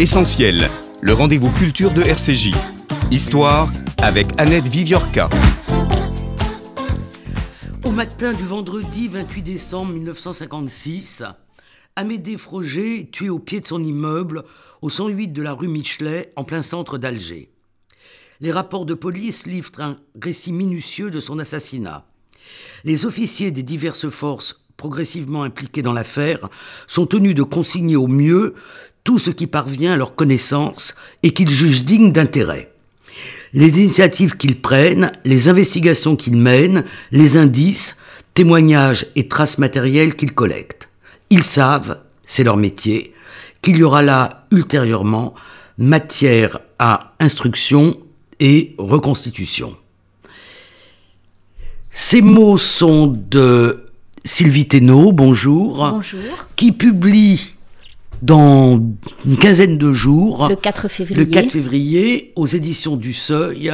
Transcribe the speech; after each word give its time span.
Essentiel, 0.00 0.68
le 1.02 1.12
rendez-vous 1.12 1.52
culture 1.52 1.92
de 1.92 2.02
RCJ. 2.02 2.50
Histoire 3.12 3.72
avec 4.02 4.26
Annette 4.38 4.66
Viviorca. 4.66 5.28
Au 7.84 7.90
matin 7.92 8.32
du 8.32 8.42
vendredi 8.42 9.06
28 9.06 9.42
décembre 9.42 9.92
1956, 9.92 11.22
Amédée 11.94 12.36
Froger 12.36 13.08
tué 13.12 13.28
au 13.28 13.38
pied 13.38 13.60
de 13.60 13.68
son 13.68 13.84
immeuble 13.84 14.42
au 14.82 14.88
108 14.90 15.28
de 15.28 15.42
la 15.42 15.52
rue 15.52 15.68
Michelet, 15.68 16.32
en 16.34 16.42
plein 16.42 16.62
centre 16.62 16.98
d'Alger. 16.98 17.52
Les 18.40 18.50
rapports 18.50 18.86
de 18.86 18.94
police 18.94 19.46
livrent 19.46 19.80
un 19.80 19.98
récit 20.20 20.52
minutieux 20.52 21.12
de 21.12 21.20
son 21.20 21.38
assassinat. 21.38 22.04
Les 22.82 23.06
officiers 23.06 23.52
des 23.52 23.62
diverses 23.62 24.10
forces 24.10 24.60
progressivement 24.76 25.44
impliqués 25.44 25.82
dans 25.82 25.92
l'affaire 25.92 26.48
sont 26.88 27.06
tenus 27.06 27.36
de 27.36 27.44
consigner 27.44 27.94
au 27.94 28.08
mieux 28.08 28.54
tout 29.04 29.18
ce 29.18 29.30
qui 29.30 29.46
parvient 29.46 29.92
à 29.92 29.96
leur 29.96 30.14
connaissance 30.14 30.94
et 31.22 31.30
qu'ils 31.30 31.50
jugent 31.50 31.84
digne 31.84 32.10
d'intérêt. 32.10 32.72
Les 33.52 33.78
initiatives 33.80 34.36
qu'ils 34.36 34.60
prennent, 34.60 35.12
les 35.24 35.48
investigations 35.48 36.16
qu'ils 36.16 36.36
mènent, 36.36 36.84
les 37.12 37.36
indices, 37.36 37.96
témoignages 38.32 39.06
et 39.14 39.28
traces 39.28 39.58
matérielles 39.58 40.16
qu'ils 40.16 40.32
collectent. 40.32 40.88
Ils 41.30 41.44
savent, 41.44 42.00
c'est 42.26 42.42
leur 42.42 42.56
métier, 42.56 43.12
qu'il 43.62 43.76
y 43.76 43.82
aura 43.82 44.02
là 44.02 44.46
ultérieurement 44.50 45.34
matière 45.78 46.60
à 46.78 47.14
instruction 47.20 47.94
et 48.40 48.74
reconstitution. 48.78 49.76
Ces 51.90 52.22
mots 52.22 52.58
sont 52.58 53.06
de 53.06 53.84
Sylvie 54.24 54.66
Thénault, 54.66 55.12
bonjour, 55.12 55.90
Bonjour. 55.92 56.20
qui 56.56 56.72
publie 56.72 57.53
dans 58.24 58.80
une 59.26 59.36
quinzaine 59.36 59.76
de 59.76 59.92
jours, 59.92 60.48
Le 60.48 60.56
4 60.56 60.88
février. 60.88 61.24
le 61.24 61.30
4 61.30 61.50
février, 61.52 62.32
aux 62.36 62.46
éditions 62.46 62.96
du 62.96 63.12
Seuil, 63.12 63.72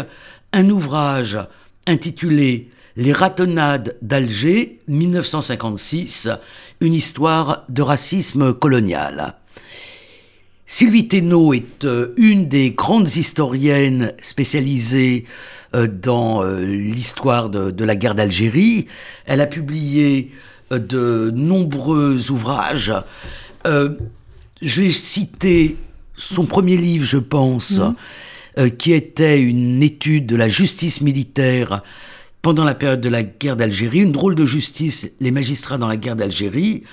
un 0.53 0.69
ouvrage 0.71 1.39
intitulé 1.87 2.69
Les 2.97 3.13
ratonnades 3.13 3.97
d'Alger, 4.03 4.81
1956, 4.89 6.29
une 6.81 6.95
histoire 6.95 7.65
de 7.69 7.83
racisme 7.83 8.53
colonial. 8.53 9.37
Sylvie 10.67 11.07
Thénault 11.07 11.53
est 11.55 11.85
euh, 11.85 12.13
une 12.17 12.49
des 12.49 12.73
grandes 12.73 13.17
historiennes 13.17 14.13
spécialisées 14.21 15.27
euh, 15.75 15.87
dans 15.87 16.43
euh, 16.43 16.65
l'histoire 16.65 17.51
de, 17.51 17.71
de 17.71 17.85
la 17.85 17.95
guerre 17.95 18.17
d'Algérie. 18.17 18.87
Elle 19.27 19.41
a 19.41 19.47
publié 19.47 20.33
de 20.71 21.33
nombreux 21.35 22.31
ouvrages. 22.31 22.93
Euh, 23.67 23.91
je 24.63 24.83
vais 24.83 24.91
citer 24.91 25.77
son 26.17 26.47
premier 26.47 26.77
livre, 26.77 27.05
je 27.05 27.19
pense, 27.19 27.81
euh, 28.59 28.69
qui 28.69 28.93
était 28.93 29.41
une 29.41 29.83
étude 29.83 30.27
de 30.27 30.37
la 30.37 30.49
justice 30.49 31.01
militaire 31.01 31.83
pendant 32.43 32.65
la 32.65 32.75
période 32.75 33.01
de 33.01 33.09
la 33.09 33.23
guerre 33.23 33.57
d'Algérie, 33.57 34.01
une 34.01 34.13
drôle 34.13 34.35
de 34.35 34.45
justice, 34.45 35.09
les 35.21 35.31
magistrats 35.31 35.79
dans 35.79 35.89
la 35.89 35.97
guerre 35.97 36.17
d'Algérie. 36.17 36.85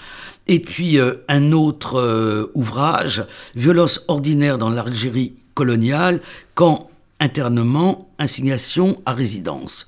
Et 0.48 0.60
puis 0.60 1.00
euh, 1.00 1.16
un 1.28 1.52
autre 1.52 2.00
euh, 2.00 2.52
ouvrage, 2.54 3.26
Violence 3.56 4.04
ordinaire 4.08 4.58
dans 4.58 4.70
l'Algérie 4.70 5.34
coloniale, 5.54 6.22
quand 6.54 6.90
internement, 7.20 8.10
assignation 8.18 9.02
à 9.06 9.14
résidence. 9.14 9.88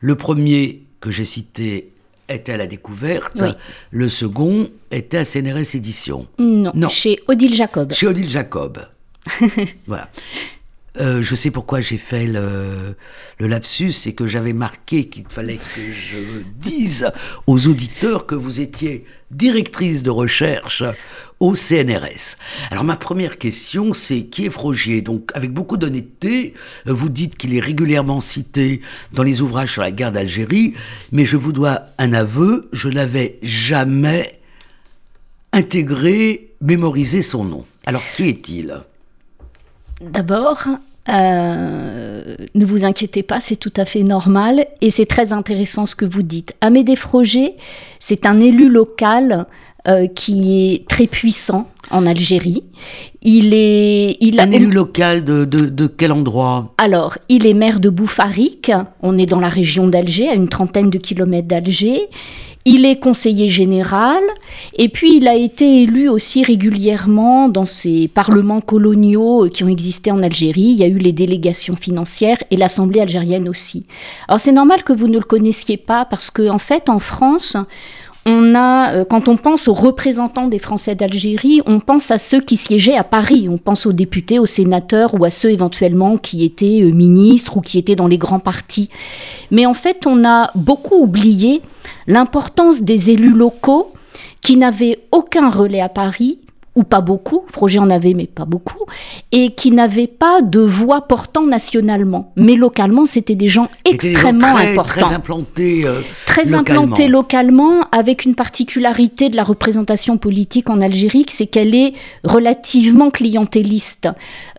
Le 0.00 0.14
premier 0.14 0.82
que 1.00 1.10
j'ai 1.10 1.24
cité 1.24 1.92
était 2.34 2.52
à 2.52 2.56
la 2.56 2.66
découverte, 2.66 3.32
Oui. 3.40 3.50
le 3.90 4.08
second 4.08 4.70
était 4.90 5.18
à 5.18 5.24
CNRS 5.24 5.74
Éditions, 5.74 6.26
Non, 6.38 6.72
Non. 6.74 6.88
chez 6.88 7.20
Odile 7.28 7.54
Jacob. 7.54 7.92
chez 7.92 8.06
Odile 8.06 8.28
Jacob. 8.28 8.78
voilà. 9.86 10.08
Euh, 11.00 11.22
je 11.22 11.34
sais 11.36 11.52
pourquoi 11.52 11.80
j'ai 11.80 11.98
fait 11.98 12.26
le, 12.26 12.96
le 13.38 13.46
lapsus, 13.46 13.92
c'est 13.92 14.12
que 14.12 14.26
j'avais 14.26 14.52
marqué 14.52 15.04
qu'il 15.04 15.24
fallait 15.28 15.56
que 15.58 15.92
je 15.92 16.16
dise 16.56 17.10
aux 17.46 17.68
auditeurs 17.68 18.26
que 18.26 18.34
vous 18.34 18.60
étiez 18.60 19.04
directrice 19.30 20.02
de 20.02 20.10
recherche 20.10 20.82
au 21.40 21.54
CNRS. 21.54 22.36
Alors 22.70 22.84
ma 22.84 22.96
première 22.96 23.38
question, 23.38 23.94
c'est 23.94 24.22
qui 24.24 24.46
est 24.46 24.50
Frogier? 24.50 25.00
Donc 25.00 25.30
avec 25.34 25.52
beaucoup 25.52 25.78
d'honnêteté, 25.78 26.54
euh, 26.86 26.92
vous 26.92 27.08
dites 27.08 27.36
qu'il 27.36 27.56
est 27.56 27.60
régulièrement 27.60 28.20
cité 28.20 28.82
dans 29.12 29.22
les 29.22 29.40
ouvrages 29.40 29.72
sur 29.72 29.82
la 29.82 29.90
guerre 29.90 30.12
d'Algérie, 30.12 30.74
mais 31.12 31.24
je 31.24 31.38
vous 31.38 31.52
dois 31.52 31.86
un 31.98 32.12
aveu, 32.12 32.68
je 32.72 32.90
n'avais 32.90 33.38
jamais 33.42 34.38
intégré, 35.52 36.52
mémorisé 36.60 37.22
son 37.22 37.44
nom. 37.44 37.64
Alors 37.86 38.02
qui 38.14 38.28
est-il? 38.28 38.78
D'abord, 40.00 40.64
euh, 41.08 42.36
ne 42.54 42.64
vous 42.64 42.84
inquiétez 42.84 43.22
pas, 43.22 43.40
c'est 43.40 43.56
tout 43.56 43.72
à 43.76 43.84
fait 43.84 44.02
normal 44.02 44.66
et 44.80 44.90
c'est 44.90 45.06
très 45.06 45.32
intéressant 45.32 45.86
ce 45.86 45.94
que 45.94 46.04
vous 46.04 46.22
dites. 46.22 46.54
Amédée 46.60 46.96
Froger, 46.96 47.56
c'est 47.98 48.26
un 48.26 48.40
élu 48.40 48.68
local 48.68 49.46
euh, 49.88 50.06
qui 50.06 50.72
est 50.72 50.88
très 50.88 51.06
puissant 51.06 51.68
en 51.90 52.06
Algérie. 52.06 52.62
Il 53.22 53.52
est, 53.52 54.16
il 54.20 54.38
a 54.38 54.44
Un 54.44 54.52
élu 54.52 54.70
local 54.70 55.24
de, 55.24 55.44
de, 55.44 55.66
de 55.66 55.86
quel 55.86 56.12
endroit? 56.12 56.72
Alors, 56.78 57.18
il 57.28 57.46
est 57.46 57.54
maire 57.54 57.80
de 57.80 57.88
Boufarik, 57.88 58.72
on 59.02 59.18
est 59.18 59.26
dans 59.26 59.40
la 59.40 59.48
région 59.48 59.88
d'Alger, 59.88 60.28
à 60.28 60.34
une 60.34 60.48
trentaine 60.48 60.90
de 60.90 60.98
kilomètres 60.98 61.48
d'Alger. 61.48 62.08
Il 62.66 62.84
est 62.84 63.00
conseiller 63.00 63.48
général 63.48 64.22
et 64.76 64.90
puis 64.90 65.16
il 65.16 65.26
a 65.28 65.34
été 65.34 65.82
élu 65.82 66.10
aussi 66.10 66.44
régulièrement 66.44 67.48
dans 67.48 67.64
ces 67.64 68.06
parlements 68.06 68.60
coloniaux 68.60 69.48
qui 69.48 69.64
ont 69.64 69.68
existé 69.68 70.10
en 70.10 70.22
Algérie. 70.22 70.60
Il 70.60 70.76
y 70.76 70.82
a 70.82 70.86
eu 70.86 70.98
les 70.98 71.12
délégations 71.12 71.74
financières 71.74 72.36
et 72.50 72.58
l'Assemblée 72.58 73.00
algérienne 73.00 73.48
aussi. 73.48 73.86
Alors 74.28 74.40
c'est 74.40 74.52
normal 74.52 74.82
que 74.82 74.92
vous 74.92 75.08
ne 75.08 75.16
le 75.16 75.24
connaissiez 75.24 75.78
pas 75.78 76.04
parce 76.04 76.30
que 76.30 76.50
en 76.50 76.58
fait 76.58 76.90
en 76.90 76.98
France, 76.98 77.56
euh, 78.30 79.04
quand 79.04 79.28
on 79.28 79.36
pense 79.36 79.68
aux 79.68 79.72
représentants 79.72 80.46
des 80.46 80.58
Français 80.58 80.94
d'Algérie, 80.94 81.60
on 81.66 81.80
pense 81.80 82.10
à 82.10 82.18
ceux 82.18 82.40
qui 82.40 82.56
siégeaient 82.56 82.96
à 82.96 83.04
Paris. 83.04 83.48
On 83.48 83.58
pense 83.58 83.86
aux 83.86 83.92
députés, 83.92 84.38
aux 84.38 84.46
sénateurs 84.46 85.18
ou 85.18 85.24
à 85.24 85.30
ceux 85.30 85.50
éventuellement 85.50 86.16
qui 86.16 86.44
étaient 86.44 86.80
euh, 86.82 86.92
ministres 86.92 87.56
ou 87.56 87.60
qui 87.60 87.78
étaient 87.78 87.96
dans 87.96 88.08
les 88.08 88.18
grands 88.18 88.40
partis. 88.40 88.88
Mais 89.50 89.66
en 89.66 89.74
fait, 89.74 90.06
on 90.06 90.24
a 90.24 90.50
beaucoup 90.54 90.96
oublié 90.96 91.62
l'importance 92.06 92.82
des 92.82 93.10
élus 93.10 93.32
locaux 93.32 93.92
qui 94.42 94.56
n'avaient 94.56 94.98
aucun 95.12 95.48
relais 95.50 95.80
à 95.80 95.88
Paris 95.88 96.38
ou 96.76 96.84
pas 96.84 97.00
beaucoup, 97.00 97.42
Froger 97.46 97.78
en 97.78 97.90
avait 97.90 98.14
mais 98.14 98.26
pas 98.26 98.44
beaucoup, 98.44 98.84
et 99.32 99.52
qui 99.52 99.70
n'avaient 99.72 100.06
pas 100.06 100.40
de 100.42 100.60
voix 100.60 101.02
portant 101.02 101.44
nationalement. 101.44 102.32
Mais 102.36 102.54
localement, 102.54 103.06
c'était 103.06 103.34
des 103.34 103.48
gens 103.48 103.68
C'était 103.84 103.96
des 103.96 104.12
gens 104.12 104.14
extrêmement 104.14 104.54
très, 104.54 104.72
importants 104.72 105.00
Très 105.00 105.14
implantés. 105.14 105.82
euh, 105.84 106.00
très 106.26 106.44
localement. 106.44 106.82
implantée 106.82 107.08
localement, 107.08 107.80
avec 107.92 108.24
une 108.24 108.34
particularité 108.34 109.28
de 109.28 109.36
la 109.36 109.42
représentation 109.42 110.16
politique 110.16 110.70
en 110.70 110.80
Algérie, 110.80 111.26
c'est 111.28 111.46
qu'elle 111.46 111.74
est 111.74 111.92
relativement 112.24 113.10
clientéliste. 113.10 114.08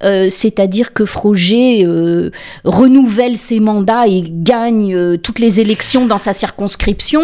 Euh, 0.04 0.28
C'est-à-dire 0.30 0.94
que 0.94 1.06
Froger 1.06 1.86
euh, 1.86 2.32
renouvelle 2.66 3.38
ses 3.38 3.60
mandats 3.60 4.08
et 4.08 4.24
gagne 4.28 4.94
euh, 4.94 5.18
toutes 5.18 5.40
les 5.40 5.60
élections 5.60 6.06
dans 6.06 6.18
sa 6.18 6.34
circonscription 6.34 7.22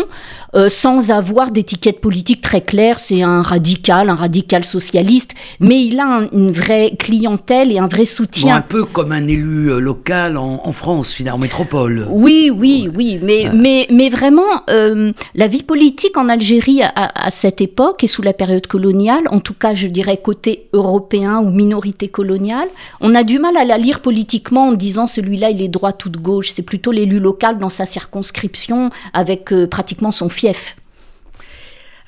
euh, 0.55 0.69
sans 0.69 1.11
avoir 1.11 1.51
d'étiquette 1.51 2.01
politique 2.01 2.41
très 2.41 2.61
claire. 2.61 2.99
C'est 2.99 3.21
un 3.21 3.41
radical, 3.41 4.09
un 4.09 4.15
radical 4.15 4.63
socialiste, 4.65 5.31
mais 5.59 5.83
il 5.83 5.99
a 5.99 6.05
un- 6.05 6.29
une 6.31 6.51
vraie 6.51 6.93
clientèle 6.97 7.71
et 7.71 7.79
un 7.79 7.87
vrai 7.87 7.99
Bon, 7.99 8.05
soutien. 8.05 8.55
un 8.55 8.61
peu 8.61 8.85
comme 8.85 9.11
un 9.11 9.27
élu 9.27 9.69
euh, 9.71 9.79
local 9.79 10.37
en, 10.37 10.61
en 10.63 10.71
France, 10.71 11.11
finalement, 11.11 11.37
en 11.37 11.41
métropole. 11.41 12.07
Oui, 12.09 12.49
oui, 12.55 12.89
oui, 12.95 13.19
mais, 13.21 13.49
mais, 13.53 13.87
mais 13.91 14.09
vraiment, 14.09 14.41
euh, 14.69 15.11
la 15.35 15.47
vie 15.47 15.63
politique 15.63 16.17
en 16.17 16.29
Algérie 16.29 16.81
à, 16.83 17.29
cette 17.31 17.61
époque 17.61 18.03
et 18.03 18.07
sous 18.07 18.21
la 18.21 18.33
période 18.33 18.65
coloniale, 18.67 19.23
en 19.31 19.39
tout 19.39 19.53
cas, 19.53 19.73
je 19.75 19.87
dirais 19.87 20.17
côté 20.17 20.69
européen 20.73 21.39
ou 21.39 21.49
minorité 21.49 22.07
coloniale, 22.07 22.67
on 23.01 23.13
a 23.15 23.23
du 23.23 23.39
mal 23.39 23.57
à 23.57 23.65
la 23.65 23.77
lire 23.77 23.99
politiquement 24.01 24.69
en 24.69 24.73
disant 24.73 25.07
celui-là, 25.07 25.49
il 25.49 25.61
est 25.61 25.67
droit 25.67 25.91
ou 26.05 26.09
de 26.09 26.17
gauche. 26.17 26.51
C'est 26.51 26.61
plutôt 26.61 26.91
l'élu 26.91 27.19
local 27.19 27.59
dans 27.59 27.69
sa 27.69 27.85
circonscription 27.85 28.89
avec 29.13 29.51
euh, 29.51 29.67
pratiquement 29.67 30.11
son 30.11 30.29
fief. 30.37 30.75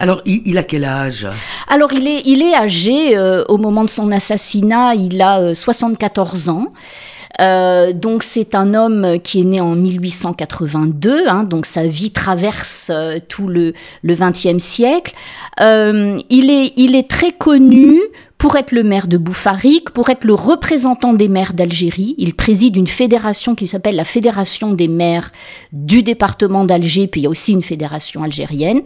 Alors, 0.02 0.22
il, 0.26 0.58
a 0.58 0.64
quel 0.64 0.86
âge? 0.86 1.28
Alors, 1.68 1.92
il 1.92 2.08
est, 2.08 2.22
il 2.26 2.42
est 2.42 2.56
âgé, 2.56 3.18
euh, 3.18 3.44
au 3.50 3.58
moment 3.58 3.84
de 3.84 3.90
son 3.90 4.12
assassinat, 4.14 4.96
il 4.96 5.22
a 5.22 5.42
euh, 5.42 5.54
74 5.54 6.48
ans. 6.48 6.68
Euh, 7.40 7.94
donc 7.94 8.24
c'est 8.24 8.56
un 8.56 8.74
homme 8.74 9.20
qui 9.24 9.42
est 9.42 9.44
né 9.44 9.62
en 9.62 9.76
1882, 9.76 11.28
hein, 11.28 11.44
donc 11.44 11.68
sa 11.68 11.86
vie 11.86 12.12
traverse 12.12 12.90
euh, 12.94 13.20
tout 13.30 13.48
le 13.48 13.74
le 14.02 14.16
XXe 14.16 14.58
siècle. 14.58 15.14
Il 15.60 16.50
est 16.50 16.74
il 16.76 16.96
est 16.96 17.10
très 17.10 17.32
connu 17.32 18.02
pour 18.40 18.56
être 18.56 18.72
le 18.72 18.84
maire 18.84 19.08
de 19.08 19.18
Boufarik, 19.18 19.90
pour 19.90 20.10
être 20.10 20.24
le 20.24 20.34
représentant 20.34 21.14
des 21.14 21.28
maires 21.28 21.54
d'Algérie. 21.54 22.16
Il 22.18 22.34
préside 22.34 22.78
une 22.78 22.88
fédération 22.88 23.54
qui 23.54 23.68
s'appelle 23.68 23.98
la 23.98 24.06
Fédération 24.06 24.72
des 24.72 24.88
maires 24.88 25.32
du 25.74 26.04
département 26.04 26.64
d'Alger, 26.64 27.08
puis 27.08 27.20
il 27.20 27.24
y 27.26 27.28
a 27.28 27.30
aussi 27.30 27.52
une 27.52 27.62
fédération 27.62 28.24
algérienne. 28.24 28.82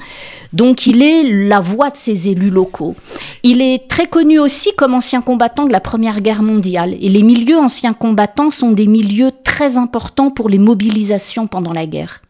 Donc 0.53 0.87
il 0.87 1.03
est 1.03 1.23
la 1.47 1.59
voix 1.59 1.91
de 1.91 1.97
ces 1.97 2.29
élus 2.29 2.49
locaux. 2.49 2.95
Il 3.43 3.61
est 3.61 3.87
très 3.87 4.07
connu 4.07 4.39
aussi 4.39 4.71
comme 4.75 4.95
ancien 4.95 5.21
combattant 5.21 5.67
de 5.67 5.71
la 5.71 5.79
Première 5.79 6.21
Guerre 6.21 6.41
mondiale. 6.41 6.95
Et 6.99 7.09
les 7.09 7.21
milieux 7.21 7.59
anciens 7.59 7.93
combattants 7.93 8.49
sont 8.49 8.71
des 8.71 8.87
milieux 8.87 9.31
très 9.43 9.77
importants 9.77 10.31
pour 10.31 10.49
les 10.49 10.57
mobilisations 10.57 11.45
pendant 11.45 11.73
la 11.73 11.85
guerre. 11.85 12.23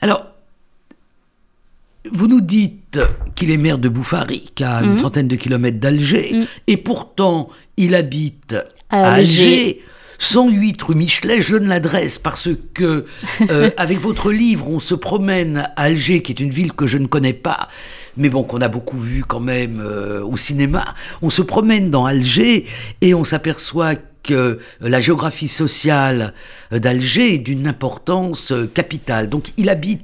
Alors, 0.00 0.31
vous 2.10 2.26
nous 2.28 2.40
dites 2.40 2.98
qu'il 3.34 3.50
est 3.50 3.56
maire 3.56 3.78
de 3.78 3.88
Boufarik, 3.88 4.60
à 4.62 4.82
une 4.82 4.92
Mhm. 4.92 4.96
trentaine 4.98 5.28
de 5.28 5.36
kilomètres 5.36 5.78
d'Alger, 5.78 6.30
Mhm. 6.32 6.46
et 6.66 6.76
pourtant 6.76 7.48
il 7.76 7.94
habite 7.94 8.56
À 8.90 9.04
à 9.08 9.12
Alger. 9.14 9.42
Alger. 9.44 9.82
108 10.18 10.80
rue 10.82 10.94
Michelet, 10.94 11.40
je 11.40 11.56
donne 11.56 11.66
l'adresse 11.68 12.18
parce 12.18 12.48
que 12.74 13.06
euh, 13.50 13.70
avec 13.76 13.98
votre 13.98 14.30
livre, 14.30 14.68
on 14.70 14.78
se 14.78 14.94
promène 14.94 15.68
à 15.76 15.82
Alger, 15.82 16.22
qui 16.22 16.30
est 16.32 16.38
une 16.40 16.50
ville 16.50 16.72
que 16.72 16.86
je 16.86 16.98
ne 16.98 17.06
connais 17.08 17.32
pas, 17.32 17.68
mais 18.16 18.28
bon, 18.28 18.44
qu'on 18.44 18.60
a 18.60 18.68
beaucoup 18.68 18.98
vu 19.00 19.24
quand 19.26 19.40
même 19.40 19.80
euh, 19.84 20.22
au 20.24 20.36
cinéma. 20.36 20.94
On 21.22 21.30
se 21.30 21.42
promène 21.42 21.90
dans 21.90 22.04
Alger 22.06 22.66
et 23.00 23.14
on 23.14 23.24
s'aperçoit 23.24 23.96
que 24.22 24.60
la 24.80 25.00
géographie 25.00 25.48
sociale 25.48 26.34
euh, 26.72 26.78
d'Alger 26.78 27.34
est 27.34 27.38
d'une 27.38 27.66
importance 27.66 28.52
capitale. 28.74 29.28
Donc 29.28 29.46
il 29.56 29.68
habite, 29.68 30.02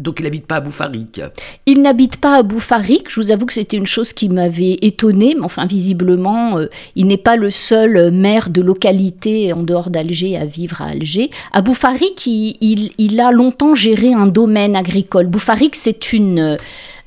donc 0.00 0.18
il 0.20 0.26
habite 0.26 0.46
pas 0.46 0.56
à 0.56 0.60
Boufarik. 0.60 1.20
Il 1.66 1.82
n'habite 1.82 2.16
pas 2.18 2.36
à 2.38 2.42
Boufarik. 2.42 3.10
Je 3.10 3.20
vous 3.20 3.30
avoue 3.30 3.46
que 3.46 3.52
c'était 3.52 3.76
une 3.76 3.86
chose 3.86 4.12
qui 4.12 4.28
m'avait 4.28 4.78
étonnée, 4.82 5.34
mais 5.36 5.44
enfin, 5.44 5.66
visiblement, 5.66 6.58
euh, 6.58 6.66
il 6.96 7.06
n'est 7.06 7.16
pas 7.16 7.36
le 7.36 7.50
seul 7.50 7.96
euh, 7.96 8.10
maire 8.10 8.50
de 8.50 8.62
localité 8.62 9.52
en 9.52 9.62
dehors 9.62 9.90
d'Alger 9.90 10.36
à 10.36 10.44
vivre 10.46 10.82
à 10.82 10.86
Alger. 10.86 11.30
À 11.52 11.60
Boufarik, 11.62 12.26
il, 12.26 12.56
il- 12.60 12.90
il 12.98 13.20
a 13.20 13.30
longtemps 13.30 13.74
géré 13.74 14.12
un 14.12 14.26
domaine 14.26 14.76
agricole. 14.76 15.26
Boufarik, 15.26 15.76
c'est 15.76 16.12
une. 16.12 16.38
euh, 16.38 16.56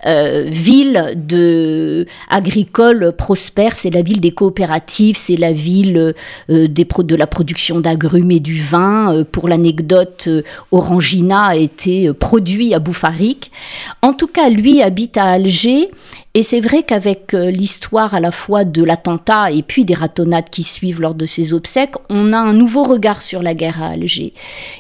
ville 0.05 1.13
de 1.15 2.05
agricole 2.29 3.13
prospère, 3.17 3.75
c'est 3.75 3.89
la 3.89 4.01
ville 4.01 4.19
des 4.19 4.31
coopératives, 4.31 5.15
c'est 5.17 5.37
la 5.37 5.53
ville 5.53 6.13
euh, 6.49 6.67
de 6.67 7.15
la 7.15 7.27
production 7.27 7.79
d'agrumes 7.79 8.31
et 8.31 8.39
du 8.39 8.61
vin. 8.61 9.13
Euh, 9.13 9.23
pour 9.29 9.47
l'anecdote, 9.47 10.25
euh, 10.27 10.41
Orangina 10.71 11.45
a 11.47 11.55
été 11.55 12.07
euh, 12.07 12.13
produit 12.13 12.73
à 12.73 12.79
Boufarik. 12.79 13.51
En 14.01 14.13
tout 14.13 14.27
cas, 14.27 14.49
lui 14.49 14.81
habite 14.81 15.17
à 15.17 15.25
Alger. 15.25 15.89
Et 16.35 16.41
c'est 16.41 16.61
vrai 16.61 16.81
qu'avec 16.81 17.35
euh, 17.35 17.51
l'histoire 17.51 18.15
à 18.15 18.19
la 18.19 18.31
fois 18.31 18.65
de 18.65 18.83
l'attentat 18.83 19.51
et 19.51 19.61
puis 19.61 19.85
des 19.85 19.93
ratonnades 19.93 20.49
qui 20.49 20.63
suivent 20.63 20.99
lors 20.99 21.13
de 21.13 21.27
ses 21.27 21.53
obsèques, 21.53 21.93
on 22.09 22.33
a 22.33 22.39
un 22.39 22.53
nouveau 22.53 22.81
regard 22.81 23.21
sur 23.21 23.43
la 23.43 23.53
guerre 23.53 23.83
à 23.83 23.89
Alger. 23.89 24.33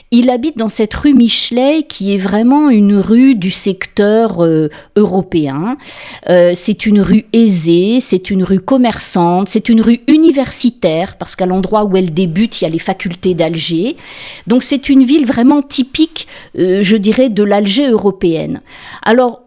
Il 0.09 0.31
habite 0.31 0.57
dans 0.57 0.67
cette 0.67 0.95
rue 0.95 1.13
Michelet 1.13 1.83
qui 1.83 2.15
est 2.15 2.17
vraiment 2.17 2.71
une 2.71 2.97
rue 2.97 3.35
du 3.35 3.51
secteur 3.51 4.43
euh, 4.43 4.69
européen. 4.95 5.77
Euh, 6.27 6.53
c'est 6.55 6.87
une 6.87 7.01
rue 7.01 7.25
aisée, 7.33 7.99
c'est 7.99 8.31
une 8.31 8.43
rue 8.43 8.59
commerçante, 8.59 9.47
c'est 9.47 9.69
une 9.69 9.81
rue 9.81 10.01
universitaire 10.07 11.17
parce 11.17 11.35
qu'à 11.35 11.45
l'endroit 11.45 11.83
où 11.83 11.95
elle 11.97 12.15
débute, 12.15 12.61
il 12.61 12.63
y 12.63 12.67
a 12.67 12.71
les 12.71 12.79
facultés 12.79 13.35
d'Alger. 13.35 13.95
Donc 14.47 14.63
c'est 14.63 14.89
une 14.89 15.03
ville 15.03 15.27
vraiment 15.27 15.61
typique, 15.61 16.27
je 16.55 16.95
dirais, 16.97 17.29
de 17.29 17.43
l'Alger 17.43 17.89
européenne. 17.89 18.61
Alors, 19.03 19.42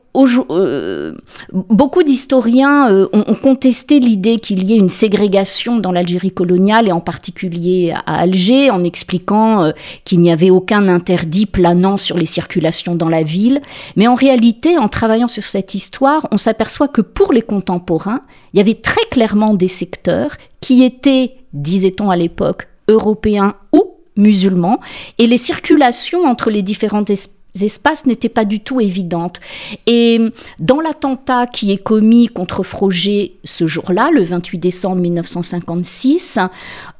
euh, 0.51 1.15
beaucoup 1.53 2.03
d'historiens 2.03 2.91
euh, 2.91 3.09
ont, 3.13 3.25
ont 3.27 3.35
contesté 3.35 4.01
l'idée 4.01 4.39
qu'il 4.39 4.65
y 4.65 4.73
ait 4.73 4.79
une 4.79 4.89
ségrégation 4.89 5.79
dans 5.79 5.93
l'Algérie 5.93 6.31
coloniale 6.31 6.89
et 6.89 6.93
en 6.93 7.01
particulier 7.01 7.93
à 8.07 8.21
Alger 8.21 8.71
en 8.71 8.83
expliquant 8.83 9.63
euh, 9.63 9.73
qu'il 10.05 10.21
n'y 10.21 10.31
avait 10.31 10.51
aucun 10.51 10.89
interdit 10.89 11.47
planant 11.47 11.97
sur 11.97 12.17
les 12.17 12.27
circulations 12.27 12.95
dans 12.95 13.09
la 13.09 13.23
ville. 13.23 13.61
Mais 13.97 14.07
en 14.07 14.15
réalité, 14.15 14.79
en 14.79 14.89
travaillant 14.89 15.29
sur 15.29 15.45
cette 15.45 15.75
histoire, 15.75 16.27
on 16.31 16.37
s'aperçoit 16.37 16.89
que 16.89 17.03
pour 17.03 17.33
les 17.33 17.43
contemporains, 17.43 18.23
il 18.53 18.59
y 18.59 18.61
avait 18.61 18.75
très 18.75 19.05
clairement 19.11 19.55
des 19.55 19.69
secteurs 19.69 20.37
qui 20.61 20.83
étaient, 20.83 21.35
disait-on 21.53 22.11
à 22.11 22.17
l'époque, 22.17 22.69
européens 22.89 23.55
ou 23.73 23.85
musulmans, 24.17 24.81
et 25.19 25.27
les 25.27 25.37
circulations 25.37 26.25
entre 26.25 26.49
les 26.49 26.62
différentes 26.62 27.11
espèces 27.11 27.36
espaces 27.64 28.06
n'étaient 28.06 28.29
pas 28.29 28.44
du 28.44 28.61
tout 28.61 28.81
évidentes. 28.81 29.41
Et 29.87 30.20
dans 30.58 30.81
l'attentat 30.81 31.47
qui 31.47 31.73
est 31.73 31.82
commis 31.82 32.29
contre 32.29 32.62
Froger 32.62 33.37
ce 33.44 33.67
jour-là, 33.67 34.11
le 34.12 34.23
28 34.25 34.58
décembre 34.58 34.97
1956, 34.97 36.38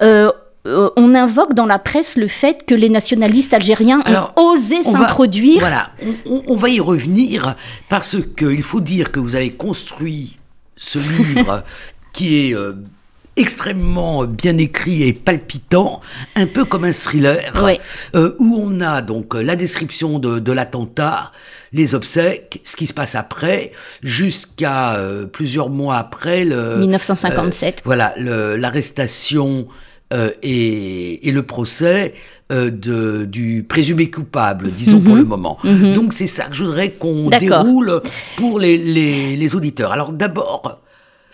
euh, 0.03 0.31
euh, 0.67 0.91
on 0.97 1.15
invoque 1.15 1.55
dans 1.55 1.67
la 1.67 1.79
presse 1.79 2.17
le 2.17 2.27
fait 2.27 2.65
que 2.67 2.75
les 2.75 2.89
nationalistes 2.89 3.55
algériens 3.55 4.01
Alors, 4.05 4.33
ont 4.37 4.53
osé 4.53 4.83
s'introduire. 4.83 5.61
Voilà, 5.61 5.91
on 6.27 6.57
va 6.57 6.69
y 6.69 6.81
revenir 6.81 7.57
parce 7.89 8.17
qu'il 8.37 8.63
faut 8.63 8.81
dire 8.81 9.13
que 9.13 9.21
vous 9.21 9.37
avez 9.37 9.53
construit 9.53 10.39
ce 10.77 10.99
livre 10.99 11.63
qui 12.13 12.49
est 12.49 12.55
euh, 12.55 12.73
extrêmement 13.37 14.25
bien 14.25 14.57
écrit 14.59 15.03
et 15.03 15.13
palpitant, 15.13 16.01
un 16.37 16.47
peu 16.47 16.65
comme 16.65 16.85
un 16.85 16.93
thriller, 16.93 17.53
euh, 18.15 18.35
où 18.39 18.59
on 18.63 18.81
a 18.81 19.03
donc 19.03 19.35
euh, 19.35 19.43
la 19.43 19.57
description 19.57 20.19
de, 20.19 20.39
de 20.39 20.53
l'attentat, 20.53 21.33
les 21.73 21.95
obsèques, 21.95 22.61
ce 22.65 22.77
qui 22.77 22.87
se 22.87 22.95
passe 22.95 23.15
après, 23.15 23.73
jusqu'à 24.03 24.95
euh, 24.97 25.27
plusieurs 25.27 25.69
mois 25.69 25.97
après 25.99 26.45
le, 26.45 26.77
1957. 26.79 27.77
euh, 27.79 27.83
voilà, 27.85 28.15
l'arrestation 28.57 29.67
et, 30.43 31.29
et 31.29 31.33
le 31.33 31.43
procès 31.43 32.15
de, 32.51 33.25
du 33.25 33.65
présumé 33.69 34.09
coupable, 34.09 34.71
disons 34.71 35.01
pour 35.01 35.15
Mhm. 35.15 35.19
le 35.19 35.25
moment. 35.25 35.59
Mhm. 35.65 35.95
Donc 35.95 36.13
c'est 36.13 36.29
ça 36.29 36.45
que 36.45 36.55
je 36.55 36.63
voudrais 36.65 36.91
qu'on 36.91 37.29
déroule 37.65 38.01
pour 38.37 38.61
les, 38.61 38.79
les, 38.79 39.37
les 39.37 39.55
auditeurs. 39.57 39.91
Alors 39.91 40.13
d'abord, 40.13 40.81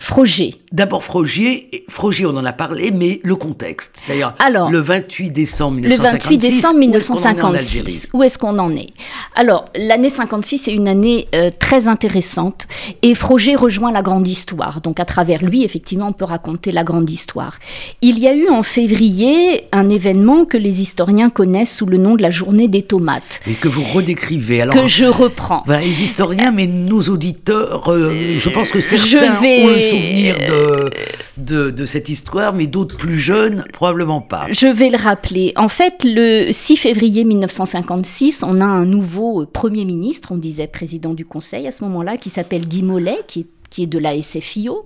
Froger. 0.03 0.55
d'abord 0.73 1.01
Frogier, 1.03 1.85
Frogier 1.87 2.25
on 2.25 2.35
en 2.35 2.43
a 2.43 2.51
parlé, 2.51 2.91
mais 2.91 3.21
le 3.23 3.35
contexte, 3.35 3.93
c'est-à-dire 3.95 4.35
Alors, 4.39 4.69
le 4.69 4.79
28 4.79 5.31
décembre 5.31 5.77
Le 5.81 5.87
1956. 5.87 6.21
28 6.25 6.37
décembre 6.37 6.79
où 6.83 6.93
est-ce 6.93 7.07
qu'on 7.07 7.19
en 7.19 7.23
est 7.23 7.41
en 7.41 7.53
Algérie? 7.53 7.83
1956. 7.85 8.09
Où 8.13 8.23
est-ce 8.23 8.37
qu'on 8.37 8.59
en 8.59 8.75
est? 8.75 8.87
Alors, 9.35 9.65
l'année 9.77 10.09
56 10.09 10.67
est 10.67 10.73
une 10.73 10.87
année 10.89 11.27
euh, 11.33 11.51
très 11.57 11.87
intéressante 11.87 12.67
et 13.01 13.15
Froger 13.15 13.55
rejoint 13.55 13.91
la 13.93 14.01
grande 14.01 14.27
histoire. 14.27 14.81
Donc, 14.81 14.99
à 14.99 15.05
travers 15.05 15.41
lui, 15.43 15.63
effectivement, 15.63 16.07
on 16.09 16.13
peut 16.13 16.25
raconter 16.25 16.71
la 16.73 16.83
grande 16.83 17.09
histoire. 17.09 17.57
Il 18.01 18.19
y 18.19 18.27
a 18.27 18.33
eu 18.33 18.49
en 18.49 18.61
février 18.61 19.63
un 19.71 19.89
événement 19.89 20.43
que 20.43 20.57
les 20.57 20.81
historiens 20.81 21.29
connaissent 21.29 21.75
sous 21.77 21.85
le 21.85 21.97
nom 21.97 22.15
de 22.15 22.21
la 22.21 22.29
journée 22.29 22.67
des 22.67 22.81
tomates, 22.81 23.39
Et 23.49 23.53
que 23.53 23.69
vous 23.69 23.83
redécrivez. 23.83 24.61
Alors, 24.61 24.75
que 24.75 24.85
je 24.87 25.05
reprends. 25.05 25.63
Voilà, 25.65 25.81
les 25.81 26.01
historiens, 26.03 26.51
mais 26.51 26.67
nos 26.67 27.01
auditeurs, 27.01 27.89
euh, 27.89 28.35
je 28.37 28.49
pense 28.49 28.69
que 28.71 28.79
je 28.81 28.95
certains 28.97 29.39
vais- 29.39 29.63
ont 29.63 29.67
le 29.69 29.92
souvenir 30.01 30.37
de, 30.37 30.91
de, 31.37 31.69
de 31.71 31.85
cette 31.85 32.09
histoire, 32.09 32.53
mais 32.53 32.67
d'autres 32.67 32.97
plus 32.97 33.19
jeunes, 33.19 33.65
probablement 33.73 34.21
pas. 34.21 34.47
Je 34.49 34.67
vais 34.67 34.89
le 34.89 34.97
rappeler. 34.97 35.53
En 35.55 35.67
fait, 35.67 36.03
le 36.03 36.51
6 36.51 36.77
février 36.77 37.23
1956, 37.23 38.43
on 38.43 38.61
a 38.61 38.65
un 38.65 38.85
nouveau 38.85 39.41
euh, 39.41 39.45
Premier 39.45 39.85
ministre, 39.85 40.31
on 40.31 40.37
disait 40.37 40.67
président 40.67 41.13
du 41.13 41.25
Conseil 41.25 41.67
à 41.67 41.71
ce 41.71 41.83
moment-là, 41.83 42.17
qui 42.17 42.29
s'appelle 42.29 42.67
Guy 42.67 42.83
Mollet, 42.83 43.19
qui 43.27 43.41
est 43.41 43.47
qui 43.73 43.81
est 43.81 43.87
de 43.87 43.97
la 43.97 44.21
SFIO. 44.21 44.85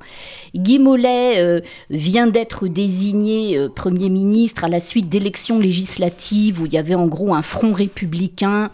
Guy 0.56 0.80
Mollet 0.80 1.40
euh, 1.40 1.60
vient 1.90 2.26
d'être 2.26 2.70
désigné 2.70 3.58
euh, 3.58 3.68
Premier 3.68 4.10
ministre 4.10 4.64
à 4.64 4.70
la 4.70 4.80
suite 4.80 5.10
d'élections 5.10 5.60
législatives 5.60 6.62
où 6.62 6.68
il 6.68 6.74
y 6.74 6.78
avait 6.78 6.96
en 6.96 7.08
gros 7.08 7.36
un 7.36 7.42
front 7.42 7.74
républicain 7.74 8.72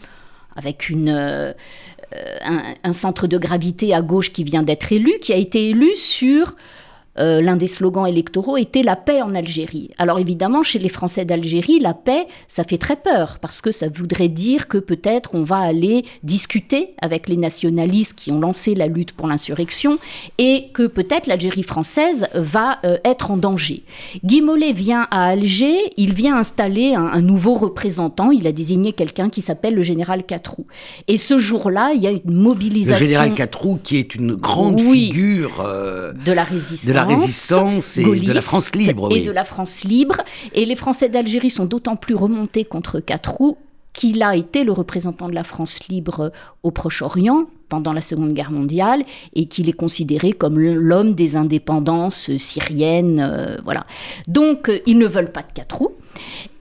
avec 0.56 0.90
une, 0.90 1.10
euh, 1.10 1.52
euh, 1.52 1.54
un, 2.42 2.76
un 2.84 2.94
centre 2.94 3.28
de 3.28 3.38
gravité 3.38 3.94
à 3.94 4.02
gauche 4.02 4.32
qui 4.32 4.44
vient 4.44 4.64
d'être 4.64 4.92
élu, 4.92 5.14
qui 5.22 5.34
a 5.34 5.38
été 5.38 5.70
élu 5.70 5.96
sur 5.96 6.56
euh, 7.20 7.42
l'un 7.42 7.56
des 7.56 7.68
slogans 7.68 8.08
électoraux 8.08 8.58
était 8.58 8.84
la 8.84 8.96
paix 8.96 9.22
en 9.22 9.36
Algérie. 9.36 9.92
Alors 9.98 10.20
évidemment, 10.20 10.64
chez 10.64 10.80
les 10.80 10.90
Français 10.90 11.26
d'Algérie, 11.26 11.80
la 11.80 11.94
paix, 11.94 12.28
ça 12.48 12.64
fait 12.64 12.78
très 12.78 12.96
peur, 12.96 13.38
parce 13.40 13.62
que 13.62 13.72
ça 13.72 13.88
voudrait 13.90 14.30
dire 14.30 14.68
que 14.68 14.78
peut-être 14.78 15.32
on 15.36 15.44
va 15.44 15.58
aller 15.58 16.06
discuter 16.24 16.96
avec 17.00 17.28
les 17.30 17.38
nationalistes 17.38 18.14
qui 18.16 18.32
ont 18.32 18.40
lancé 18.40 18.76
la 18.76 18.88
lutte 18.88 19.12
pour 19.14 19.28
l'insurrection, 19.28 20.00
et 20.38 20.70
que 20.74 20.88
peut-être 20.88 21.28
l'Algérie 21.28 21.64
française 21.64 22.28
va 22.34 22.80
euh, 22.86 22.98
être 23.06 23.32
en 23.32 23.38
danger. 23.38 23.84
Guy 24.24 24.42
Mollet 24.42 24.74
vient 24.74 25.08
à 25.12 25.26
Alger, 25.26 25.78
il 25.98 26.14
vient 26.14 26.38
installer 26.38 26.96
un, 26.96 27.06
un 27.06 27.22
nouveau 27.22 27.54
représentant, 27.54 28.32
il 28.32 28.48
a 28.48 28.52
désigné 28.52 28.94
quelqu'un 28.94 29.30
qui 29.30 29.42
s'appelle 29.42 29.76
le 29.76 29.84
général 29.84 30.24
Catrou. 30.26 30.66
Et 31.08 31.18
ce 31.18 31.38
jour-là, 31.38 31.94
il 31.94 32.02
y 32.02 32.08
a 32.08 32.12
une 32.12 32.22
Le 32.26 32.34
mobilisation 32.34 33.06
général 33.06 33.34
Catrou, 33.34 33.80
qui 33.84 33.98
est 33.98 34.16
une 34.16 34.36
grande 34.36 34.82
Oui. 34.82 35.08
figure 35.08 35.62
euh, 35.66 36.14
de 36.14 36.32
la 36.32 36.44
résistance. 36.44 36.88
de 36.88 36.94
la 36.94 37.03
résistance 37.04 37.98
et 37.98 38.04
de 38.04 38.34
la 38.34 38.42
France 38.42 38.76
libre. 38.76 39.12
Et 39.12 39.16
oui. 39.16 39.22
de 39.24 39.32
la 39.32 39.44
France 39.44 39.84
libre. 39.84 40.18
Et 40.54 40.66
les 40.66 40.76
Français 40.76 41.10
d'Algérie 41.10 41.50
sont 41.50 41.66
d'autant 41.66 41.96
plus 41.96 42.16
remontés 42.16 42.66
contre 42.66 43.00
Catrou 43.00 43.58
qu'il 43.94 44.24
a 44.24 44.36
été 44.36 44.64
le 44.64 44.72
représentant 44.72 45.30
de 45.30 45.36
la 45.36 45.44
France 45.44 45.88
libre 45.88 46.32
au 46.64 46.72
Proche-Orient 46.72 47.46
pendant 47.74 47.92
la 47.92 48.02
Seconde 48.02 48.34
Guerre 48.34 48.52
mondiale 48.52 49.04
et 49.34 49.48
qu'il 49.48 49.68
est 49.68 49.74
considéré 49.74 50.32
comme 50.32 50.60
l'homme 50.60 51.16
des 51.16 51.36
indépendances 51.36 52.30
syriennes. 52.38 53.58
voilà. 53.64 53.88
Donc, 54.28 54.70
ils 54.86 55.00
ne 55.00 55.08
veulent 55.08 55.32
pas 55.32 55.42
de 55.42 55.52
quatre 55.56 55.78
roues. 55.78 55.96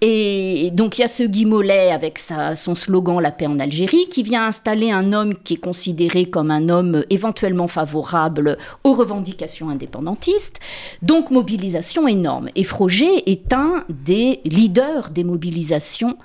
Et 0.01 0.71
donc 0.73 0.99
il 0.99 1.03
y 1.03 1.05
a 1.05 1.09
ce 1.09 1.23
Guy 1.23 1.45
Mollet 1.45 1.93
avec 1.93 2.19
son 2.19 2.75
slogan 2.75 3.21
La 3.21 3.31
paix 3.31 3.47
en 3.47 3.59
Algérie 3.59 4.09
qui 4.11 4.23
vient 4.23 4.47
installer 4.47 4.91
un 4.91 5.13
homme 5.13 5.35
qui 5.45 5.55
est 5.55 5.59
considéré 5.59 6.25
comme 6.25 6.51
un 6.51 6.69
homme 6.71 7.05
éventuellement 7.11 7.69
favorable 7.69 8.59
aux 8.83 8.95
revendications 8.95 9.71
indépendantistes. 9.71 10.59
Donc 11.03 11.31
mobilisation 11.31 12.09
énorme. 12.09 12.49
Et 12.57 12.65
Froger 12.65 13.31
est 13.31 13.53
un 13.53 13.85
des 13.89 14.41
leaders 14.45 15.11
des 15.11 15.25
mobilisations 15.25 16.17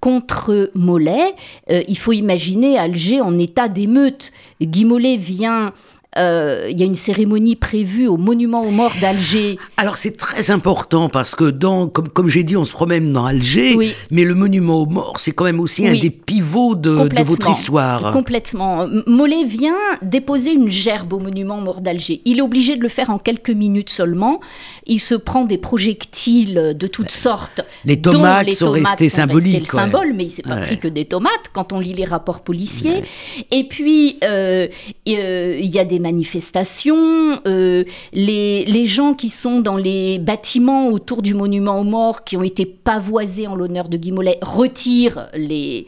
contre 0.00 0.70
Mollet. 0.74 1.34
Euh, 1.70 1.82
il 1.88 1.98
faut 1.98 2.12
imaginer 2.12 2.78
Alger 2.78 3.20
en 3.20 3.38
état 3.38 3.68
d'émeute. 3.68 4.32
Guy 4.60 4.84
Mollet 4.84 5.16
vient 5.16 5.72
euh, 6.16 6.68
il 6.70 6.78
y 6.78 6.82
a 6.82 6.86
une 6.86 6.94
cérémonie 6.94 7.56
prévue 7.56 8.06
au 8.06 8.16
monument 8.16 8.62
aux 8.62 8.70
morts 8.70 8.94
d'Alger. 9.00 9.58
Alors 9.76 9.96
c'est 9.96 10.16
très 10.16 10.50
important 10.50 11.08
parce 11.08 11.34
que 11.34 11.44
dans, 11.50 11.88
comme, 11.88 12.08
comme 12.08 12.28
j'ai 12.28 12.42
dit, 12.42 12.56
on 12.56 12.64
se 12.64 12.72
promène 12.72 13.12
dans 13.12 13.26
Alger, 13.26 13.76
mais 14.10 14.24
le 14.24 14.34
monument 14.34 14.82
aux 14.82 14.86
morts, 14.86 15.18
c'est 15.18 15.32
quand 15.32 15.44
même 15.44 15.60
aussi 15.60 15.86
un 15.86 15.98
des 15.98 16.10
pivots 16.10 16.74
de, 16.74 16.90
votre 17.22 17.50
histoire. 17.50 18.12
Complètement. 18.12 18.86
Mollet 19.06 19.44
vient 19.44 19.74
déposer 20.02 20.52
une 20.52 20.70
gerbe 20.70 21.12
au 21.12 21.18
monument 21.18 21.58
aux 21.58 21.62
morts 21.62 21.80
d'Alger. 21.80 22.22
Il 22.24 22.38
est 22.38 22.42
obligé 22.42 22.76
de 22.76 22.82
le 22.82 22.88
faire 22.88 23.10
en 23.10 23.18
quelques 23.18 23.50
minutes 23.50 23.90
seulement. 23.90 24.40
Il 24.86 25.00
se 25.00 25.14
prend 25.14 25.44
des 25.44 25.58
projectiles 25.58 26.74
de 26.78 26.86
toutes 26.86 27.10
sortes. 27.10 27.60
Les 27.84 28.00
tomates, 28.00 28.50
sont, 28.52 28.70
restées 28.70 29.08
symboliques. 29.08 29.60
le 29.60 29.64
symbole, 29.64 30.12
mais 30.14 30.24
il 30.24 30.30
s'est 30.30 30.42
pas 30.42 30.56
pris 30.56 30.78
que 30.78 30.88
des 30.88 31.04
tomates 31.04 31.50
quand 31.52 31.72
on 31.72 31.80
lit 31.80 31.92
les 31.92 32.04
rapports 32.04 32.40
policiers. 32.40 33.02
Et 33.50 33.64
puis, 33.64 34.18
euh, 34.24 34.68
euh, 35.08 35.58
il 35.60 35.70
y 35.70 35.78
a 35.78 35.84
des 35.84 35.98
manifestations, 36.06 37.40
euh, 37.48 37.82
les, 38.12 38.64
les, 38.64 38.86
gens 38.86 39.14
qui 39.14 39.28
sont 39.28 39.60
dans 39.60 39.76
les 39.76 40.20
bâtiments 40.20 40.88
autour 40.88 41.20
du 41.20 41.34
monument 41.34 41.80
aux 41.80 41.84
morts, 41.84 42.22
qui 42.22 42.36
ont 42.36 42.44
été 42.44 42.64
pavoisés 42.64 43.48
en 43.48 43.56
l'honneur 43.56 43.88
de 43.88 43.96
Guy 43.96 44.12
retirent 44.40 45.28
les, 45.34 45.86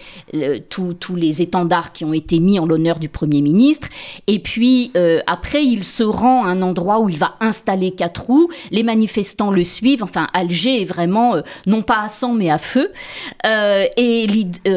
tous 0.68 1.14
les 1.14 1.40
étendards 1.40 1.92
qui 1.92 2.04
ont 2.04 2.12
été 2.12 2.40
mis 2.40 2.58
en 2.58 2.66
l'honneur 2.66 2.98
du 2.98 3.08
Premier 3.08 3.42
ministre. 3.42 3.88
Et 4.26 4.40
puis 4.40 4.90
euh, 4.96 5.20
après, 5.28 5.64
il 5.64 5.84
se 5.84 6.02
rend 6.02 6.44
à 6.44 6.48
un 6.48 6.62
endroit 6.62 6.98
où 7.00 7.08
il 7.08 7.16
va 7.16 7.37
installer 7.40 7.92
quatre 7.92 8.25
roues. 8.26 8.48
Les 8.72 8.82
manifestants 8.82 9.52
le 9.52 9.62
suivent. 9.62 10.02
Enfin, 10.02 10.26
Alger 10.34 10.82
est 10.82 10.84
vraiment, 10.84 11.37
euh, 11.37 11.42
non 11.66 11.82
pas 11.82 12.00
à 12.02 12.08
sang, 12.08 12.34
mais 12.34 12.50
à 12.50 12.58
feu. 12.58 12.90
et 13.44 14.26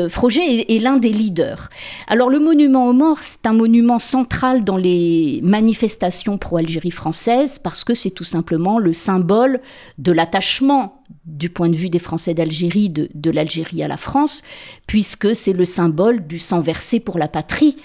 Froger 0.10 0.76
est 0.76 0.80
l'un 0.80 0.98
des 0.98 1.10
leaders. 1.10 1.70
Alors 2.08 2.30
le 2.30 2.40
monument 2.40 2.88
aux 2.88 2.94
morts, 2.94 3.22
c'est 3.22 3.46
un 3.48 3.54
monument 3.54 4.00
central 4.00 4.64
dans 4.64 4.78
les 4.78 5.31
manifestations 5.42 6.38
pro-Algérie 6.38 6.92
française 6.92 7.60
parce 7.60 7.84
que 7.84 7.94
c'est 7.94 8.12
tout 8.12 8.24
simplement 8.24 8.78
le 8.80 8.94
symbole 8.94 9.62
de 9.98 10.12
l'attachement 10.12 11.01
du 11.26 11.50
point 11.50 11.70
de 11.70 11.76
vue 11.76 11.90
des 11.90 12.00
Français 12.00 12.34
d'Algérie, 12.34 12.90
de, 12.90 13.10
de 13.14 13.32
l'Algérie 13.32 13.84
à 13.84 13.88
la 13.88 13.98
France, 13.98 14.42
puisque 14.88 15.36
c'est 15.36 15.54
le 15.54 15.66
symbole 15.66 16.28
du 16.28 16.40
sang 16.40 16.62
versé 16.62 17.00
pour 17.00 17.18
la 17.18 17.28
patrie 17.28 17.78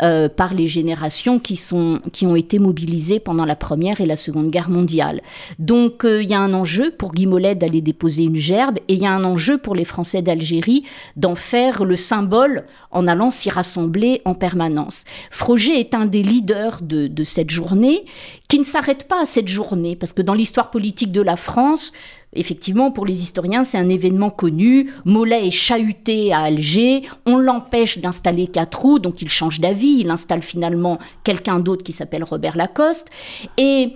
euh, 0.00 0.28
par 0.28 0.54
les 0.54 0.68
générations 0.68 1.38
qui, 1.38 1.56
sont, 1.56 2.00
qui 2.12 2.26
ont 2.26 2.36
été 2.36 2.58
mobilisées 2.58 3.20
pendant 3.20 3.44
la 3.44 3.56
Première 3.56 4.00
et 4.00 4.06
la 4.06 4.16
Seconde 4.16 4.50
Guerre 4.50 4.70
mondiale. 4.70 5.20
Donc 5.58 6.04
euh, 6.04 6.22
il 6.22 6.28
y 6.28 6.34
a 6.34 6.40
un 6.40 6.54
enjeu 6.54 6.90
pour 6.90 7.12
Guy 7.12 7.26
Mollet 7.26 7.54
d'aller 7.54 7.80
déposer 7.80 8.24
une 8.24 8.36
gerbe, 8.36 8.78
et 8.88 8.94
il 8.94 9.00
y 9.00 9.06
a 9.06 9.12
un 9.12 9.24
enjeu 9.24 9.58
pour 9.58 9.74
les 9.74 9.84
Français 9.84 10.22
d'Algérie 10.22 10.84
d'en 11.16 11.34
faire 11.34 11.84
le 11.84 11.96
symbole 11.96 12.64
en 12.90 13.06
allant 13.06 13.30
s'y 13.30 13.50
rassembler 13.50 14.22
en 14.24 14.34
permanence. 14.34 15.04
Froger 15.30 15.78
est 15.78 15.94
un 15.94 16.06
des 16.06 16.22
leaders 16.22 16.80
de, 16.82 17.06
de 17.06 17.24
cette 17.24 17.50
journée, 17.50 18.04
qui 18.48 18.58
ne 18.58 18.64
s'arrête 18.64 19.08
pas 19.08 19.22
à 19.22 19.26
cette 19.26 19.48
journée, 19.48 19.96
parce 19.96 20.12
que 20.12 20.22
dans 20.22 20.34
l'histoire 20.34 20.70
politique 20.70 21.12
de 21.12 21.22
la 21.22 21.36
France, 21.36 21.92
Effectivement, 22.34 22.90
pour 22.90 23.06
les 23.06 23.22
historiens, 23.22 23.62
c'est 23.62 23.78
un 23.78 23.88
événement 23.88 24.30
connu. 24.30 24.90
Mollet 25.04 25.48
est 25.48 25.50
chahuté 25.50 26.32
à 26.32 26.40
Alger, 26.40 27.02
on 27.26 27.38
l'empêche 27.38 27.98
d'installer 27.98 28.46
quatre 28.46 28.80
roues, 28.80 28.98
donc 28.98 29.22
il 29.22 29.28
change 29.28 29.60
d'avis, 29.60 29.98
il 30.00 30.10
installe 30.10 30.42
finalement 30.42 30.98
quelqu'un 31.24 31.58
d'autre 31.58 31.82
qui 31.82 31.92
s'appelle 31.92 32.24
Robert 32.24 32.56
Lacoste. 32.56 33.08
Et 33.58 33.94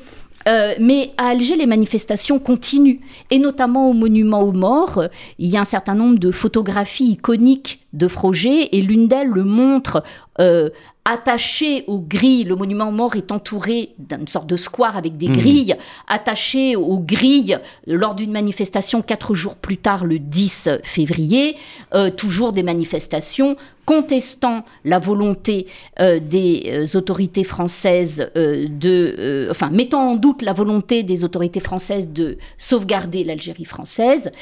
euh, 0.48 0.74
mais 0.78 1.12
à 1.16 1.28
Alger, 1.28 1.56
les 1.56 1.66
manifestations 1.66 2.38
continuent, 2.38 3.00
et 3.30 3.38
notamment 3.38 3.90
au 3.90 3.92
monument 3.92 4.42
aux 4.42 4.52
morts. 4.52 5.02
Il 5.38 5.48
y 5.48 5.56
a 5.56 5.60
un 5.60 5.64
certain 5.64 5.94
nombre 5.94 6.18
de 6.18 6.30
photographies 6.30 7.10
iconiques 7.12 7.86
de 7.92 8.06
Froger, 8.06 8.76
et 8.76 8.80
l'une 8.80 9.08
d'elles 9.08 9.28
le 9.28 9.44
montre 9.44 10.04
euh, 10.38 10.70
attaché 11.06 11.84
aux 11.86 12.00
grilles, 12.00 12.42
le 12.42 12.56
monument 12.56 12.90
mort 12.90 13.14
est 13.14 13.30
entouré 13.30 13.94
d'une 13.98 14.26
sorte 14.26 14.48
de 14.48 14.56
square 14.56 14.96
avec 14.96 15.16
des 15.16 15.28
mmh. 15.28 15.32
grilles, 15.32 15.76
attaché 16.08 16.74
aux 16.74 16.98
grilles 16.98 17.58
lors 17.86 18.16
d'une 18.16 18.32
manifestation 18.32 19.02
quatre 19.02 19.32
jours 19.32 19.54
plus 19.54 19.76
tard, 19.76 20.04
le 20.04 20.18
10 20.18 20.68
février, 20.82 21.54
euh, 21.94 22.10
toujours 22.10 22.52
des 22.52 22.64
manifestations 22.64 23.56
contestant 23.84 24.64
la 24.84 24.98
volonté 24.98 25.66
euh, 26.00 26.18
des 26.18 26.86
euh, 26.92 26.98
autorités 26.98 27.44
françaises 27.44 28.28
de, 28.34 29.46
enfin 29.48 29.70
mettant 29.70 30.10
en 30.10 30.16
doute 30.16 30.42
la 30.42 30.52
volonté 30.52 31.04
des 31.04 31.22
autorités 31.22 31.60
françaises 31.60 32.08
de 32.08 32.36
sauvegarder 32.58 33.22
l'Algérie 33.22 33.64
française. 33.64 34.32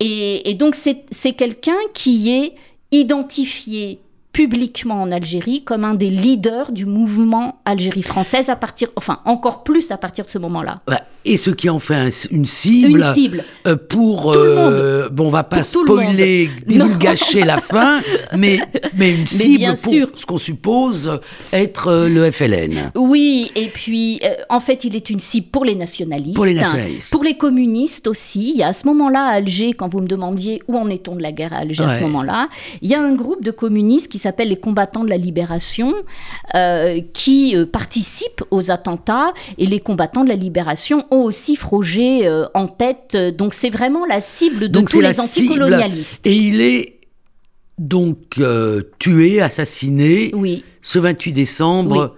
Et, 0.00 0.50
et 0.50 0.54
donc 0.54 0.74
c'est 0.74 1.32
quelqu'un 1.32 1.78
qui 1.94 2.30
est 2.30 2.52
identifié 2.92 4.00
publiquement 4.32 5.02
en 5.02 5.10
Algérie 5.10 5.64
comme 5.64 5.84
un 5.84 5.94
des 5.94 6.10
leaders 6.10 6.72
du 6.72 6.86
mouvement 6.86 7.60
Algérie 7.64 8.02
française 8.02 8.48
à 8.48 8.56
partir, 8.56 8.88
enfin 8.96 9.20
encore 9.24 9.64
plus 9.64 9.90
à 9.90 9.98
partir 9.98 10.24
de 10.24 10.30
ce 10.30 10.38
moment-là. 10.38 10.80
Et 11.24 11.36
ce 11.36 11.50
qui 11.50 11.68
en 11.68 11.78
fait 11.78 12.28
une 12.30 12.46
cible, 12.46 13.00
une 13.00 13.12
cible. 13.12 13.44
Euh, 13.66 13.76
pour, 13.76 14.32
euh, 14.34 15.08
bon, 15.10 15.26
on 15.26 15.30
va 15.30 15.44
pas 15.44 15.62
spoiler, 15.62 16.48
gâcher 16.98 17.42
la 17.42 17.58
fin, 17.58 18.00
mais 18.36 18.60
mais 18.96 19.14
une 19.14 19.28
cible 19.28 19.56
bien 19.56 19.74
pour 19.74 19.92
sûr. 19.92 20.10
ce 20.16 20.24
qu'on 20.24 20.38
suppose 20.38 21.20
être 21.52 21.88
euh, 21.88 22.08
le 22.08 22.30
FLN. 22.30 22.92
Oui, 22.94 23.50
et 23.54 23.68
puis 23.68 24.20
en 24.48 24.60
fait, 24.60 24.84
il 24.84 24.96
est 24.96 25.10
une 25.10 25.20
cible 25.20 25.48
pour 25.48 25.64
les 25.64 25.74
nationalistes, 25.74 26.36
pour 26.36 26.46
les 26.46 26.54
nationalistes, 26.54 27.10
pour 27.10 27.22
les 27.22 27.36
communistes 27.36 28.06
aussi. 28.06 28.52
Il 28.54 28.58
y 28.58 28.62
a 28.62 28.68
à 28.68 28.72
ce 28.72 28.86
moment-là 28.86 29.24
à 29.24 29.32
Alger, 29.32 29.72
quand 29.74 29.88
vous 29.88 30.00
me 30.00 30.06
demandiez 30.06 30.62
où 30.68 30.76
en 30.76 30.88
est-on 30.88 31.16
de 31.16 31.22
la 31.22 31.32
guerre 31.32 31.52
à 31.52 31.58
Alger 31.58 31.84
à 31.84 31.88
ce 31.88 32.00
moment-là, 32.00 32.48
il 32.82 32.90
y 32.90 32.94
a 32.94 33.00
un 33.00 33.14
groupe 33.14 33.44
de 33.44 33.50
communistes 33.50 34.10
qui 34.10 34.18
s'appelle 34.18 34.48
les 34.48 34.56
combattants 34.56 35.04
de 35.04 35.10
la 35.10 35.16
libération, 35.16 35.94
euh, 36.54 37.00
qui 37.12 37.56
euh, 37.56 37.66
participent 37.66 38.42
aux 38.50 38.70
attentats 38.70 39.32
et 39.58 39.66
les 39.66 39.80
combattants 39.80 40.24
de 40.24 40.28
la 40.28 40.36
libération 40.36 41.06
ont 41.10 41.22
aussi 41.22 41.56
Froger 41.56 42.26
euh, 42.26 42.46
en 42.54 42.66
tête. 42.66 43.16
Donc 43.16 43.54
c'est 43.54 43.70
vraiment 43.70 44.04
la 44.04 44.20
cible 44.20 44.68
de 44.68 44.80
tous 44.80 45.00
les 45.00 45.20
anticolonialistes. 45.20 46.26
Et 46.26 46.36
il 46.36 46.60
est 46.60 47.00
donc 47.78 48.40
tué, 48.98 49.40
assassiné 49.40 50.32
oui. 50.34 50.64
ce 50.82 50.98
28 50.98 51.32
décembre 51.32 52.16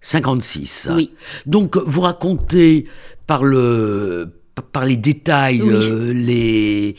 56. 0.00 0.90
Oui. 0.94 1.12
Donc 1.46 1.76
vous 1.76 2.00
racontez 2.00 2.86
par 3.26 3.44
le 3.44 4.32
par 4.72 4.84
les 4.84 4.96
détails, 4.96 5.62
les 6.12 6.96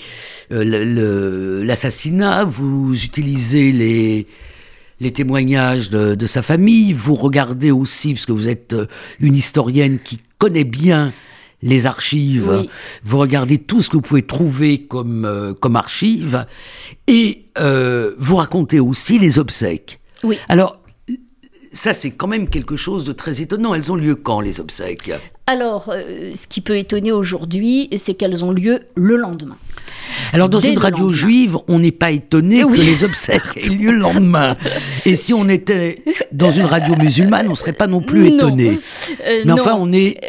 l'assassinat, 0.50 2.46
vous 2.46 3.04
utilisez 3.04 3.72
les 3.72 4.28
les 5.00 5.12
témoignages 5.12 5.90
de, 5.90 6.26
sa 6.26 6.42
famille, 6.42 6.94
vous 6.94 7.16
regardez 7.16 7.72
aussi, 7.72 8.14
parce 8.14 8.26
que 8.26 8.32
vous 8.32 8.50
êtes 8.50 8.74
euh, 8.74 8.88
une 9.20 9.36
historienne 9.36 10.00
qui 10.00 10.20
connaît 10.38 10.64
bien 10.64 11.14
les 11.62 11.88
archives, 11.88 12.68
vous 13.04 13.18
regardez 13.18 13.58
tout 13.58 13.82
ce 13.82 13.90
que 13.90 13.96
vous 13.96 14.02
pouvez 14.02 14.24
trouver 14.24 14.80
comme, 14.80 15.26
euh, 15.26 15.54
comme 15.54 15.76
archives, 15.76 16.46
et 17.08 17.46
euh, 17.58 18.14
vous 18.18 18.36
racontez 18.36 18.80
aussi 18.80 19.20
les 19.20 19.40
obsèques. 19.40 20.00
Oui. 20.24 20.38
Alors, 20.50 20.80
ça, 21.72 21.94
c'est 21.94 22.12
quand 22.12 22.28
même 22.28 22.48
quelque 22.48 22.78
chose 22.78 23.04
de 23.04 23.12
très 23.12 23.42
étonnant. 23.42 23.74
Elles 23.74 23.92
ont 23.92 23.96
lieu 23.96 24.16
quand, 24.16 24.40
les 24.40 24.60
obsèques? 24.60 25.12
Alors, 25.48 25.92
ce 25.94 26.48
qui 26.48 26.62
peut 26.62 26.78
étonner 26.78 27.12
aujourd'hui, 27.12 27.90
c'est 27.98 28.14
qu'elles 28.14 28.46
ont 28.46 28.52
lieu 28.52 28.82
le 28.96 29.18
lendemain. 29.18 29.58
Alors 30.34 30.50
dans 30.50 30.60
une 30.60 30.78
radio 30.78 31.10
juive, 31.10 31.58
on 31.68 31.80
n'est 31.80 31.92
pas 31.92 32.12
étonné 32.12 32.62
que 32.62 32.74
les 32.74 33.04
obsèques 33.04 33.42
aient 33.56 33.70
lieu 33.70 33.92
le 33.92 34.00
lendemain. 34.00 34.58
Et 35.06 35.16
si 35.16 35.34
on 35.34 35.48
était 35.50 36.04
dans 36.32 36.52
une 36.52 36.66
radio 36.66 36.96
musulmane, 36.96 37.48
on 37.48 37.52
ne 37.52 37.56
serait 37.56 37.74
pas 37.74 37.88
non 37.88 38.02
plus 38.02 38.28
étonné. 38.28 38.80
Euh, 39.26 39.44
Mais 39.46 39.52
enfin, 39.52 39.76
on 39.78 39.92
est 39.92 40.20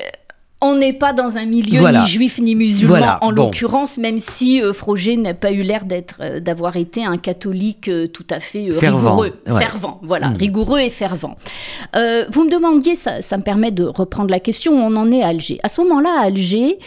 on 0.67 0.77
n'est 0.77 0.93
pas 0.93 1.13
dans 1.13 1.39
un 1.39 1.45
milieu 1.45 1.89
ni 1.89 2.07
juif 2.07 2.39
ni 2.41 2.55
musulman 2.55 3.19
en 3.21 3.31
l'occurrence, 3.31 3.99
même 3.99 4.19
si 4.19 4.63
euh, 4.63 4.73
Froger 4.73 5.17
n'a 5.17 5.35
pas 5.35 5.53
eu 5.53 5.63
l'air 5.63 5.85
d'être, 5.85 6.17
euh, 6.21 6.41
d'avoir 6.41 6.77
été 6.77 7.05
un 7.05 7.17
catholique 7.17 7.89
euh, 7.89 8.07
tout 8.07 8.27
à 8.31 8.41
fait 8.41 8.69
rigoureux, 8.71 9.33
fervent, 9.47 10.01
voilà, 10.03 10.29
hmm. 10.29 10.37
rigoureux 10.37 10.81
et 10.81 10.91
fervent. 10.91 11.37
vous 11.95 12.45
me 12.45 12.51
demandiez, 12.51 12.95
ça, 12.95 13.21
ça 13.23 13.37
me 13.37 13.43
permet 13.43 13.71
de 13.71 13.85
reprendre 13.85 14.31
la 14.31 14.41
question, 14.41 14.73
on 14.73 14.97
en 14.97 15.11
est 15.11 15.23
à 15.23 15.29
Alger. 15.29 15.59
À 15.63 15.69
ce 15.69 15.81
moment-là, 15.83 16.11
à 16.21 16.27
Alger, 16.27 16.79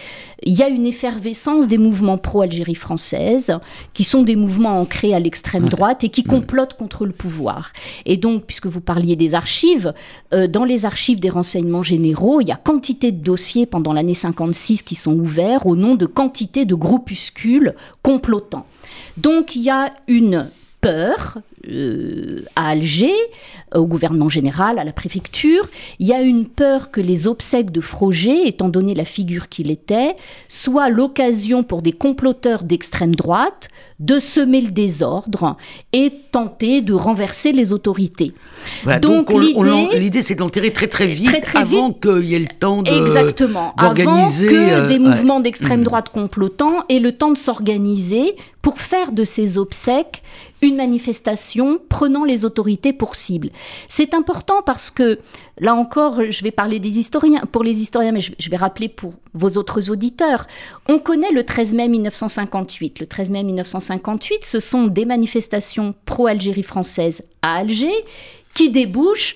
il 0.43 0.53
y 0.53 0.63
a 0.63 0.69
une 0.69 0.85
effervescence 0.85 1.67
des 1.67 1.77
mouvements 1.77 2.17
pro-Algérie 2.17 2.75
française, 2.75 3.57
qui 3.93 4.03
sont 4.03 4.23
des 4.23 4.35
mouvements 4.35 4.79
ancrés 4.79 5.13
à 5.13 5.19
l'extrême 5.19 5.69
droite 5.69 6.03
et 6.03 6.09
qui 6.09 6.23
complotent 6.23 6.75
contre 6.75 7.05
le 7.05 7.11
pouvoir. 7.11 7.71
Et 8.05 8.17
donc, 8.17 8.45
puisque 8.45 8.67
vous 8.67 8.81
parliez 8.81 9.15
des 9.15 9.35
archives, 9.35 9.93
euh, 10.33 10.47
dans 10.47 10.63
les 10.63 10.85
archives 10.85 11.19
des 11.19 11.29
renseignements 11.29 11.83
généraux, 11.83 12.41
il 12.41 12.47
y 12.47 12.51
a 12.51 12.55
quantité 12.55 13.11
de 13.11 13.21
dossiers 13.23 13.65
pendant 13.65 13.93
l'année 13.93 14.13
56 14.13 14.81
qui 14.83 14.95
sont 14.95 15.17
ouverts 15.17 15.65
au 15.65 15.75
nom 15.75 15.95
de 15.95 16.05
quantité 16.05 16.65
de 16.65 16.75
groupuscules 16.75 17.75
complotants. 18.01 18.65
Donc, 19.17 19.55
il 19.55 19.63
y 19.63 19.69
a 19.69 19.93
une 20.07 20.49
peur 20.81 21.39
euh, 21.69 22.43
à 22.55 22.69
Alger, 22.69 23.13
au 23.75 23.85
gouvernement 23.85 24.29
général, 24.29 24.79
à 24.79 24.83
la 24.83 24.91
préfecture. 24.91 25.69
Il 25.99 26.07
y 26.07 26.13
a 26.13 26.21
une 26.21 26.45
peur 26.45 26.91
que 26.91 27.01
les 27.01 27.27
obsèques 27.27 27.71
de 27.71 27.81
Froger, 27.81 28.47
étant 28.47 28.69
donné 28.69 28.95
la 28.95 29.05
figure 29.05 29.49
qu'il 29.49 29.71
était, 29.71 30.15
soient 30.47 30.89
l'occasion 30.89 31.63
pour 31.63 31.81
des 31.81 31.91
comploteurs 31.91 32.63
d'extrême 32.63 33.15
droite 33.15 33.69
de 33.99 34.17
semer 34.19 34.61
le 34.61 34.71
désordre 34.71 35.57
et 35.91 36.11
tenter 36.31 36.81
de 36.81 36.93
renverser 36.93 37.51
les 37.51 37.73
autorités. 37.73 38.33
donc, 39.01 39.29
l'idée, 39.29 40.21
c'est 40.21 40.35
d'enterrer 40.35 40.71
très 40.71 40.87
très 40.87 41.07
vite 41.07 41.35
avant 41.53 41.91
qu'il 41.91 42.25
y 42.25 42.35
ait 42.35 42.39
le 42.39 42.47
temps 42.47 42.81
de 42.81 42.89
exactement 42.91 43.73
avant 43.77 44.27
que 44.27 44.45
euh, 44.53 44.87
des 44.87 44.99
mouvements 44.99 45.41
d'extrême 45.41 45.81
hmm. 45.81 45.85
droite 45.85 46.09
complotants 46.09 46.85
aient 46.87 46.99
le 46.99 47.11
temps 47.11 47.31
de 47.31 47.37
s'organiser 47.37 48.35
pour 48.61 48.79
faire 48.79 49.11
de 49.11 49.25
ces 49.25 49.57
obsèques 49.57 50.23
une 50.61 50.75
manifestation 50.75 51.58
prenant 51.89 52.23
les 52.23 52.45
autorités 52.45 52.93
pour 52.93 53.15
cible. 53.15 53.49
C'est 53.87 54.13
important 54.13 54.61
parce 54.65 54.91
que, 54.91 55.19
là 55.59 55.75
encore, 55.75 56.21
je 56.29 56.43
vais 56.43 56.51
parler 56.51 56.79
des 56.79 56.99
historiens, 56.99 57.41
pour 57.51 57.63
les 57.63 57.81
historiens, 57.81 58.11
mais 58.11 58.19
je 58.21 58.49
vais 58.49 58.57
rappeler 58.57 58.89
pour 58.89 59.13
vos 59.33 59.57
autres 59.57 59.89
auditeurs. 59.91 60.47
On 60.87 60.99
connaît 60.99 61.31
le 61.31 61.43
13 61.43 61.73
mai 61.73 61.87
1958. 61.87 62.99
Le 62.99 63.07
13 63.07 63.31
mai 63.31 63.43
1958, 63.43 64.45
ce 64.45 64.59
sont 64.59 64.87
des 64.87 65.05
manifestations 65.05 65.93
pro-Algérie 66.05 66.63
française 66.63 67.23
à 67.41 67.57
Alger 67.57 68.05
qui 68.53 68.69
débouchent 68.69 69.35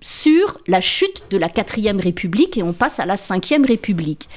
sur 0.00 0.58
la 0.66 0.80
chute 0.80 1.24
de 1.30 1.38
la 1.38 1.48
quatrième 1.48 2.00
République 2.00 2.56
et 2.56 2.62
on 2.62 2.72
passe 2.72 3.00
à 3.00 3.06
la 3.06 3.16
cinquième 3.16 3.64
République. 3.64 4.28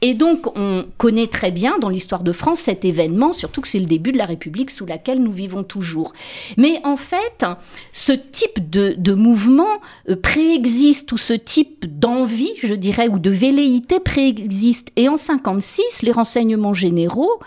Et 0.00 0.14
donc 0.14 0.56
on 0.56 0.86
connaît 0.98 1.28
très 1.28 1.50
bien 1.50 1.78
dans 1.78 1.88
l'histoire 1.88 2.22
de 2.22 2.32
France 2.32 2.60
cet 2.60 2.84
événement, 2.84 3.32
surtout 3.32 3.60
que 3.60 3.68
c'est 3.68 3.78
le 3.78 3.86
début 3.86 4.12
de 4.12 4.18
la 4.18 4.26
République 4.26 4.70
sous 4.70 4.86
laquelle 4.86 5.22
nous 5.22 5.32
vivons 5.32 5.62
toujours. 5.62 6.12
Mais 6.56 6.80
en 6.84 6.96
fait, 6.96 7.44
ce 7.92 8.12
type 8.12 8.70
de, 8.70 9.14
mouvement 9.14 9.80
euh, 10.08 10.16
préexiste 10.16 11.12
ou 11.12 11.16
ce 11.16 11.32
type 11.32 11.86
d'envie, 11.86 12.52
je 12.62 12.74
dirais, 12.74 13.08
ou 13.08 13.18
de 13.18 13.30
velléité 13.30 14.00
préexiste. 14.00 14.90
Et 14.96 15.08
en 15.08 15.16
56, 15.16 16.02
les 16.02 16.12
renseignements 16.12 16.74
généraux 16.74 17.38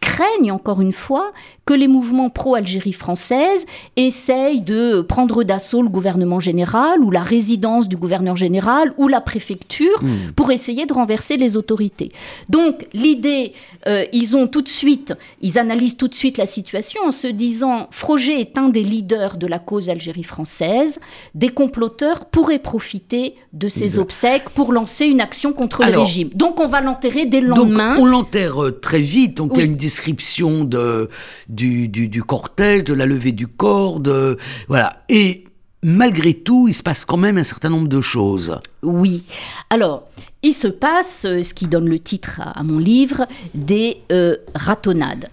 craignent 0.00 0.52
encore 0.52 0.80
une 0.80 0.92
fois 0.92 1.32
que 1.66 1.74
les 1.74 1.88
mouvements 1.88 2.30
pro-Algérie 2.30 2.92
française 2.92 3.66
essayent 3.96 4.60
de 4.60 5.00
prendre 5.00 5.42
d'assaut 5.42 5.82
le 5.82 5.88
gouvernement 5.88 6.38
général 6.38 7.00
ou 7.00 7.10
la 7.10 7.24
résidence 7.24 7.88
du 7.88 7.96
gouverneur 7.96 8.36
général 8.36 8.92
ou 8.98 9.08
la 9.08 9.20
préfecture 9.20 10.00
hmm. 10.00 10.32
pour 10.36 10.52
essayer 10.52 10.86
de 10.86 10.92
renverser 10.92 11.36
les 11.36 11.56
autorités. 11.56 12.12
Donc 12.48 12.86
l'idée, 12.94 13.52
euh, 13.88 14.04
ils 14.12 14.36
ont 14.36 14.46
tout 14.46 14.62
de 14.62 14.68
suite, 14.68 15.14
ils 15.40 15.58
analysent 15.58 15.96
tout 15.96 16.06
de 16.06 16.14
suite 16.14 16.38
la 16.38 16.46
situation 16.46 17.00
en 17.04 17.10
se 17.10 17.26
disant 17.26 17.88
Froger 17.90 18.40
est 18.40 18.56
un 18.58 18.68
des 18.68 18.84
leaders 18.84 19.36
de 19.36 19.48
la 19.48 19.58
cause 19.58 19.90
Algérie 19.90 20.22
française, 20.22 21.00
des 21.34 21.48
comploteurs 21.48 22.26
pourraient 22.26 22.60
profiter 22.60 23.34
de 23.52 23.68
ces 23.68 23.98
obsèques 23.98 24.50
pour 24.50 24.72
lancer 24.72 25.06
une 25.06 25.20
action 25.20 25.52
contre 25.52 25.84
le 25.84 25.98
régime. 25.98 26.28
Donc 26.32 26.60
on 26.60 26.68
va 26.68 26.80
l'enterrer 26.80 27.26
dès 27.26 27.40
le 27.40 27.48
lendemain. 27.48 27.96
Donc 27.96 28.04
on 28.04 28.06
l'enterre 28.06 28.62
euh, 28.62 28.70
très 28.70 29.00
vite, 29.00 29.38
donc 29.38 29.52
il 29.54 29.58
y 29.58 29.62
a 29.62 29.64
une 29.64 29.76
description 29.76 30.62
de 30.62 31.08
du, 31.56 32.22
cortège, 32.22 32.84
de 32.84 32.94
la 32.94 33.06
levée 33.06 33.32
du 33.32 33.46
corps, 33.46 34.00
de, 34.00 34.36
voilà. 34.68 35.02
Et 35.08 35.44
malgré 35.82 36.34
tout, 36.34 36.68
il 36.68 36.74
se 36.74 36.82
passe 36.82 37.04
quand 37.04 37.16
même 37.16 37.38
un 37.38 37.44
certain 37.44 37.70
nombre 37.70 37.88
de 37.88 38.00
choses. 38.00 38.58
Oui. 38.82 39.24
Alors, 39.70 40.04
il 40.42 40.52
se 40.52 40.68
passe, 40.68 41.24
euh, 41.24 41.42
ce 41.42 41.54
qui 41.54 41.66
donne 41.66 41.88
le 41.88 41.98
titre 41.98 42.40
à, 42.44 42.62
mon 42.62 42.78
livre, 42.78 43.26
des 43.54 43.98
euh, 44.12 44.36
ratonnades. 44.54 45.26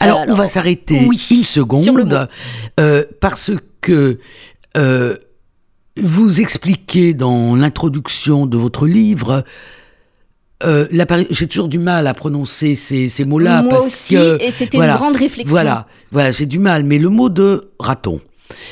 Alors, 0.00 0.24
on 0.28 0.34
va 0.34 0.48
s'arrêter 0.48 0.96
une 0.96 1.14
seconde, 1.14 2.28
euh, 2.80 3.04
parce 3.20 3.50
que 3.80 4.18
vous 5.96 6.40
expliquez 6.40 7.14
dans 7.14 7.54
l'introduction 7.54 8.46
de 8.46 8.56
votre 8.56 8.86
livre 8.86 9.44
euh, 10.64 11.26
j'ai 11.30 11.46
toujours 11.46 11.68
du 11.68 11.78
mal 11.78 12.06
à 12.06 12.14
prononcer 12.14 12.74
ces, 12.74 13.08
ces 13.08 13.24
mots-là 13.24 13.62
Moi 13.62 13.70
parce 13.70 13.86
aussi, 13.86 14.14
que 14.14 14.42
et 14.42 14.50
c'était 14.50 14.78
une 14.78 14.94
grande 14.94 15.16
réflexion. 15.16 15.50
Voilà, 15.50 15.86
voilà, 16.10 16.32
j'ai 16.32 16.46
du 16.46 16.58
mal. 16.58 16.84
Mais 16.84 16.98
le 16.98 17.08
mot 17.08 17.28
de 17.28 17.70
raton, 17.78 18.20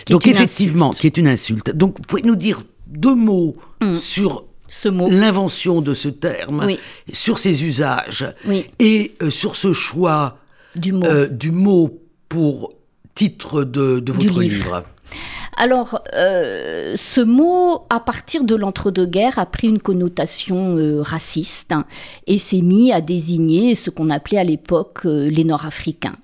donc 0.08 0.26
effectivement, 0.26 0.90
qui 0.90 1.06
est 1.06 1.16
une 1.16 1.28
insulte. 1.28 1.74
Donc, 1.74 1.96
vous 1.98 2.04
pouvez 2.04 2.22
nous 2.22 2.36
dire 2.36 2.62
deux 2.86 3.14
mots 3.14 3.56
mm. 3.80 3.98
sur 3.98 4.44
ce 4.68 4.88
mot. 4.88 5.08
l'invention 5.08 5.80
de 5.80 5.94
ce 5.94 6.08
terme, 6.08 6.66
sur 7.12 7.38
ses 7.38 7.64
usages 7.64 8.26
et 8.78 9.12
euh, 9.22 9.30
sur 9.30 9.56
ce 9.56 9.72
choix 9.72 10.38
du 10.76 10.92
mot, 10.92 11.04
euh, 11.04 11.28
du 11.28 11.50
mot 11.50 12.00
pour 12.28 12.72
titre 13.14 13.64
de, 13.64 14.00
de 14.00 14.12
votre 14.12 14.40
livre. 14.40 14.84
Alors, 15.56 16.02
euh, 16.14 16.94
ce 16.96 17.20
mot, 17.20 17.82
à 17.90 18.00
partir 18.00 18.44
de 18.44 18.54
l'entre-deux-guerres, 18.54 19.38
a 19.38 19.46
pris 19.46 19.68
une 19.68 19.80
connotation 19.80 20.76
euh, 20.76 21.02
raciste 21.02 21.72
hein, 21.72 21.84
et 22.26 22.38
s'est 22.38 22.62
mis 22.62 22.92
à 22.92 23.00
désigner 23.00 23.74
ce 23.74 23.90
qu'on 23.90 24.10
appelait 24.10 24.38
à 24.38 24.44
l'époque 24.44 25.00
euh, 25.04 25.28
les 25.28 25.44
Nord-Africains. 25.44 26.16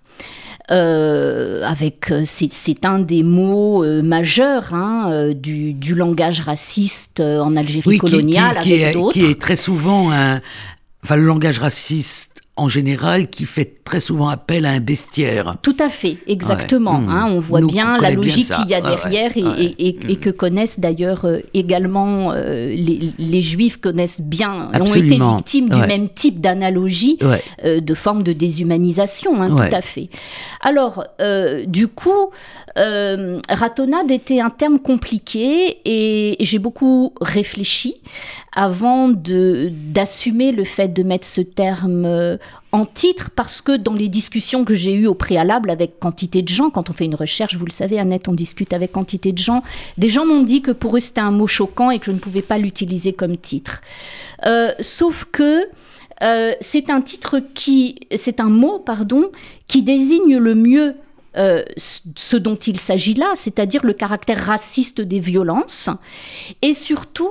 avec 0.68 2.12
c'est 2.24 2.84
un 2.84 2.98
des 2.98 3.22
mots 3.22 3.84
majeurs 4.02 4.74
hein, 4.74 5.32
du, 5.34 5.94
langage 5.94 6.40
raciste 6.40 7.20
en 7.20 7.56
Algérie 7.56 7.98
coloniale 7.98 8.58
qui, 8.60 8.82
avec 8.82 8.96
qui 9.12 9.24
est 9.24 9.40
très 9.40 9.56
souvent 9.56 10.10
un, 10.10 10.40
enfin 11.02 11.16
le 11.16 11.24
langage 11.24 11.58
raciste 11.58 12.37
en 12.58 12.68
général 12.68 13.28
qui 13.28 13.44
fait 13.44 13.72
très 13.84 14.00
souvent 14.00 14.28
appel 14.28 14.66
à 14.66 14.70
un 14.70 14.80
bestiaire. 14.80 15.56
Tout 15.62 15.76
à 15.78 15.88
fait, 15.88 16.18
exactement. 16.26 17.00
Hmm. 17.00 17.08
Hein, 17.08 17.26
on 17.30 17.40
voit 17.40 17.60
bien 17.60 17.96
la 17.98 18.10
logique 18.10 18.50
qu'il 18.52 18.68
y 18.68 18.74
a 18.74 18.80
derrière 18.80 19.32
et, 19.36 19.96
hmm. 20.02 20.16
que 20.16 20.30
connaissent 20.30 20.80
d'ailleurs 20.80 21.24
euh, 21.24 21.38
également 21.54 22.32
euh, 22.32 22.74
les, 22.76 23.42
juifs 23.42 23.78
connaissent 23.78 24.20
bien, 24.20 24.70
ont 24.74 24.84
été 24.84 25.18
victimes 25.18 25.68
du 25.68 25.80
même 25.80 26.08
type 26.08 26.40
d'analogie, 26.40 27.18
euh, 27.64 27.80
de 27.80 27.94
forme 27.94 28.22
de 28.22 28.32
déshumanisation, 28.32 29.40
hein, 29.40 29.50
tout 29.50 29.74
à 29.74 29.80
fait. 29.80 30.10
Alors, 30.60 31.04
du 31.66 31.88
coup, 31.88 32.30
ratonnade 32.76 34.10
était 34.10 34.40
un 34.40 34.50
terme 34.50 34.78
compliqué 34.80 35.78
et 35.84 36.36
j'ai 36.40 36.58
beaucoup 36.58 37.14
réfléchi 37.20 37.94
avant 38.60 39.08
d'assumer 39.08 40.50
le 40.50 40.64
fait 40.64 40.88
de 40.88 41.04
mettre 41.04 41.28
ce 41.28 41.40
terme 41.40 42.38
en 42.72 42.86
titre 42.86 43.30
parce 43.30 43.62
que 43.62 43.76
dans 43.76 43.94
les 43.94 44.08
discussions 44.08 44.64
que 44.64 44.74
j'ai 44.74 44.94
eues 44.94 45.06
au 45.06 45.14
préalable 45.14 45.70
avec 45.70 46.00
quantité 46.00 46.42
de 46.42 46.48
gens, 46.48 46.68
quand 46.68 46.90
on 46.90 46.92
fait 46.92 47.04
une 47.04 47.14
recherche, 47.14 47.54
vous 47.54 47.64
le 47.64 47.70
savez, 47.70 48.00
Annette, 48.00 48.26
on 48.26 48.34
discute 48.34 48.72
avec 48.72 48.90
quantité 48.90 49.30
de 49.30 49.38
gens, 49.38 49.62
des 49.96 50.08
gens 50.08 50.26
m'ont 50.26 50.42
dit 50.42 50.60
que 50.60 50.72
pour 50.72 50.96
eux 50.96 51.00
c'était 51.00 51.20
un 51.20 51.30
mot 51.30 51.46
choquant 51.46 51.92
et 51.92 52.00
que 52.00 52.06
je 52.06 52.10
ne 52.10 52.18
pouvais 52.18 52.42
pas 52.42 52.58
l'utiliser 52.58 53.12
comme 53.12 53.36
titre. 53.36 53.80
Euh, 54.44 54.72
sauf 54.80 55.24
que 55.30 55.68
euh, 56.22 56.52
c'est 56.60 56.90
un 56.90 57.00
titre 57.00 57.40
qui, 57.54 58.00
c'est 58.16 58.40
un 58.40 58.50
mot, 58.50 58.80
pardon, 58.80 59.30
qui 59.68 59.84
désigne 59.84 60.36
le 60.36 60.56
mieux 60.56 60.96
euh, 61.36 61.62
ce 61.76 62.36
dont 62.36 62.56
il 62.56 62.80
s'agit 62.80 63.14
là, 63.14 63.30
c'est-à-dire 63.36 63.84
le 63.84 63.92
caractère 63.92 64.44
raciste 64.44 65.00
des 65.00 65.20
violences, 65.20 65.90
et 66.60 66.74
surtout 66.74 67.30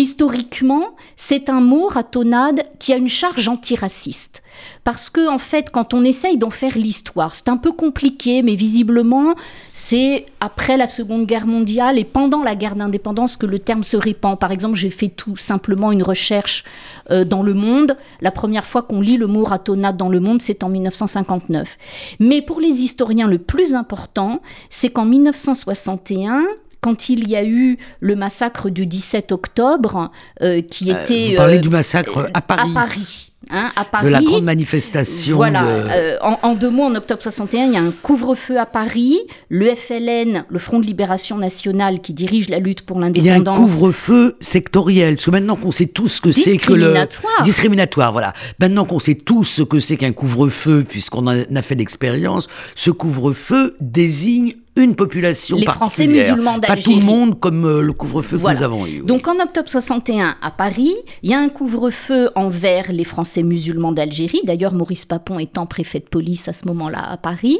historiquement, 0.00 0.96
c'est 1.16 1.48
un 1.48 1.60
mot, 1.60 1.86
ratonnade, 1.86 2.62
qui 2.78 2.92
a 2.92 2.96
une 2.96 3.08
charge 3.08 3.48
antiraciste. 3.48 4.42
Parce 4.82 5.10
que, 5.10 5.28
en 5.28 5.38
fait, 5.38 5.70
quand 5.70 5.94
on 5.94 6.04
essaye 6.04 6.38
d'en 6.38 6.50
faire 6.50 6.76
l'histoire, 6.76 7.34
c'est 7.34 7.48
un 7.48 7.56
peu 7.56 7.72
compliqué, 7.72 8.42
mais 8.42 8.54
visiblement, 8.54 9.34
c'est 9.72 10.26
après 10.40 10.76
la 10.76 10.86
Seconde 10.86 11.26
Guerre 11.26 11.46
mondiale 11.46 11.98
et 11.98 12.04
pendant 12.04 12.42
la 12.42 12.56
guerre 12.56 12.76
d'indépendance 12.76 13.36
que 13.36 13.46
le 13.46 13.58
terme 13.58 13.84
se 13.84 13.96
répand. 13.96 14.38
Par 14.38 14.52
exemple, 14.52 14.76
j'ai 14.76 14.90
fait 14.90 15.08
tout 15.08 15.36
simplement 15.36 15.92
une 15.92 16.02
recherche 16.02 16.64
euh, 17.10 17.24
dans 17.24 17.42
le 17.42 17.54
monde. 17.54 17.96
La 18.20 18.30
première 18.30 18.66
fois 18.66 18.82
qu'on 18.82 19.00
lit 19.00 19.16
le 19.16 19.26
mot 19.26 19.44
ratonnade 19.44 19.96
dans 19.96 20.08
le 20.08 20.20
monde, 20.20 20.40
c'est 20.40 20.64
en 20.64 20.68
1959. 20.68 21.76
Mais 22.18 22.42
pour 22.42 22.60
les 22.60 22.82
historiens, 22.82 23.28
le 23.28 23.38
plus 23.38 23.74
important, 23.74 24.40
c'est 24.70 24.90
qu'en 24.90 25.04
1961, 25.04 26.44
quand 26.80 27.08
il 27.08 27.28
y 27.28 27.36
a 27.36 27.44
eu 27.44 27.78
le 28.00 28.16
massacre 28.16 28.70
du 28.70 28.86
17 28.86 29.32
octobre, 29.32 30.10
euh, 30.42 30.62
qui 30.62 30.90
était... 30.90 31.30
vous 31.30 31.36
parlez 31.36 31.58
du 31.58 31.68
massacre 31.68 32.26
à 32.32 32.40
Paris. 32.40 32.70
À 32.70 32.74
Paris. 32.74 33.30
Hein, 33.52 33.72
à 33.74 33.84
Paris. 33.84 34.06
De 34.06 34.10
la 34.10 34.22
grande 34.22 34.44
manifestation. 34.44 35.36
Voilà. 35.36 35.64
Euh, 35.64 36.18
en, 36.20 36.54
deux 36.54 36.70
mots, 36.70 36.84
en 36.84 36.94
octobre 36.94 37.22
61, 37.22 37.66
il 37.66 37.72
y 37.72 37.76
a 37.76 37.80
un 37.80 37.90
couvre-feu 37.90 38.58
à 38.58 38.66
Paris. 38.66 39.18
Le 39.48 39.74
FLN, 39.74 40.44
le 40.48 40.58
Front 40.58 40.78
de 40.78 40.86
Libération 40.86 41.36
Nationale, 41.36 42.00
qui 42.00 42.12
dirige 42.12 42.48
la 42.48 42.58
lutte 42.58 42.82
pour 42.82 43.00
l'indépendance. 43.00 43.40
Il 43.40 43.44
y 43.44 43.48
a 43.48 43.52
un 43.52 43.56
couvre-feu 43.56 44.36
sectoriel. 44.40 45.16
Parce 45.16 45.26
que 45.26 45.30
maintenant 45.30 45.56
qu'on 45.56 45.72
sait 45.72 45.86
tous 45.86 46.08
ce 46.08 46.20
que 46.20 46.32
c'est 46.32 46.58
que 46.58 46.72
le. 46.72 46.78
Discriminatoire. 46.78 47.42
Discriminatoire, 47.42 48.12
voilà. 48.12 48.34
Maintenant 48.60 48.84
qu'on 48.84 48.98
sait 49.00 49.16
tous 49.16 49.44
ce 49.44 49.62
que 49.62 49.80
c'est 49.80 49.96
qu'un 49.96 50.12
couvre-feu, 50.12 50.84
puisqu'on 50.88 51.26
en 51.26 51.56
a 51.56 51.62
fait 51.62 51.74
l'expérience, 51.74 52.46
ce 52.76 52.90
couvre-feu 52.90 53.74
désigne 53.80 54.54
une 54.76 54.94
population 54.94 55.56
les 55.56 55.66
Français 55.66 56.06
musulmans 56.06 56.58
d'Algérie. 56.58 56.82
Pas 56.82 56.82
tout 56.82 56.98
le 56.98 57.04
monde 57.04 57.40
comme 57.40 57.64
euh, 57.64 57.82
le 57.82 57.92
couvre-feu 57.92 58.38
que 58.38 58.50
nous 58.50 58.62
avons 58.62 58.86
eu. 58.86 59.02
Donc 59.02 59.26
en 59.28 59.38
octobre 59.40 59.68
61 59.68 60.36
à 60.40 60.50
Paris, 60.50 60.94
il 61.22 61.30
y 61.30 61.34
a 61.34 61.38
un 61.38 61.48
couvre-feu 61.48 62.30
envers 62.34 62.92
les 62.92 63.04
Français 63.04 63.42
musulmans 63.42 63.92
d'Algérie. 63.92 64.40
D'ailleurs, 64.44 64.72
Maurice 64.72 65.04
Papon 65.04 65.38
étant 65.38 65.66
préfet 65.66 65.98
de 65.98 66.04
police 66.04 66.48
à 66.48 66.52
ce 66.52 66.66
moment-là 66.68 67.04
à 67.10 67.16
Paris. 67.16 67.58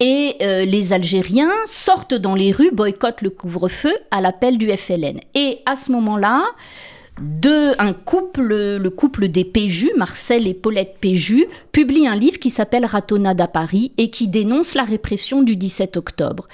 Et 0.00 0.36
euh, 0.42 0.64
les 0.64 0.92
Algériens 0.92 1.52
sortent 1.66 2.14
dans 2.14 2.34
les 2.34 2.52
rues, 2.52 2.70
boycottent 2.72 3.22
le 3.22 3.30
couvre-feu 3.30 3.94
à 4.10 4.20
l'appel 4.20 4.58
du 4.58 4.68
FLN. 4.70 5.20
Et 5.34 5.60
à 5.66 5.76
ce 5.76 5.92
moment-là, 5.92 6.42
de 7.20 7.78
un 7.78 7.92
couple, 7.92 8.76
le 8.76 8.90
couple 8.90 9.28
des 9.28 9.44
Péjus, 9.44 9.92
Marcel 9.96 10.46
et 10.46 10.54
Paulette 10.54 10.96
Péju, 11.00 11.46
publie 11.70 12.06
un 12.06 12.16
livre 12.16 12.38
qui 12.38 12.50
s'appelle 12.50 12.84
Ratonnade 12.84 13.40
à 13.40 13.48
Paris 13.48 13.92
et 13.98 14.10
qui 14.10 14.28
dénonce 14.28 14.74
la 14.74 14.84
répression 14.84 15.42
du 15.42 15.56
17 15.56 15.96
octobre. 15.96 16.48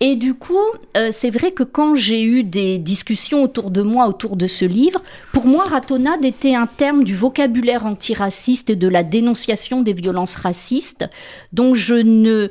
Et 0.00 0.16
du 0.16 0.34
coup, 0.34 0.56
euh, 0.96 1.08
c'est 1.10 1.30
vrai 1.30 1.52
que 1.52 1.62
quand 1.62 1.94
j'ai 1.94 2.22
eu 2.22 2.42
des 2.42 2.78
discussions 2.78 3.42
autour 3.42 3.70
de 3.70 3.82
moi 3.82 4.08
autour 4.08 4.36
de 4.36 4.46
ce 4.46 4.64
livre, 4.64 5.02
pour 5.32 5.46
moi, 5.46 5.64
ratonnade 5.64 6.24
était 6.24 6.54
un 6.54 6.66
terme 6.66 7.04
du 7.04 7.14
vocabulaire 7.14 7.84
antiraciste 7.86 8.70
et 8.70 8.76
de 8.76 8.88
la 8.88 9.02
dénonciation 9.02 9.82
des 9.82 9.92
violences 9.92 10.36
racistes 10.36 11.04
dont 11.52 11.74
je 11.74 11.94
ne 11.94 12.48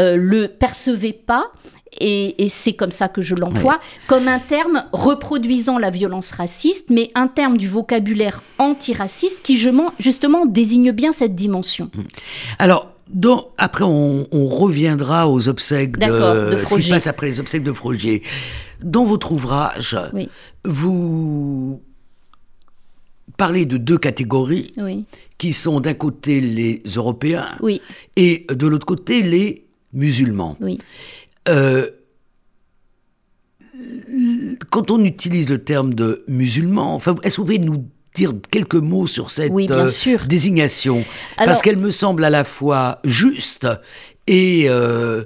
euh, 0.00 0.16
le 0.16 0.48
percevais 0.48 1.12
pas 1.12 1.52
et, 2.00 2.48
c'est 2.48 2.72
comme 2.72 2.90
ça 2.90 3.08
que 3.08 3.22
je 3.22 3.34
l'emploie, 3.34 3.80
comme 4.06 4.28
un 4.28 4.40
terme 4.40 4.84
reproduisant 4.92 5.78
la 5.78 5.90
violence 5.90 6.32
raciste, 6.32 6.90
mais 6.90 7.10
un 7.14 7.28
terme 7.28 7.56
du 7.56 7.68
vocabulaire 7.68 8.42
antiraciste 8.58 9.42
qui 9.42 9.56
justement 9.56 10.46
désigne 10.46 10.92
bien 10.92 11.12
cette 11.12 11.34
dimension. 11.34 11.90
Mmh. 11.94 12.00
Alors, 12.58 12.94
donc, 13.08 13.48
après, 13.58 13.84
on, 13.84 14.26
reviendra 14.32 15.28
aux 15.28 15.48
obsèques 15.48 15.98
de, 15.98 16.56
ce 16.64 16.74
qui 16.74 16.82
se 16.82 16.90
passe 16.90 17.06
après 17.06 17.26
les 17.26 17.40
obsèques 17.40 17.62
de 17.62 17.72
Frogier. 17.72 18.22
Dans 18.82 19.04
votre 19.04 19.32
ouvrage, 19.32 19.96
vous 20.64 21.82
parlez 23.36 23.66
de 23.66 23.76
deux 23.76 23.98
catégories 23.98 24.72
qui 25.38 25.52
sont 25.52 25.80
d'un 25.80 25.94
côté 25.94 26.40
les 26.40 26.82
Européens 26.96 27.48
et 28.16 28.46
de 28.48 28.66
l'autre 28.66 28.86
côté 28.86 29.22
les 29.22 29.64
musulmans. 29.92 30.56
Euh, 31.48 31.90
quand 34.70 34.90
on 34.90 35.04
utilise 35.04 35.50
le 35.50 35.62
terme 35.62 35.94
de 35.94 36.24
musulman, 36.28 36.94
enfin, 36.94 37.16
est-ce 37.22 37.36
que 37.36 37.40
vous 37.40 37.46
pouvez 37.46 37.58
nous 37.58 37.88
dire 38.14 38.32
quelques 38.50 38.74
mots 38.74 39.06
sur 39.06 39.30
cette 39.30 39.52
euh, 39.52 40.18
désignation? 40.26 41.04
Parce 41.36 41.62
qu'elle 41.62 41.76
me 41.76 41.90
semble 41.90 42.24
à 42.24 42.30
la 42.30 42.44
fois 42.44 43.00
juste 43.04 43.66
et 44.26 44.66
euh, 44.68 45.24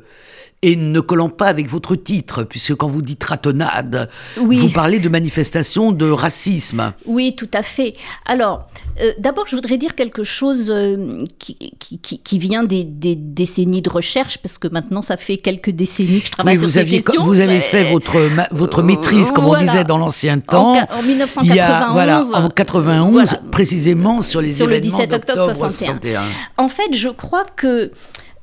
et 0.63 0.75
ne 0.75 0.99
collant 1.01 1.29
pas 1.29 1.47
avec 1.47 1.69
votre 1.69 1.95
titre, 1.95 2.43
puisque 2.43 2.75
quand 2.75 2.89
vous 2.89 3.03
dites 3.03 3.23
ratonnade, 3.23 4.11
vous 4.37 4.69
parlez 4.71 4.99
de 4.99 5.09
manifestation 5.09 5.93
de 5.93 6.11
racisme. 6.11 6.93
Oui, 7.07 7.37
tout 7.37 7.51
à 7.55 7.63
fait. 7.63 7.95
Alors, 8.27 8.69
euh, 9.01 9.13
d'abord, 9.19 9.47
je 9.47 9.55
voudrais 9.55 9.79
dire 9.79 9.95
quelque 9.95 10.25
chose 10.25 10.69
euh, 10.71 11.23
qui, 11.39 11.73
qui, 11.79 12.39
vient 12.41 12.65
des, 12.65 12.85
décennies 12.85 13.83
de 13.83 13.91
recherche, 13.91 14.39
parce 14.39 14.59
que 14.59 14.67
maintenant, 14.67 15.01
ça 15.01 15.17
fait 15.17 15.37
quelques 15.37 15.71
décennies 15.71 16.21
que 16.21 16.27
je 16.27 16.33
travaille 16.33 16.59
sur 16.59 16.67
vous 16.67 16.73
ces 16.73 16.79
aviez, 16.81 17.03
questions. 17.03 17.25
Vous 17.25 17.39
avez 17.39 17.61
fait 17.61 17.93
votre, 17.93 18.19
votre 18.51 18.83
maîtrise, 18.83 19.31
comme 19.31 19.47
on 19.47 19.57
disait 19.57 19.85
dans 19.85 19.99
l'ancien 19.99 20.41
temps. 20.41 20.77
En, 20.91 21.03
1991. 21.03 21.93
voilà, 21.93 22.25
en 22.35 22.51
91, 22.51 23.37
précisément 23.53 24.21
sur 24.23 24.41
les 24.41 24.49
sur 24.49 24.67
événements 24.67 24.99
le 24.99 25.07
17 25.07 25.13
octobre 25.13 25.55
61. 25.55 26.23
En 26.57 26.69
fait, 26.69 26.95
je 26.95 27.09
crois 27.11 27.45
que 27.45 27.93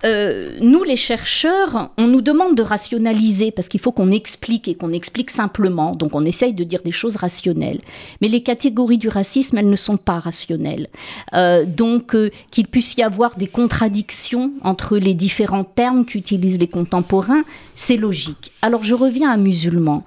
euh, 0.05 0.57
nous, 0.61 0.83
les 0.83 0.95
chercheurs, 0.95 1.89
on 1.97 2.07
nous 2.07 2.21
demande 2.21 2.55
de 2.55 2.61
rationaliser 2.61 3.51
parce 3.51 3.67
qu'il 3.69 3.79
faut 3.79 3.91
qu'on 3.91 4.11
explique 4.11 4.67
et 4.67 4.75
qu'on 4.75 4.93
explique 4.93 5.31
simplement. 5.31 5.95
Donc, 5.95 6.15
on 6.15 6.25
essaye 6.25 6.53
de 6.53 6.63
dire 6.63 6.81
des 6.83 6.91
choses 6.91 7.15
rationnelles. 7.15 7.81
Mais 8.21 8.27
les 8.27 8.43
catégories 8.43 8.97
du 8.97 9.07
racisme, 9.07 9.57
elles 9.57 9.69
ne 9.69 9.75
sont 9.75 9.97
pas 9.97 10.19
rationnelles. 10.19 10.87
Euh, 11.33 11.65
donc, 11.65 12.15
euh, 12.15 12.29
qu'il 12.51 12.67
puisse 12.67 12.95
y 12.95 13.03
avoir 13.03 13.35
des 13.35 13.47
contradictions 13.47 14.51
entre 14.63 14.97
les 14.97 15.13
différents 15.13 15.63
termes 15.63 16.05
qu'utilisent 16.05 16.59
les 16.59 16.67
contemporains, 16.67 17.43
c'est 17.73 17.97
logique. 17.97 18.51
Alors, 18.61 18.83
je 18.83 18.93
reviens 18.93 19.31
à 19.31 19.37
musulmans. 19.37 20.03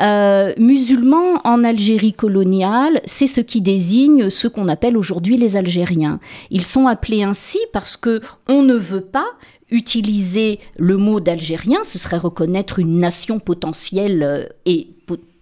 Euh, 0.00 0.52
musulmans 0.58 1.40
en 1.44 1.64
Algérie 1.64 2.12
coloniale, 2.12 3.00
c'est 3.04 3.26
ce 3.26 3.40
qui 3.40 3.60
désigne 3.60 4.30
ce 4.30 4.48
qu'on 4.48 4.68
appelle 4.68 4.96
aujourd'hui 4.96 5.36
les 5.36 5.56
Algériens. 5.56 6.20
Ils 6.50 6.64
sont 6.64 6.86
appelés 6.86 7.22
ainsi 7.22 7.58
parce 7.72 7.96
que 7.96 8.20
on 8.48 8.62
ne 8.62 8.74
veut 8.74 9.02
pas 9.02 9.26
utiliser 9.70 10.60
le 10.76 10.96
mot 10.96 11.20
d'Algérien, 11.20 11.80
ce 11.82 11.98
serait 11.98 12.18
reconnaître 12.18 12.78
une 12.78 12.98
nation 12.98 13.38
potentielle 13.38 14.22
euh, 14.22 14.46
et 14.66 14.88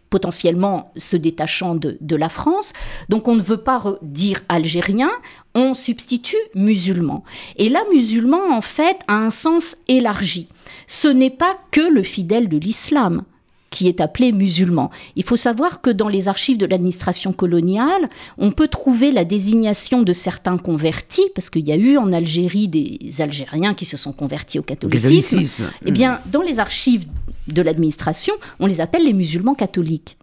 potentiellement 0.08 0.92
se 0.96 1.16
détachant 1.16 1.76
de, 1.76 1.96
de, 2.00 2.16
la 2.16 2.28
France. 2.28 2.72
Donc 3.08 3.28
on 3.28 3.36
ne 3.36 3.40
veut 3.40 3.62
pas 3.62 3.80
dire 4.02 4.40
algérien, 4.48 5.10
on 5.54 5.72
substitue 5.72 6.36
musulman. 6.56 7.22
Et 7.56 7.68
là, 7.68 7.84
musulman, 7.92 8.50
en 8.50 8.60
fait, 8.60 8.98
a 9.06 9.14
un 9.14 9.30
sens 9.30 9.76
élargi. 9.86 10.48
Ce 10.88 11.06
n'est 11.06 11.30
pas 11.30 11.56
que 11.70 11.80
le 11.80 12.02
fidèle 12.02 12.48
de 12.48 12.56
l'islam 12.56 13.22
qui 13.70 13.88
est 13.88 14.00
appelé 14.00 14.32
musulman. 14.32 14.90
Il 15.16 15.24
faut 15.24 15.36
savoir 15.36 15.80
que 15.80 15.90
dans 15.90 16.08
les 16.08 16.28
archives 16.28 16.58
de 16.58 16.66
l'administration 16.66 17.32
coloniale, 17.32 18.08
on 18.36 18.50
peut 18.50 18.68
trouver 18.68 19.12
la 19.12 19.24
désignation 19.24 20.02
de 20.02 20.12
certains 20.12 20.58
convertis, 20.58 21.30
parce 21.34 21.50
qu'il 21.50 21.66
y 21.66 21.72
a 21.72 21.76
eu 21.76 21.96
en 21.96 22.12
Algérie 22.12 22.68
des 22.68 22.98
Algériens 23.20 23.74
qui 23.74 23.84
se 23.84 23.96
sont 23.96 24.12
convertis 24.12 24.58
au 24.58 24.62
catholicisme. 24.62 25.70
Eh 25.86 25.92
bien, 25.92 26.14
hmm. 26.14 26.30
dans 26.30 26.42
les 26.42 26.58
archives 26.58 27.06
de 27.48 27.62
l'administration, 27.62 28.34
on 28.58 28.66
les 28.66 28.80
appelle 28.80 29.04
les 29.04 29.12
musulmans 29.12 29.54
catholiques. 29.54 30.16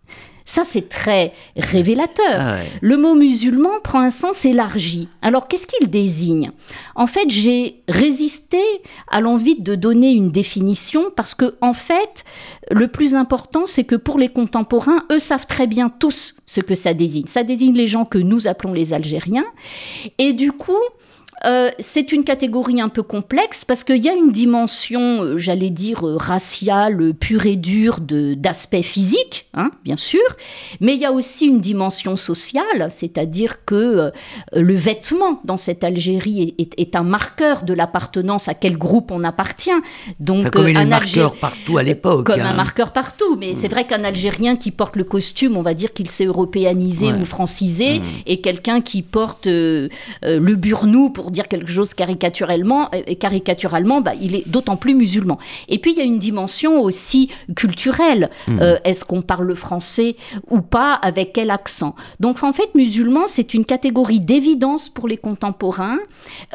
Ça, 0.48 0.64
c'est 0.64 0.88
très 0.88 1.34
révélateur. 1.58 2.40
Ah 2.40 2.58
Le 2.80 2.96
mot 2.96 3.16
musulman 3.16 3.82
prend 3.84 4.00
un 4.00 4.10
sens 4.10 4.46
élargi. 4.46 5.10
Alors, 5.22 5.50
qu'est-ce 5.50 5.68
qu'il 5.68 5.90
désigne? 5.90 6.52
En 6.96 7.06
fait, 7.06 7.30
j'ai 7.30 7.84
résisté 7.90 8.62
à 9.10 9.20
l'envie 9.20 9.60
de 9.60 9.76
donner 9.76 10.12
une 10.12 10.32
définition 10.32 11.12
parce 11.14 11.36
que, 11.36 11.56
en 11.60 11.74
fait, 11.74 12.24
le 12.72 12.88
plus 12.88 13.14
important, 13.14 13.66
c'est 13.66 13.84
que 13.84 13.98
pour 13.98 14.18
les 14.18 14.30
contemporains, 14.30 15.04
eux 15.12 15.20
savent 15.20 15.48
très 15.48 15.68
bien 15.68 15.90
tous 15.90 16.38
ce 16.46 16.62
que 16.62 16.76
ça 16.76 16.94
désigne. 16.94 17.28
Ça 17.28 17.44
désigne 17.44 17.76
les 17.76 17.88
gens 17.88 18.06
que 18.06 18.18
nous 18.18 18.48
appelons 18.48 18.72
les 18.72 18.94
Algériens. 18.94 19.46
Et 20.18 20.32
du 20.32 20.54
coup, 20.54 20.80
euh, 21.46 21.70
c'est 21.78 22.12
une 22.12 22.24
catégorie 22.24 22.82
un 22.82 22.90
peu 22.90 23.04
complexe 23.04 23.64
parce 23.64 23.84
qu'il 23.84 23.98
y 23.98 24.10
a 24.10 24.14
une 24.14 24.32
dimension, 24.32 25.22
euh, 25.22 25.38
j'allais 25.38 25.70
dire, 25.70 26.08
euh, 26.08 26.18
raciale, 26.18 27.14
pure 27.14 27.46
et 27.46 27.56
dure 27.56 28.00
d'aspect 28.00 28.82
physique, 28.82 29.48
hein, 29.54 29.72
bien 29.84 29.98
sûr, 29.98 30.24
mais 30.82 30.96
il 30.96 31.02
y 31.02 31.06
a 31.06 31.12
aussi 31.12 31.46
une 31.46 31.62
dimension 31.62 32.16
sociale, 32.16 32.88
c'est-à-dire 32.90 33.66
que 33.66 34.12
le 34.54 34.76
vêtement 34.76 35.40
dans 35.44 35.58
cette 35.58 35.84
Algérie 35.84 36.56
est, 36.58 36.96
un 36.96 37.04
marqueur 37.04 37.64
de 37.64 37.74
l'appartenance 37.74 38.48
à 38.48 38.54
quel 38.54 38.78
groupe 38.78 39.12
on 39.12 39.24
appartient. 39.24 39.70
Donc, 40.20 40.52
comme 40.52 40.66
un 40.66 40.86
marqueur 40.86 41.36
partout 41.36 41.78
à 41.78 41.84
l'époque. 41.84 42.26
Comme 42.26 42.42
un 42.42 42.46
hein. 42.46 42.54
marqueur 42.54 42.94
partout, 42.94 43.36
mais 43.38 43.54
c'est 43.54 43.68
mm. 43.68 43.72
vrai 43.72 43.88
qu'un 43.88 44.04
Algérien 44.04 44.56
qui 44.56 44.72
porte 44.72 44.96
le 44.96 45.04
costume, 45.04 45.58
on 45.58 45.62
va 45.62 45.74
dire 45.74 45.94
qu'il 45.94 46.10
s'est 46.10 46.26
européanisé 46.26 47.14
ou 47.14 47.26
francisé, 47.26 48.00
mm. 48.00 48.04
et 48.26 48.42
quelqu'un 48.42 48.82
qui 48.82 49.02
porte 49.02 49.46
le 49.48 49.90
burnou 50.56 51.10
pour 51.10 51.27
dire 51.32 51.48
quelque 51.48 51.72
chose 51.72 51.94
caricaturellement, 51.94 52.90
et 52.92 53.16
caricaturalement, 53.16 54.02
bah, 54.02 54.14
il 54.20 54.36
est 54.36 54.48
d'autant 54.48 54.78
plus 54.78 54.94
musulman. 54.94 55.38
Et 55.68 55.80
puis 55.80 55.92
il 55.92 55.98
y 55.98 56.02
a 56.02 56.04
une 56.04 56.20
dimension 56.20 56.82
aussi 56.82 57.30
culturelle. 57.56 58.30
Hmm. 58.48 58.60
Euh, 58.62 58.78
est-ce 58.84 59.06
qu'on 59.06 59.22
parle 59.22 59.56
français 59.56 60.16
ou 60.50 60.62
pas 60.62 60.94
Avec 60.94 61.34
quel 61.34 61.52
accent? 61.52 61.96
Donc 62.20 62.44
en 62.44 62.54
fait, 62.54 62.74
musulman, 62.76 63.28
c'est 63.28 63.54
une 63.54 63.66
catégorie 63.66 64.20
d'évidence 64.20 64.90
pour 64.90 65.08
les 65.08 65.18
contemporains 65.18 66.00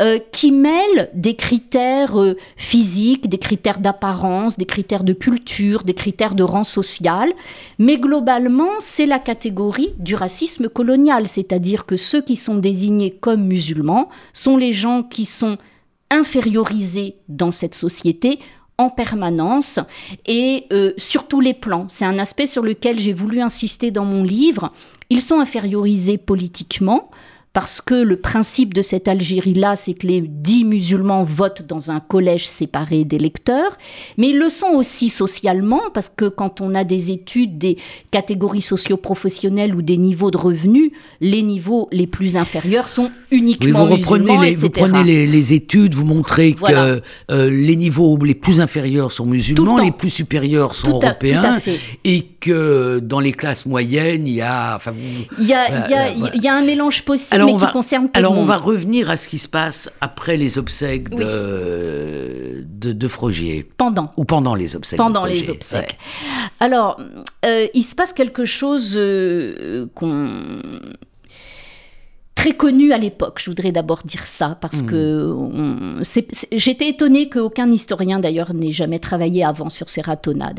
euh, 0.01 0.19
qui 0.33 0.53
mêle 0.53 1.11
des 1.15 1.35
critères 1.35 2.19
euh, 2.21 2.37
physiques, 2.57 3.29
des 3.29 3.39
critères 3.39 3.79
d'apparence, 3.79 4.57
des 4.57 4.65
critères 4.65 5.05
de 5.05 5.13
culture, 5.13 5.83
des 5.85 5.95
critères 5.95 6.35
de 6.35 6.43
rang 6.43 6.65
social. 6.65 7.33
Mais 7.79 7.97
globalement, 7.97 8.71
c'est 8.79 9.07
la 9.07 9.19
catégorie 9.19 9.91
du 9.99 10.15
racisme 10.15 10.69
colonial, 10.69 11.29
c'est-à-dire 11.29 11.87
que 11.87 11.97
ceux 11.97 12.23
qui 12.23 12.37
sont 12.37 12.57
désignés 12.57 13.11
comme 13.11 13.45
musulmans 13.45 14.09
sont 14.33 14.57
les 14.57 14.62
gens 14.71 15.03
qui 15.03 15.25
sont 15.25 15.59
infériorisés 16.11 17.17
dans 17.29 17.51
cette 17.51 17.75
société 17.75 18.39
en 18.79 18.91
permanence 18.91 19.81
et 20.27 20.67
euh, 20.73 20.93
sur 20.97 21.27
tous 21.27 21.41
les 21.41 21.55
plans. 21.55 21.87
C'est 21.89 22.05
un 22.05 22.19
aspect 22.19 22.47
sur 22.47 22.63
lequel 22.63 22.99
j'ai 22.99 23.13
voulu 23.13 23.41
insister 23.41 23.91
dans 23.91 24.05
mon 24.05 24.23
livre. 24.23 24.73
Ils 25.11 25.23
sont 25.23 25.41
infériorisés 25.41 26.19
politiquement, 26.19 27.11
parce 27.53 27.83
que 27.83 27.95
le 27.95 28.17
principe 28.17 28.73
de 28.73 28.81
cette 28.81 29.09
Algérie-là, 29.09 29.77
c'est 29.77 29.93
que 29.93 30.07
les 30.07 30.23
dix 30.23 30.65
musulmans 30.65 31.23
votent 31.23 31.63
dans 31.69 31.91
un 31.91 32.01
collège 32.01 32.47
séparé 32.47 33.05
d'électeurs, 33.05 33.77
mais 34.17 34.31
ils 34.31 34.39
le 34.39 34.49
sont 34.49 34.69
aussi 34.69 35.11
socialement, 35.11 35.83
parce 35.93 36.09
que 36.09 36.29
quand 36.29 36.63
on 36.63 36.75
a 36.75 36.85
des 36.85 37.11
études 37.11 37.59
des 37.59 37.77
catégories 38.11 38.63
socio-professionnelles 38.63 39.75
ou 39.75 39.83
des 39.83 39.99
niveaux 39.99 40.31
de 40.31 40.39
revenus, 40.39 40.93
les 41.21 41.43
niveaux 41.43 41.89
les 41.93 42.07
plus 42.07 42.39
inférieurs 42.39 42.89
sont 42.89 43.11
uniquement 43.31 43.85
vous 43.85 43.97
reprenez 43.97 44.39
les, 44.39 44.57
Vous 44.57 44.71
prenez 44.71 45.27
les, 45.27 45.53
études, 45.53 45.95
vous 45.95 46.05
montrez 46.05 46.55
que 46.55 47.03
euh, 47.31 47.51
les 47.51 47.77
niveaux 47.77 48.17
les 48.25 48.35
plus 48.35 48.61
inférieurs 48.61 49.13
sont 49.13 49.27
musulmans, 49.27 49.77
les 49.77 49.93
plus 49.93 50.11
supérieurs 50.11 50.75
sont 50.75 51.01
européens, 51.03 51.59
et 52.05 52.23
que 52.41 52.99
dans 53.01 53.21
les 53.21 53.33
classes 53.33 53.67
moyennes, 53.67 54.27
il 54.27 54.35
y 54.35 54.41
a... 54.41 54.75
Enfin, 54.77 54.93
il, 55.39 55.47
y 55.47 55.53
a, 55.53 55.87
il, 55.87 55.91
y 55.91 55.95
a, 55.95 56.11
il 56.35 56.43
y 56.43 56.49
a 56.49 56.55
un 56.55 56.65
mélange 56.65 57.03
possible. 57.03 57.35
alors, 57.35 57.42
mais 57.47 57.57
qui 57.57 57.67
concerne 57.73 58.09
Alors, 58.15 58.37
on 58.37 58.45
va 58.45 58.57
revenir 58.57 59.11
à 59.11 59.17
ce 59.17 59.29
qui 59.29 59.39
se 59.39 59.49
passe 59.49 59.91
après 60.01 60.37
les 60.37 60.59
obsèques 60.59 61.11
de, 61.11 62.65
de, 62.65 63.09
Frogier. 63.09 63.69
Pendant. 63.77 64.13
Ou 64.17 64.25
pendant 64.25 64.55
les 64.55 64.77
obsèques. 64.77 64.99
Pendant 64.99 65.25
les 65.25 65.51
obsèques. 65.51 65.99
Alors, 66.61 67.01
euh, 67.45 67.67
il 67.75 67.83
se 67.83 67.95
passe 67.95 68.13
quelque 68.13 68.45
chose 68.45 68.95
euh, 68.97 69.87
qu'on 69.95 70.31
très 72.43 72.55
connu 72.55 72.93
à 72.93 72.99
l'époque. 72.99 73.39
Je 73.39 73.51
voudrais 73.51 73.71
d'abord 73.71 74.01
dire 74.05 74.27
ça 74.27 74.57
parce 74.61 74.83
hmm. 74.83 74.87
que 74.87 75.37
j'étais 76.51 76.89
étonnée 76.89 77.29
qu'aucun 77.29 77.71
historien 77.71 78.19
d'ailleurs 78.19 78.53
n'ait 78.53 78.73
jamais 78.73 78.99
travaillé 78.99 79.45
avant 79.45 79.69
sur 79.69 79.89
ces 79.89 80.01
ratonnades. 80.01 80.59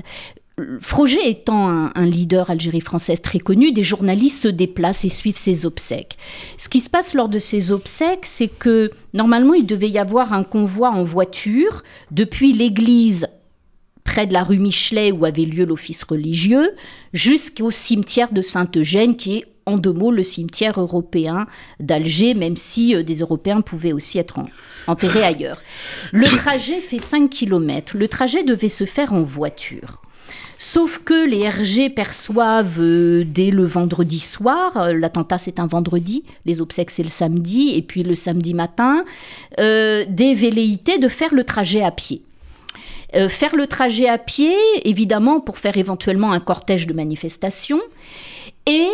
Froger 0.81 1.29
étant 1.29 1.67
un, 1.95 2.05
leader 2.05 2.51
Algérie 2.51 2.79
française 2.79 3.21
très 3.21 3.39
connu, 3.39 3.71
des 3.71 3.81
journalistes 3.81 4.43
se 4.43 4.47
déplacent 4.47 5.03
et 5.03 5.09
suivent 5.09 5.37
ses 5.37 5.65
obsèques. 5.65 6.15
Ce 6.57 6.69
qui 6.69 6.79
se 6.79 6.91
passe 6.91 7.15
lors 7.15 7.27
de 7.27 7.39
ces 7.39 7.71
obsèques, 7.71 8.27
c'est 8.27 8.49
que 8.49 8.91
normalement 9.13 9.55
il 9.55 9.65
devait 9.65 9.89
y 9.89 9.97
avoir 9.97 10.31
un 10.31 10.43
convoi 10.43 10.91
en 10.91 11.01
voiture 11.01 11.81
depuis 12.11 12.53
l'église 12.53 13.27
près 14.03 14.27
de 14.27 14.33
la 14.33 14.43
rue 14.43 14.59
Michelet 14.59 15.11
où 15.11 15.25
avait 15.25 15.45
lieu 15.45 15.65
l'office 15.65 16.03
religieux, 16.03 16.75
jusqu'au 17.13 17.71
cimetière 17.71 18.31
de 18.31 18.43
Saint-Eugène 18.43 19.15
qui 19.15 19.37
est 19.37 19.45
en 19.65 19.77
deux 19.77 19.93
mots 19.93 20.11
le 20.11 20.23
cimetière 20.23 20.79
européen 20.79 21.47
d'Alger, 21.79 22.35
même 22.35 22.57
si 22.57 22.93
euh, 22.93 23.01
des 23.01 23.19
Européens 23.19 23.61
pouvaient 23.61 23.93
aussi 23.93 24.19
être 24.19 24.39
enterrés 24.85 25.23
ailleurs. 25.23 25.61
Le 26.11 26.27
trajet 26.27 26.79
fait 26.79 26.99
5 26.99 27.29
km. 27.29 27.97
Le 27.97 28.07
trajet 28.07 28.43
devait 28.43 28.69
se 28.69 28.85
faire 28.85 29.13
en 29.13 29.23
voiture. 29.23 30.02
Sauf 30.57 30.99
que 30.99 31.27
les 31.27 31.49
RG 31.49 31.93
perçoivent 31.93 32.79
euh, 32.79 33.23
dès 33.25 33.51
le 33.51 33.65
vendredi 33.65 34.19
soir, 34.19 34.77
euh, 34.77 34.93
l'attentat 34.93 35.37
c'est 35.37 35.59
un 35.59 35.67
vendredi, 35.67 36.23
les 36.45 36.61
obsèques 36.61 36.91
c'est 36.91 37.03
le 37.03 37.09
samedi, 37.09 37.73
et 37.75 37.81
puis 37.81 38.03
le 38.03 38.15
samedi 38.15 38.53
matin, 38.53 39.03
euh, 39.59 40.05
des 40.07 40.33
velléités 40.33 40.99
de 40.99 41.07
faire 41.07 41.33
le 41.33 41.43
trajet 41.43 41.81
à 41.81 41.91
pied. 41.91 42.21
faire 43.29 43.55
le 43.55 43.67
trajet 43.67 44.09
à 44.09 44.17
pied, 44.17 44.55
évidemment, 44.85 45.39
pour 45.39 45.59
faire 45.59 45.77
éventuellement 45.77 46.31
un 46.31 46.39
cortège 46.39 46.87
de 46.87 46.93
manifestations. 46.93 47.81
Et 48.65 48.89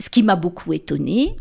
ce 0.00 0.08
qui 0.08 0.22
m'a 0.22 0.34
beaucoup 0.34 0.72
étonné, 0.72 1.36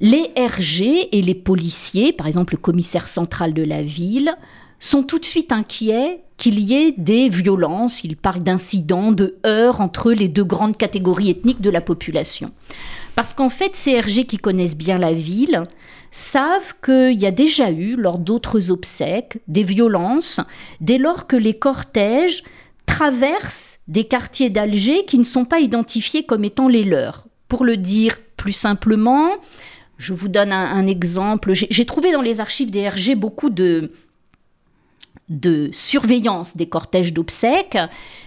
les 0.00 0.30
RG 0.36 1.08
et 1.10 1.22
les 1.22 1.34
policiers, 1.34 2.12
par 2.12 2.26
exemple 2.26 2.52
le 2.52 2.58
commissaire 2.58 3.08
central 3.08 3.54
de 3.54 3.62
la 3.62 3.82
ville, 3.82 4.36
sont 4.78 5.02
tout 5.02 5.18
de 5.18 5.24
suite 5.24 5.52
inquiets 5.52 6.20
qu'il 6.38 6.60
y 6.60 6.74
ait 6.74 6.94
des 6.96 7.28
violences, 7.28 8.04
il 8.04 8.16
parle 8.16 8.42
d'incidents, 8.42 9.12
de 9.12 9.36
heurts 9.44 9.80
entre 9.80 10.12
les 10.12 10.28
deux 10.28 10.44
grandes 10.44 10.76
catégories 10.76 11.30
ethniques 11.30 11.60
de 11.60 11.68
la 11.68 11.80
population. 11.80 12.52
Parce 13.16 13.34
qu'en 13.34 13.48
fait, 13.48 13.74
ces 13.74 14.00
RG 14.00 14.24
qui 14.26 14.36
connaissent 14.38 14.76
bien 14.76 14.96
la 14.96 15.12
ville 15.12 15.64
savent 16.12 16.74
qu'il 16.82 17.18
y 17.18 17.26
a 17.26 17.32
déjà 17.32 17.72
eu, 17.72 17.96
lors 17.96 18.18
d'autres 18.18 18.70
obsèques, 18.70 19.38
des 19.48 19.64
violences, 19.64 20.40
dès 20.80 20.96
lors 20.96 21.26
que 21.26 21.36
les 21.36 21.54
cortèges 21.54 22.44
traversent 22.86 23.80
des 23.88 24.04
quartiers 24.04 24.48
d'Alger 24.48 25.04
qui 25.04 25.18
ne 25.18 25.24
sont 25.24 25.44
pas 25.44 25.58
identifiés 25.58 26.22
comme 26.22 26.44
étant 26.44 26.68
les 26.68 26.84
leurs. 26.84 27.26
Pour 27.48 27.64
le 27.64 27.76
dire 27.76 28.16
plus 28.36 28.52
simplement, 28.52 29.30
je 29.98 30.14
vous 30.14 30.28
donne 30.28 30.52
un, 30.52 30.66
un 30.66 30.86
exemple. 30.86 31.52
J'ai 31.52 31.84
trouvé 31.84 32.12
dans 32.12 32.22
les 32.22 32.40
archives 32.40 32.70
des 32.70 32.88
RG 32.88 33.16
beaucoup 33.16 33.50
de, 33.50 33.90
de 35.28 35.70
surveillance 35.72 36.56
des 36.56 36.68
cortèges 36.68 37.12
d'obsèques. 37.12 37.78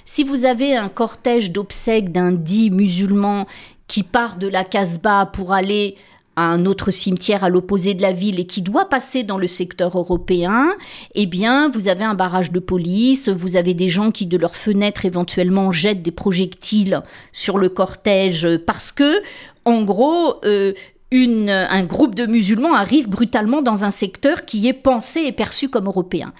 Si 0.06 0.24
vous 0.24 0.46
avez 0.46 0.76
un 0.76 0.90
cortège 0.90 1.52
d'obsèques 1.52 2.12
d'un 2.12 2.32
dit 2.32 2.70
musulman 2.70 3.48
qui 3.88 4.04
part 4.04 4.38
de 4.38 4.48
la 4.48 4.64
Casbah 4.64 5.26
pour 5.26 5.54
aller 5.54 5.96
à 6.36 6.44
un 6.44 6.66
autre 6.66 6.92
cimetière 6.92 7.44
à 7.44 7.50
l'opposé 7.50 7.94
de 7.94 8.02
la 8.02 8.14
ville 8.14 8.40
et 8.40 8.46
qui 8.46 8.62
doit 8.62 8.88
passer 8.88 9.24
dans 9.24 9.38
le 9.38 9.48
secteur 9.48 9.98
européen, 9.98 10.70
eh 11.14 11.26
bien, 11.26 11.70
vous 11.70 11.90
avez 11.90 12.06
un 12.06 12.14
barrage 12.14 12.52
de 12.52 12.60
police, 12.60 13.28
vous 13.28 13.58
avez 13.58 13.74
des 13.74 13.90
gens 13.90 14.12
qui, 14.12 14.26
de 14.26 14.38
leurs 14.38 14.56
fenêtres, 14.56 15.06
éventuellement 15.06 15.72
jettent 15.72 16.04
des 16.04 16.12
projectiles 16.12 17.02
sur 17.34 17.58
le 17.58 17.68
cortège 17.68 18.48
parce 18.66 18.94
que, 18.94 19.22
en 19.66 19.84
gros, 19.84 20.36
euh, 20.46 20.74
un 21.14 21.84
groupe 21.84 22.16
de 22.16 22.26
musulmans 22.26 22.74
arrive 22.74 23.10
brutalement 23.10 23.62
dans 23.62 23.84
un 23.84 23.92
secteur 23.92 24.46
qui 24.46 24.68
est 24.68 24.74
pensé 24.74 25.22
et 25.22 25.32
perçu 25.32 25.68
comme 25.68 25.88
européen. 25.88 26.34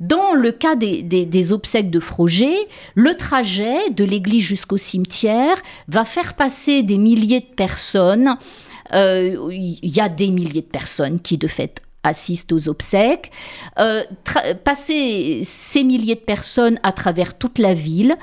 Dans 0.00 0.32
le 0.34 0.50
cas 0.50 0.74
des, 0.76 1.52
obsèques 1.52 1.90
de 1.90 2.00
Froger, 2.00 2.54
le 2.94 3.14
trajet 3.14 3.90
de 3.90 4.04
l'église 4.04 4.42
jusqu'au 4.42 4.76
cimetière 4.76 5.56
va 5.88 6.04
faire 6.04 6.34
passer 6.34 6.82
des 6.82 6.98
milliers 6.98 7.40
de 7.40 7.54
personnes. 7.54 8.36
Euh, 8.92 9.50
il 9.52 9.78
y 9.82 10.00
a 10.00 10.08
des 10.08 10.30
milliers 10.30 10.62
de 10.62 10.66
personnes 10.66 11.20
qui, 11.20 11.38
de 11.38 11.46
fait, 11.46 11.80
assistent 12.02 12.52
aux 12.52 12.68
obsèques, 12.68 13.30
euh, 13.78 14.02
passer 14.64 15.40
ces 15.42 15.84
milliers 15.84 16.16
de 16.16 16.20
personnes 16.20 16.78
à 16.82 16.92
travers 16.92 17.38
toute 17.38 17.58
la 17.58 17.72
ville 17.72 18.16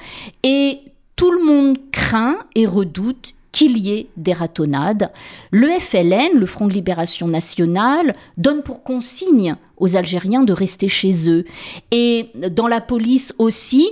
et 0.43 0.79
tout 1.15 1.31
le 1.31 1.43
monde 1.43 1.77
craint 1.91 2.37
et 2.55 2.65
redoute 2.65 3.33
qu'il 3.51 3.77
y 3.77 3.91
ait 3.91 4.07
des 4.17 4.33
ratonnades. 4.33 5.11
Le 5.51 5.67
FLN, 5.79 6.39
le 6.39 6.45
Front 6.45 6.67
de 6.67 6.73
Libération 6.73 7.27
Nationale, 7.27 8.15
donne 8.37 8.63
pour 8.63 8.83
consigne 8.83 9.55
aux 9.77 9.95
Algériens 9.95 10.43
de 10.43 10.53
rester 10.53 10.87
chez 10.87 11.29
eux. 11.29 11.45
Et 11.91 12.29
dans 12.51 12.67
la 12.67 12.81
police 12.81 13.33
aussi, 13.37 13.91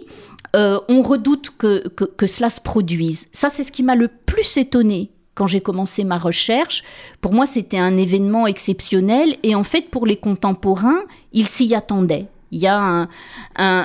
euh, 0.56 0.80
on 0.88 1.02
redoute 1.02 1.52
que, 1.58 1.88
que, 1.90 2.28
cela 2.28 2.50
se 2.50 2.62
produise. 2.62 3.28
Ça, 3.32 3.50
c'est 3.50 3.64
ce 3.64 3.72
qui 3.72 3.84
m'a 3.84 3.96
le 3.96 4.08
plus 4.08 4.58
étonné 4.58 5.12
quand 5.36 5.48
j'ai 5.48 5.62
commencé 5.62 6.04
ma 6.04 6.18
recherche. 6.18 6.84
Pour 7.22 7.34
moi, 7.34 7.46
c'était 7.46 7.78
un 7.78 7.98
événement 7.98 8.48
exceptionnel 8.48 9.38
et 9.44 9.56
en 9.56 9.64
fait, 9.64 9.90
pour 9.90 10.06
les 10.06 10.18
contemporains, 10.18 11.04
ils 11.34 11.48
s'y 11.48 11.74
attendaient. 11.76 12.28
Il 12.52 12.60
y 12.60 12.68
a 12.68 13.08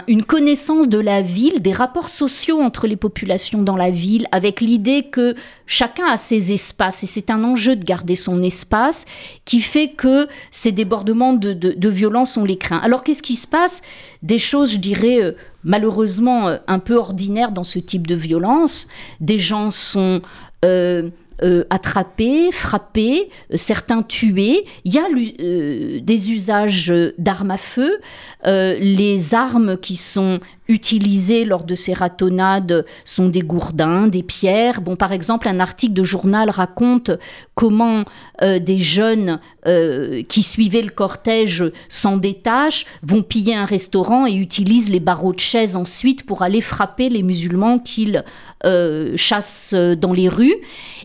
une 0.07 0.25
connaissance 0.25 0.89
de 0.89 0.99
la 0.99 1.21
ville, 1.21 1.61
des 1.61 1.73
rapports 1.73 2.11
sociaux 2.11 2.61
entre 2.61 2.87
les 2.87 2.97
populations 2.97 3.63
dans 3.63 3.77
la 3.77 3.91
ville, 3.91 4.27
avec 4.33 4.61
l'idée 4.61 5.05
que 5.11 5.35
chacun 5.67 6.07
a 6.07 6.17
ses 6.17 6.53
espaces 6.53 7.03
et 7.03 7.07
c'est 7.07 7.31
un 7.31 7.45
enjeu 7.45 7.77
de 7.77 7.85
garder 7.85 8.17
son 8.17 8.43
espace 8.43 9.05
qui 9.45 9.61
fait 9.61 9.89
que 9.89 10.29
ces 10.51 10.73
débordements 10.73 11.33
de, 11.33 11.89
violence, 11.89 12.37
on 12.37 12.45
les 12.45 12.57
craint. 12.57 12.79
Alors 12.79 13.05
qu'est-ce 13.05 13.23
qui 13.23 13.37
se 13.37 13.47
passe? 13.47 13.83
Des 14.23 14.39
choses, 14.39 14.73
je 14.73 14.79
dirais, 14.79 15.23
euh, 15.23 15.33
malheureusement 15.63 16.49
euh, 16.49 16.57
un 16.67 16.79
peu 16.79 16.97
ordinaires 16.97 17.53
dans 17.53 17.65
ce 17.65 17.79
type 17.79 18.07
de 18.07 18.15
violence. 18.15 18.89
Des 19.21 19.39
gens 19.39 19.71
sont... 19.71 20.23
Euh, 20.65 21.11
euh, 21.45 21.65
attrapés, 21.69 22.51
frappés, 22.53 23.29
euh, 23.53 23.57
certains 23.59 24.03
tués. 24.03 24.65
Il 24.85 24.95
y 24.95 24.99
a 24.99 25.05
euh, 25.05 26.01
des 26.01 26.33
usages 26.33 26.93
d'armes 27.19 27.51
à 27.51 27.59
feu. 27.59 28.01
les 28.45 29.35
armes 29.35 29.77
qui 29.77 29.97
sont 29.97 30.41
utilisées 30.69 31.45
lors 31.45 31.65
de 31.65 31.75
ces 31.75 31.93
ratonnades 31.93 32.85
sont 33.05 33.29
des 33.29 33.41
gourdins, 33.41 34.09
des 34.09 34.23
pierres. 34.23 34.81
Bon, 34.81 34.97
par 34.97 35.13
exemple, 35.13 35.49
un 35.49 35.61
article 35.61 35.95
de 35.95 36.03
journal 36.03 36.51
raconte 36.51 37.11
comment 37.55 38.05
des 38.41 38.79
jeunes 38.79 39.39
qui 40.29 40.43
suivaient 40.43 40.83
le 40.83 40.91
cortège 40.91 41.65
s'en 41.89 42.17
détachent, 42.17 42.85
vont 43.03 43.23
piller 43.23 43.55
un 43.55 43.65
restaurant 43.65 44.27
et 44.27 44.35
utilisent 44.35 44.91
les 44.91 45.01
barreaux 45.01 45.33
de 45.33 45.41
chaises 45.41 45.77
ensuite 45.77 46.27
pour 46.27 46.43
aller 46.43 46.61
frapper 46.61 47.09
les 47.09 47.23
musulmans 47.23 47.79
qu'ils 47.79 48.25
chassent 49.17 49.75
dans 49.75 50.13
les 50.13 50.29
rues. 50.29 50.57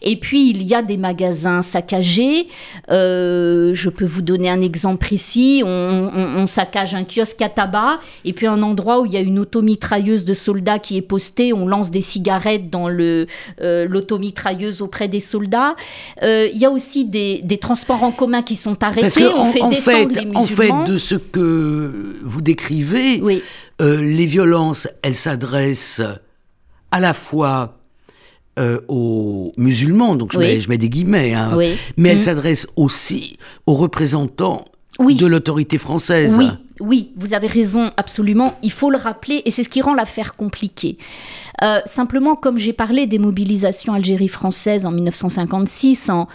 Et 0.01 0.17
puis, 0.19 0.49
il 0.49 0.63
y 0.63 0.73
a 0.73 0.81
des 0.81 0.97
magasins 0.97 1.61
saccagés. 1.61 2.47
Euh, 2.89 3.73
je 3.73 3.89
peux 3.89 4.05
vous 4.05 4.21
donner 4.21 4.49
un 4.49 4.61
exemple 4.61 4.99
précis. 4.99 5.63
On, 5.65 6.47
saccage 6.47 6.95
un 6.95 7.03
kiosque 7.03 7.41
à 7.41 7.49
tabac 7.49 7.99
et 8.25 8.33
puis 8.33 8.47
un 8.47 8.63
endroit 8.63 9.01
où 9.01 9.05
il 9.05 9.11
y 9.11 9.17
a 9.17 9.19
une 9.19 9.39
automitrailleuse 9.49 10.25
de 10.25 10.33
soldats 10.33 10.79
qui 10.79 10.97
est 10.97 11.01
postée, 11.01 11.53
on 11.53 11.67
lance 11.67 11.91
des 11.91 12.01
cigarettes 12.01 12.69
dans 12.69 12.87
le 12.87 13.27
l'automitrailleuse 13.59 14.81
auprès 14.81 15.07
des 15.07 15.19
soldats. 15.19 15.75
Il 16.21 16.57
y 16.57 16.65
a 16.65 16.69
aussi 16.69 17.05
des, 17.05 17.59
transports 17.59 18.03
en 18.03 18.11
commun 18.11 18.41
qui 18.43 18.55
sont 18.55 18.81
arrêtés, 18.83 19.25
on 19.25 19.51
fait 19.51 19.67
descendre 19.69 20.13
les 20.13 20.25
musulmans. 20.25 20.81
En 20.81 20.85
fait, 20.85 20.91
de 20.91 20.97
ce 20.97 21.15
que 21.15 22.15
vous 22.23 22.41
décrivez, 22.41 23.21
les 23.79 24.25
violences, 24.25 24.87
elles 25.01 25.15
s'adressent 25.15 26.01
à 26.91 26.99
la 26.99 27.13
fois 27.13 27.79
euh, 28.59 28.81
aux 28.89 29.53
musulmans, 29.55 30.15
donc 30.15 30.33
je, 30.33 30.67
mets, 30.67 30.77
des 30.77 30.89
guillemets, 30.89 31.33
hein, 31.33 31.57
mais 31.95 32.09
elle 32.09 32.17
mm. 32.17 32.21
s'adresse 32.21 32.67
aussi 32.75 33.37
aux 33.65 33.73
représentants 33.73 34.65
de 34.97 35.25
l'autorité 35.25 35.77
française. 35.77 36.35
Oui, 36.37 36.49
oui, 36.79 37.11
vous 37.15 37.33
avez 37.33 37.47
raison, 37.47 37.91
absolument. 37.97 38.55
Il 38.63 38.71
faut 38.71 38.89
le 38.89 38.97
rappeler, 38.97 39.41
et 39.45 39.51
c'est 39.51 39.63
ce 39.63 39.69
qui 39.69 39.81
rend 39.81 39.93
l'affaire 39.93 40.35
compliquée. 40.35 40.97
Euh, 41.61 41.79
simplement, 41.85 42.35
comme 42.35 42.57
j'ai 42.57 42.73
parlé 42.73 43.05
des 43.05 43.19
mobilisations 43.19 43.93
Algérie 43.93 44.29
française 44.29 44.85
en 44.85 44.91
1956, 44.91 46.09
en, 46.09 46.27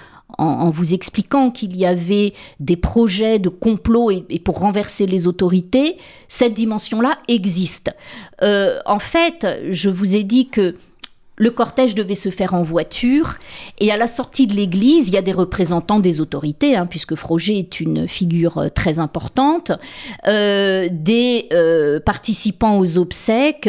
vous 0.71 0.95
expliquant 0.95 1.51
qu'il 1.53 1.77
y 1.77 1.87
avait 1.87 2.33
des 2.59 2.77
projets 2.77 3.39
de 3.39 3.49
complot 3.49 4.11
et, 4.11 4.41
pour 4.41 4.59
renverser 4.59 5.07
les 5.07 5.29
autorités, 5.29 5.97
cette 6.29 6.55
dimension-là 6.55 7.19
existe. 7.29 7.95
Euh, 8.43 8.81
en 8.85 8.99
fait, 8.99 9.47
je 9.71 9.91
vous 9.91 10.17
ai 10.17 10.25
dit 10.25 10.49
que 10.49 10.75
le 11.37 11.51
cortège 11.51 11.95
devait 11.95 12.15
se 12.15 12.31
faire 12.31 12.55
en 12.55 12.63
voiture 12.63 13.39
et 13.79 13.91
à 13.91 13.97
la 13.97 14.07
sortie 14.07 14.47
de 14.47 14.55
l'église, 14.55 15.09
il 15.09 15.15
y 15.15 15.17
a 15.17 15.23
des 15.23 15.33
représentants 15.33 15.99
des 15.99 16.21
autorités, 16.21 16.77
hein, 16.77 16.87
puisque 16.87 17.17
Froger 17.17 17.59
est 17.59 17.81
une 17.81 18.07
figure 18.07 18.59
euh, 18.59 18.69
très 18.69 18.99
importante. 18.99 19.73
Euh, 20.29 20.89
des 20.91 21.49
euh, 21.53 21.99
participants 21.99 22.79
aux 22.79 22.99
obsèques 22.99 23.69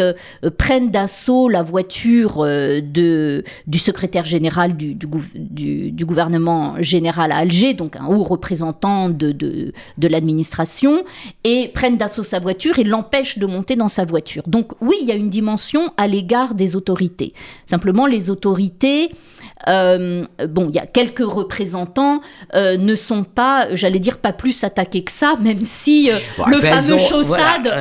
prennent 0.57 0.91
d'assaut 0.91 1.49
la 1.49 1.63
voiture 1.63 2.45
du 2.45 3.79
secrétaire 3.79 4.25
général 4.25 4.75
du, 4.77 4.95
gouvernement 6.05 6.75
général 6.81 7.31
à 7.31 7.37
Alger, 7.37 7.73
donc 7.73 7.95
un 7.95 8.05
haut 8.05 8.23
représentant 8.23 9.09
de 9.09 9.73
l'administration, 9.97 11.03
et 11.43 11.69
prennent 11.73 11.97
d'assaut 11.97 12.23
sa 12.23 12.39
voiture 12.39 12.79
et 12.79 12.83
l'empêchent 12.83 13.37
de 13.37 13.45
monter 13.45 13.75
dans 13.75 13.87
sa 13.87 14.05
voiture. 14.05 14.43
Donc 14.47 14.71
oui, 14.81 14.95
il 15.01 15.07
y 15.07 15.11
a 15.11 15.15
une 15.15 15.29
dimension 15.29 15.93
à 15.97 16.07
l'égard 16.07 16.53
des 16.53 16.75
autorités. 16.75 17.33
Simplement, 17.65 18.05
les 18.05 18.29
autorités, 18.29 19.09
euh, 19.67 20.25
bon, 20.47 20.67
il 20.69 20.75
y 20.75 20.79
a 20.79 20.85
quelques 20.85 21.25
représentants, 21.25 22.21
euh, 22.53 22.77
ne 22.77 22.95
sont 22.95 23.23
pas, 23.23 23.73
j'allais 23.73 23.99
dire, 23.99 24.17
pas 24.17 24.33
plus 24.33 24.63
attaqués 24.63 25.03
que 25.03 25.11
ça, 25.11 25.35
même 25.41 25.59
si 25.59 26.11
euh, 26.11 26.19
le 26.47 26.59
fameux 26.59 26.97
Chaussade, 26.97 27.73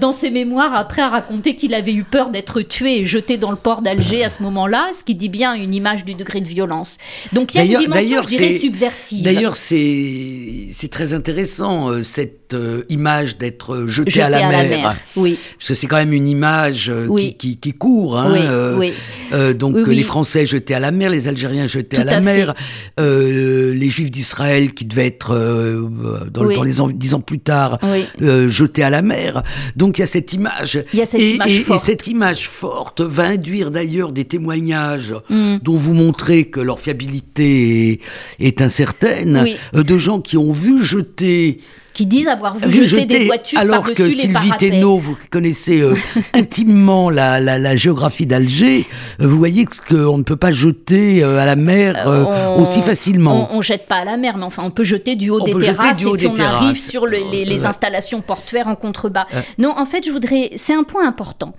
dans 0.00 0.12
ses 0.12 0.30
mémoires, 0.30 0.74
après, 0.74 1.02
a 1.02 1.08
raconté 1.08 1.56
qu'il 1.56 1.74
avait 1.74 1.94
eu 1.94 2.04
peur 2.04 2.30
d'être 2.30 2.60
tué 2.62 2.98
et 2.98 3.04
jeté 3.06 3.38
dans 3.38 3.50
le 3.50 3.56
port 3.56 3.82
d'Alger 3.82 4.24
à 4.24 4.28
ce 4.28 4.42
moment-là, 4.42 4.90
ce 4.98 5.04
qui 5.04 5.14
dit 5.14 5.28
bien 5.28 5.54
une 5.54 5.74
image 5.74 6.04
du 6.04 6.14
degré 6.14 6.40
de 6.40 6.48
violence. 6.48 6.98
Donc 7.32 7.54
il 7.54 7.58
y 7.58 7.60
a 7.60 7.64
une 7.64 7.78
dimension, 7.78 8.22
je 8.22 8.28
dirais, 8.28 8.58
subversive. 8.58 9.24
D'ailleurs, 9.24 9.56
c'est 9.56 10.88
très 10.90 11.12
intéressant, 11.12 12.02
cette 12.02 12.43
image 12.88 13.38
d'être 13.38 13.86
jeté, 13.86 14.22
à, 14.22 14.28
la, 14.30 14.48
mer. 14.48 14.96
Oui. 15.16 15.38
Parce 15.58 15.68
que 15.68 15.74
c'est 15.74 15.86
quand 15.86 15.96
même 15.96 16.12
une 16.12 16.26
image 16.26 16.92
qui, 17.38 17.56
qui, 17.56 17.72
court. 17.72 18.18
Hein, 18.18 18.32
oui, 18.32 18.88
oui. 18.88 18.92
Euh, 19.32 19.52
donc 19.52 19.86
les 19.86 20.02
Français 20.02 20.46
jetés 20.46 20.74
à 20.74 20.80
la 20.80 20.90
mer, 20.90 21.10
les 21.10 21.28
Algériens 21.28 21.66
jetés 21.66 21.98
à 21.98 22.04
la 22.04 22.20
mer, 22.20 22.54
euh, 23.00 23.74
les 23.74 23.88
Juifs 23.88 24.10
d'Israël 24.10 24.74
qui 24.74 24.84
devaient 24.84 25.06
être 25.06 25.34
euh, 25.34 25.88
dans, 26.30 26.44
les 26.44 26.72
dix 26.94 27.14
ans 27.14 27.20
plus 27.20 27.40
tard 27.40 27.78
jetés 28.20 28.82
à 28.82 28.90
la 28.90 29.02
mer. 29.02 29.42
Donc 29.76 29.98
il 29.98 30.02
y 30.02 30.04
a 30.04 30.06
cette 30.06 30.32
image. 30.32 30.82
Il 30.92 30.98
y 30.98 31.02
a 31.02 31.06
cette 31.06 31.20
et, 31.20 31.34
image 31.34 31.60
forte. 31.62 31.82
et, 31.82 31.84
cette 31.86 32.06
image 32.06 32.48
forte 32.48 33.00
va 33.00 33.24
induire 33.24 33.70
d'ailleurs 33.70 34.12
des 34.12 34.24
témoignages 34.24 35.14
mm. 35.28 35.58
dont 35.62 35.76
vous 35.76 35.94
montrez 35.94 36.46
que 36.46 36.60
leur 36.60 36.80
fiabilité 36.80 37.92
est, 37.92 38.00
est 38.40 38.60
incertaine, 38.60 39.46
de 39.72 39.98
gens 39.98 40.20
qui 40.20 40.36
ont 40.36 40.52
vu 40.52 40.84
jeter 40.84 41.60
qui 41.94 42.06
disent 42.06 42.26
avoir 42.26 42.58
vu, 42.58 42.86
jeter, 42.86 43.06
des 43.06 43.26
voitures 43.26 43.58
alors 43.58 43.84
que 43.84 44.10
Sylvie 44.10 44.50
Thénault, 44.58 44.98
vous 44.98 45.16
connaissez 45.30 45.80
euh, 45.80 45.94
intimement 46.34 47.08
la, 47.08 47.40
la, 47.40 47.76
géographie 47.76 48.26
d'Alger, 48.26 48.86
euh, 49.20 49.28
vous 49.28 49.38
voyez 49.38 49.64
qu'on 49.64 50.18
ne 50.18 50.24
peut 50.24 50.36
pas 50.36 50.50
jeter 50.50 51.22
euh, 51.22 51.38
à 51.38 51.46
la 51.46 51.54
mer 51.54 52.06
aussi 52.58 52.82
facilement. 52.82 53.48
On, 53.52 53.58
ne 53.58 53.62
jette 53.62 53.86
pas 53.86 53.96
à 53.96 54.04
la 54.04 54.16
mer, 54.16 54.36
mais 54.36 54.44
enfin 54.44 54.64
on 54.64 54.72
peut 54.72 54.84
jeter 54.84 55.14
du 55.14 55.30
haut 55.30 55.40
des 55.40 55.54
terrasses 55.54 56.02
et 56.02 56.10
puis 56.10 56.26
on 56.26 56.36
arrive 56.36 56.76
sur 56.76 57.06
les, 57.06 57.64
installations 57.64 58.20
portuaires 58.20 58.66
en 58.66 58.74
contrebas. 58.74 59.26
Non, 59.58 59.74
en 59.78 59.84
fait, 59.84 60.04
je 60.04 60.10
voudrais, 60.10 60.50
c'est 60.56 60.74
un 60.74 60.82
point 60.82 61.06
important 61.06 61.54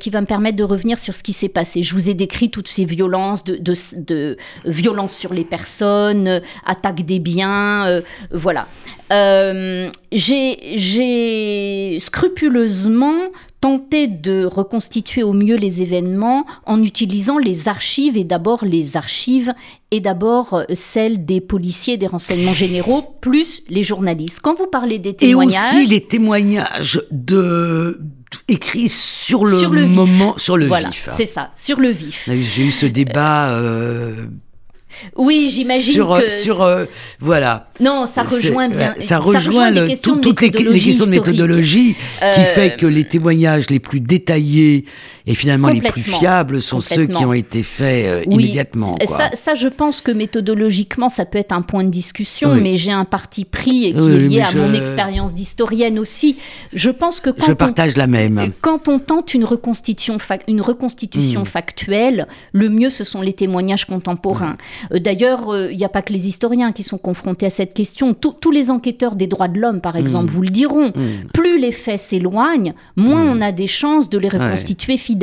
qui 0.00 0.08
va 0.08 0.22
me 0.22 0.26
permettre 0.26 0.56
de 0.56 0.64
revenir 0.64 0.98
sur 0.98 1.14
ce 1.14 1.22
qui 1.22 1.34
s'est 1.34 1.50
passé. 1.50 1.82
Je 1.82 1.92
vous 1.92 2.08
ai 2.08 2.14
décrit 2.14 2.50
toutes 2.50 2.68
ces 2.68 2.86
violences, 2.86 3.44
de, 3.44 3.56
de, 3.56 3.74
de 3.98 4.36
violences 4.64 5.14
sur 5.14 5.34
les 5.34 5.44
personnes, 5.44 6.40
attaque 6.64 7.04
des 7.04 7.18
biens, 7.18 8.02
voilà. 8.32 8.66
Euh, 9.12 9.65
j'ai 10.12 11.98
scrupuleusement 12.00 13.30
tenté 13.60 14.06
de 14.06 14.44
reconstituer 14.44 15.22
au 15.22 15.32
mieux 15.32 15.56
les 15.56 15.82
événements 15.82 16.46
en 16.66 16.82
utilisant 16.82 17.38
les 17.38 17.68
archives 17.68 18.16
et 18.16 18.24
d'abord 18.24 18.64
les 18.64 18.96
archives 18.96 19.52
et 19.90 20.00
d'abord 20.00 20.54
euh, 20.54 20.64
celles 20.74 21.24
des 21.24 21.40
policiers 21.40 21.96
des 21.96 22.06
renseignements 22.06 22.54
généraux 22.54 23.02
plus 23.20 23.62
les 23.68 23.82
journalistes. 23.82 24.40
Quand 24.40 24.54
vous 24.54 24.66
parlez 24.66 24.98
des 24.98 25.14
témoignages... 25.14 25.74
Et 25.74 25.78
aussi 25.78 25.86
les 25.86 26.00
témoignages 26.02 27.02
de 27.10 28.00
écrits 28.48 28.88
sur 28.88 29.44
le, 29.44 29.86
moment, 29.86 30.34
sur 30.36 30.56
le 30.56 30.66
voilà, 30.66 30.90
vif. 30.90 31.08
C'est 31.12 31.26
ça, 31.26 31.50
sur 31.54 31.80
le 31.80 31.88
vif. 31.88 32.28
J'ai 32.32 32.66
eu 32.66 32.72
ce 32.72 32.86
débat 32.86 33.50
euh, 33.50 34.26
oui, 35.16 35.48
j'imagine 35.50 35.94
sur, 35.94 36.18
que... 36.18 36.28
Sur, 36.28 36.62
euh, 36.62 36.84
voilà. 37.20 37.70
Non, 37.80 38.06
ça 38.06 38.22
rejoint 38.22 38.68
bien... 38.68 38.94
Ça, 39.00 39.18
rejoint, 39.18 39.70
les 39.70 39.88
questions 39.88 40.18
toutes 40.18 40.40
les, 40.40 40.50
questions 40.50 41.06
de 41.06 41.10
méthodologie 41.10 41.94
qui 41.94 42.40
fait 42.54 42.72
euh, 42.72 42.76
que 42.76 42.86
les 42.86 43.04
témoignages 43.04 43.70
les 43.70 43.78
plus 43.80 44.00
détaillés 44.00 44.84
et 45.26 45.34
finalement 45.34 45.68
les 45.68 45.80
plus 45.80 46.02
fiables 46.02 46.62
sont 46.62 46.80
ceux 46.80 47.06
qui 47.06 47.24
ont 47.24 47.32
été 47.32 47.62
faits 47.64 48.06
euh, 48.06 48.22
immédiatement. 48.26 48.96
Ça, 49.04 49.30
ça, 49.34 49.54
je 49.54 49.66
pense 49.66 50.00
que 50.00 50.12
méthodologiquement, 50.12 51.08
ça 51.08 51.24
peut 51.24 51.38
être 51.38 51.52
un 51.52 51.62
point 51.62 51.82
de 51.82 51.90
discussion, 51.90 52.54
mais 52.54 52.76
j'ai 52.76 52.92
un 52.92 53.04
parti 53.04 53.44
pris 53.44 53.92
qui 53.92 54.08
est 54.08 54.28
lié 54.28 54.40
à 54.40 54.54
mon 54.54 54.72
expérience 54.72 55.34
d'historienne 55.34 55.98
aussi. 55.98 56.36
Je 56.72 56.90
pense 56.90 57.20
que 57.20 57.30
quand 57.30 57.44
je 57.44 57.52
partage 57.52 57.94
on, 57.96 57.98
la 57.98 58.06
même. 58.06 58.52
Quand 58.60 58.88
on 58.88 59.00
tente 59.00 59.34
une 59.34 59.44
reconstitution, 59.44 60.18
une 60.46 60.60
reconstitution 60.60 61.42
hmm. 61.42 61.46
factuelle, 61.46 62.28
le 62.52 62.68
mieux 62.68 62.90
ce 62.90 63.02
sont 63.02 63.20
les 63.20 63.32
témoignages 63.32 63.84
contemporains. 63.84 64.56
Euh, 64.92 65.00
d'ailleurs, 65.00 65.48
euh, 65.48 65.72
il 65.72 65.76
n'y 65.76 65.84
a 65.84 65.88
pas 65.88 66.02
que 66.02 66.12
les 66.12 66.28
historiens 66.28 66.70
qui 66.70 66.84
sont 66.84 66.98
confrontés 66.98 67.46
à 67.46 67.50
cette 67.50 67.74
question. 67.74 68.14
Tous 68.14 68.50
les 68.52 68.70
enquêteurs 68.70 69.16
des 69.16 69.26
droits 69.26 69.48
de 69.48 69.58
l'homme, 69.58 69.80
par 69.80 69.96
exemple, 69.96 70.30
mm. 70.30 70.34
vous 70.34 70.42
le 70.42 70.50
diront. 70.50 70.92
Plus 71.32 71.58
les 71.58 71.72
faits 71.72 71.98
s'éloignent, 71.98 72.74
moins 72.94 73.24
on 73.24 73.40
a 73.40 73.50
des 73.50 73.66
chances 73.66 74.08
de 74.08 74.18
les 74.18 74.28
reconstituer 74.28 74.96
fidèlement. 74.96 75.15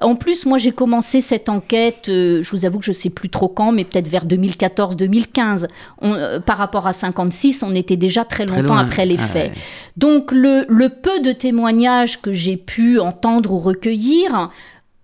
En 0.00 0.16
plus, 0.16 0.46
moi, 0.46 0.58
j'ai 0.58 0.72
commencé 0.72 1.20
cette 1.20 1.48
enquête, 1.48 2.08
euh, 2.08 2.42
je 2.42 2.50
vous 2.50 2.64
avoue 2.64 2.78
que 2.78 2.84
je 2.84 2.90
ne 2.90 2.96
sais 2.96 3.10
plus 3.10 3.28
trop 3.28 3.48
quand, 3.48 3.72
mais 3.72 3.84
peut-être 3.84 4.08
vers 4.08 4.26
2014-2015. 4.26 5.66
par 6.44 6.58
rapport 6.58 6.86
à 6.86 6.92
56, 6.92 7.62
on 7.62 7.74
était 7.74 7.96
déjà 7.96 8.24
très 8.24 8.46
longtemps 8.46 8.76
après 8.76 9.06
les 9.06 9.18
faits. 9.18 9.52
Donc, 9.96 10.32
le, 10.32 10.64
le 10.68 10.88
peu 10.88 11.20
de 11.20 11.32
témoignages 11.32 12.20
que 12.20 12.32
j'ai 12.32 12.56
pu 12.56 13.00
entendre 13.00 13.52
ou 13.52 13.58
recueillir, 13.58 14.50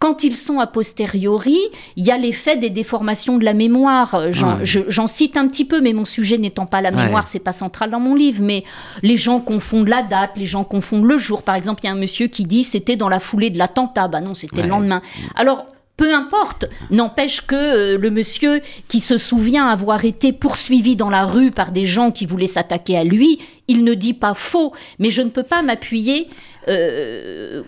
quand 0.05 0.23
ils 0.23 0.37
sont 0.37 0.61
a 0.61 0.67
posteriori, 0.67 1.57
il 1.97 2.05
y 2.05 2.11
a 2.11 2.19
l'effet 2.19 2.59
des 2.59 2.69
déformations 2.69 3.39
de 3.39 3.45
la 3.47 3.55
mémoire. 3.55 4.31
J'en 4.33 5.07
cite 5.07 5.39
un 5.39 5.49
petit 5.49 5.65
peu, 5.65 5.81
mais 5.81 5.95
mon 5.95 6.05
sujet 6.05 6.37
n'étant 6.37 6.67
pas 6.67 6.83
la 6.83 6.91
mémoire, 6.91 7.27
c'est 7.27 7.39
pas 7.39 7.53
central 7.53 7.91
dans 7.91 8.01
mon 8.01 8.15
livre. 8.15 8.43
Mais 8.43 8.65
les 9.01 9.17
gens 9.17 9.41
confondent 9.41 9.89
la 9.89 10.03
date, 10.03 10.33
les 10.37 10.45
gens 10.45 10.63
confondent 10.63 11.07
le 11.07 11.17
jour. 11.17 11.43
Par 11.43 11.55
exemple, 11.55 11.81
il 11.85 11.87
y 11.87 11.89
a 11.89 11.93
un 11.93 11.99
monsieur 11.99 12.27
qui 12.27 12.45
dit 12.45 12.65
c'était 12.65 12.97
dans 12.97 13.09
la 13.09 13.19
foulée 13.19 13.49
de 13.49 13.57
l'attentat. 13.57 14.09
Bah 14.09 14.21
non, 14.21 14.35
c'était 14.35 14.61
le 14.61 14.69
lendemain. 14.69 15.01
Alors, 15.37 15.65
peu 15.97 16.13
importe, 16.13 16.67
n'empêche 16.91 17.41
que 17.43 17.55
euh, 17.55 17.99
le 17.99 18.11
monsieur 18.11 18.61
qui 18.89 19.01
se 19.01 19.17
souvient 19.17 19.69
avoir 19.69 20.05
été 20.05 20.33
poursuivi 20.33 20.97
dans 20.97 21.11
la 21.11 21.25
rue 21.25 21.53
par 21.53 21.71
des 21.71 21.87
gens 21.87 22.11
qui 22.11 22.27
voulaient 22.27 22.49
s'attaquer 22.49 22.97
à 22.97 23.05
lui, 23.05 23.39
il 23.69 23.85
ne 23.85 23.95
dit 23.95 24.15
pas 24.15 24.35
faux, 24.35 24.73
mais 24.99 25.11
je 25.11 25.23
ne 25.23 25.31
peux 25.31 25.45
pas 25.45 25.63
m'appuyer 25.63 26.29
euh, 26.67 27.63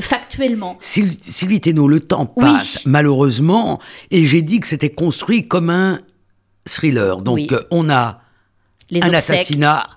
factuellement. 0.00 0.76
Sylvie 0.80 1.60
Thénault, 1.60 1.88
le 1.88 2.00
temps 2.00 2.26
passe 2.26 2.86
malheureusement, 2.86 3.80
et 4.10 4.26
j'ai 4.26 4.42
dit 4.42 4.60
que 4.60 4.68
c'était 4.68 4.90
construit 4.90 5.48
comme 5.48 5.70
un 5.70 5.98
thriller. 6.66 7.20
Donc 7.20 7.52
on 7.70 7.90
a 7.90 8.20
un 8.92 9.12
assassinat, 9.12 9.88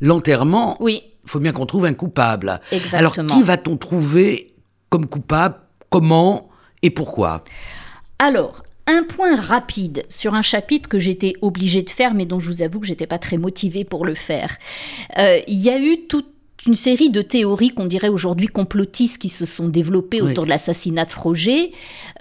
l'enterrement. 0.00 0.76
Oui. 0.80 1.02
Il 1.24 1.30
faut 1.30 1.40
bien 1.40 1.52
qu'on 1.52 1.66
trouve 1.66 1.86
un 1.86 1.94
coupable. 1.94 2.60
Exactement. 2.70 2.98
Alors 2.98 3.12
qui 3.14 3.42
va-t-on 3.42 3.76
trouver 3.76 4.54
comme 4.90 5.06
coupable? 5.06 5.56
Comment? 5.88 6.50
Et 6.84 6.90
pourquoi? 6.90 7.42
Alors, 8.18 8.62
un 8.86 9.04
point 9.04 9.36
rapide 9.36 10.04
sur 10.10 10.34
un 10.34 10.42
chapitre 10.42 10.86
que 10.86 10.98
j'étais 10.98 11.32
obligée 11.40 11.82
de 11.82 11.88
faire, 11.88 12.12
mais 12.12 12.26
dont 12.26 12.40
je 12.40 12.50
vous 12.50 12.62
avoue 12.62 12.80
que 12.80 12.86
j'étais 12.86 13.06
pas 13.06 13.18
très 13.18 13.38
motivée 13.38 13.84
pour 13.84 14.04
le 14.04 14.14
faire. 14.14 14.58
Euh, 15.18 15.40
il 15.48 15.60
y 15.60 15.70
a 15.70 15.78
eu 15.78 16.06
toute 16.06 16.33
une 16.66 16.74
série 16.74 17.10
de 17.10 17.22
théories 17.22 17.70
qu'on 17.70 17.86
dirait 17.86 18.08
aujourd'hui 18.08 18.46
complotistes 18.46 19.20
qui 19.20 19.28
se 19.28 19.44
sont 19.44 19.68
développées 19.68 20.22
autour 20.22 20.44
de 20.44 20.48
l'assassinat 20.48 21.04
de 21.04 21.10
Froger, 21.10 21.72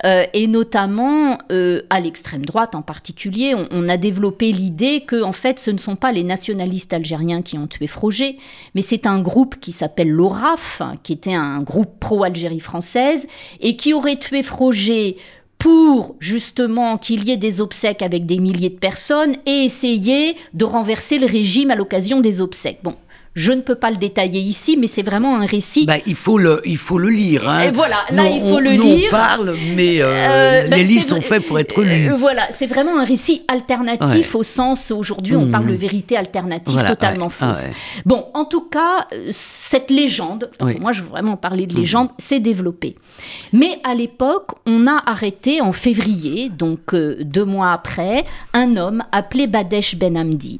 euh, 0.03 0.25
et 0.33 0.47
notamment 0.47 1.37
euh, 1.51 1.83
à 1.89 1.99
l'extrême 1.99 2.45
droite 2.45 2.75
en 2.75 2.81
particulier, 2.81 3.55
on, 3.71 3.87
a 3.87 3.97
développé 3.97 4.51
l'idée 4.51 5.01
que 5.01 5.21
en 5.21 5.31
fait 5.31 5.59
ce 5.59 5.71
ne 5.71 5.77
sont 5.77 5.95
pas 5.95 6.11
les 6.11 6.23
nationalistes 6.23 6.93
algériens 6.93 7.41
qui 7.41 7.57
ont 7.57 7.67
tué 7.67 7.87
Froger, 7.87 8.37
mais 8.75 8.81
c'est 8.81 9.05
un 9.05 9.21
groupe 9.21 9.59
qui 9.59 9.71
s'appelle 9.71 10.09
l'ORAF, 10.09 10.81
qui 11.03 11.13
était 11.13 11.33
un 11.33 11.61
groupe 11.61 11.99
pro-Algérie 11.99 12.59
française, 12.59 13.27
et 13.59 13.75
qui 13.75 13.93
aurait 13.93 14.17
tué 14.17 14.43
Froger 14.43 15.17
pour 15.57 16.15
justement 16.19 16.97
qu'il 16.97 17.23
y 17.23 17.31
ait 17.31 17.37
des 17.37 17.61
obsèques 17.61 18.01
avec 18.01 18.25
des 18.25 18.39
milliers 18.39 18.69
de 18.69 18.79
personnes 18.79 19.37
et 19.45 19.63
essayer 19.63 20.35
de 20.53 20.65
renverser 20.65 21.17
le 21.17 21.25
régime 21.25 21.71
à 21.71 21.75
l'occasion 21.75 22.19
des 22.19 22.41
obsèques. 22.41 22.79
Bon, 22.83 22.95
je 23.35 23.51
ne 23.51 23.61
peux 23.61 23.75
pas 23.75 23.89
le 23.89 23.97
détailler 23.97 24.39
ici, 24.39 24.77
mais 24.77 24.87
c'est 24.87 25.01
vraiment 25.01 25.37
un 25.37 25.45
récit. 25.45 25.85
Bah, 25.85 25.95
il, 26.05 26.15
faut 26.15 26.37
le, 26.37 26.61
il 26.65 26.77
faut 26.77 26.99
le 26.99 27.09
lire. 27.09 27.49
Hein. 27.49 27.63
Et 27.63 27.71
voilà, 27.71 27.97
là, 28.11 28.27
il 28.29 28.41
faut 28.41 28.59
le 28.59 28.71
lire. 28.71 29.07
On 29.07 29.11
parle, 29.11 29.55
mais 29.75 30.01
euh, 30.01 30.07
euh, 30.07 30.67
bah, 30.67 30.77
les 30.77 30.83
livres 30.83 31.07
sont 31.07 31.21
faits 31.21 31.45
pour 31.47 31.59
être 31.59 31.81
lus. 31.81 32.11
Euh, 32.11 32.15
voilà, 32.15 32.43
c'est 32.51 32.67
vraiment 32.67 32.99
un 32.99 33.05
récit 33.05 33.43
alternatif 33.47 34.35
au 34.35 34.43
sens, 34.43 34.91
aujourd'hui, 34.91 35.35
on 35.35 35.49
parle 35.49 35.67
de 35.67 35.73
mmh. 35.73 35.77
vérité 35.77 36.17
alternative 36.17 36.83
totalement 36.87 37.31
ah 37.39 37.53
fausse. 37.53 37.69
bon, 38.05 38.25
en 38.33 38.45
tout 38.45 38.67
cas, 38.69 39.07
cette 39.29 39.89
légende, 39.89 40.49
parce 40.57 40.73
que 40.73 40.79
moi, 40.79 40.91
je 40.91 41.01
veux 41.01 41.09
vraiment 41.09 41.37
parler 41.37 41.65
de 41.65 41.73
mmh. 41.73 41.79
légende, 41.79 42.09
s'est 42.19 42.39
développée. 42.39 42.95
Mais 43.51 43.79
à 43.83 43.95
l'époque, 43.95 44.51
on 44.65 44.85
a 44.85 45.01
arrêté 45.05 45.59
en 45.61 45.71
février, 45.71 46.49
donc 46.49 46.93
deux 46.93 47.45
mois 47.45 47.71
après, 47.71 48.25
un 48.53 48.77
homme 48.77 49.03
appelé 49.11 49.47
Badesh 49.47 49.95
Ben 49.95 50.17
Hamdi. 50.17 50.59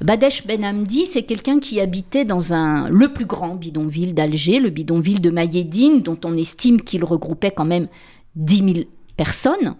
Badesh 0.00 0.46
Ben 0.46 0.64
Hamdi, 0.64 1.04
c'est 1.04 1.22
quelqu'un 1.22 1.58
qui 1.58 1.80
habitait 1.80 2.13
dans 2.22 2.54
un, 2.54 2.88
le 2.88 3.12
plus 3.12 3.24
grand 3.24 3.56
bidonville 3.56 4.14
d'Alger, 4.14 4.60
le 4.60 4.70
bidonville 4.70 5.20
de 5.20 5.30
Mayedine, 5.30 6.02
dont 6.02 6.18
on 6.24 6.36
estime 6.36 6.80
qu'il 6.80 7.04
regroupait 7.04 7.50
quand 7.50 7.64
même 7.64 7.88
10 8.36 8.56
000 8.56 8.68
personnes. 9.16 9.74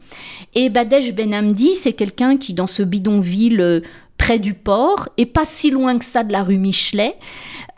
Et 0.54 0.68
Badesh 0.70 1.14
Ben 1.14 1.32
Hamdi, 1.32 1.76
c'est 1.76 1.92
quelqu'un 1.92 2.36
qui, 2.36 2.54
dans 2.54 2.66
ce 2.66 2.82
bidonville 2.82 3.60
euh, 3.60 3.80
près 4.18 4.38
du 4.38 4.54
port, 4.54 5.08
et 5.16 5.26
pas 5.26 5.44
si 5.44 5.70
loin 5.70 5.98
que 5.98 6.04
ça 6.04 6.24
de 6.24 6.32
la 6.32 6.42
rue 6.42 6.58
Michelet, 6.58 7.16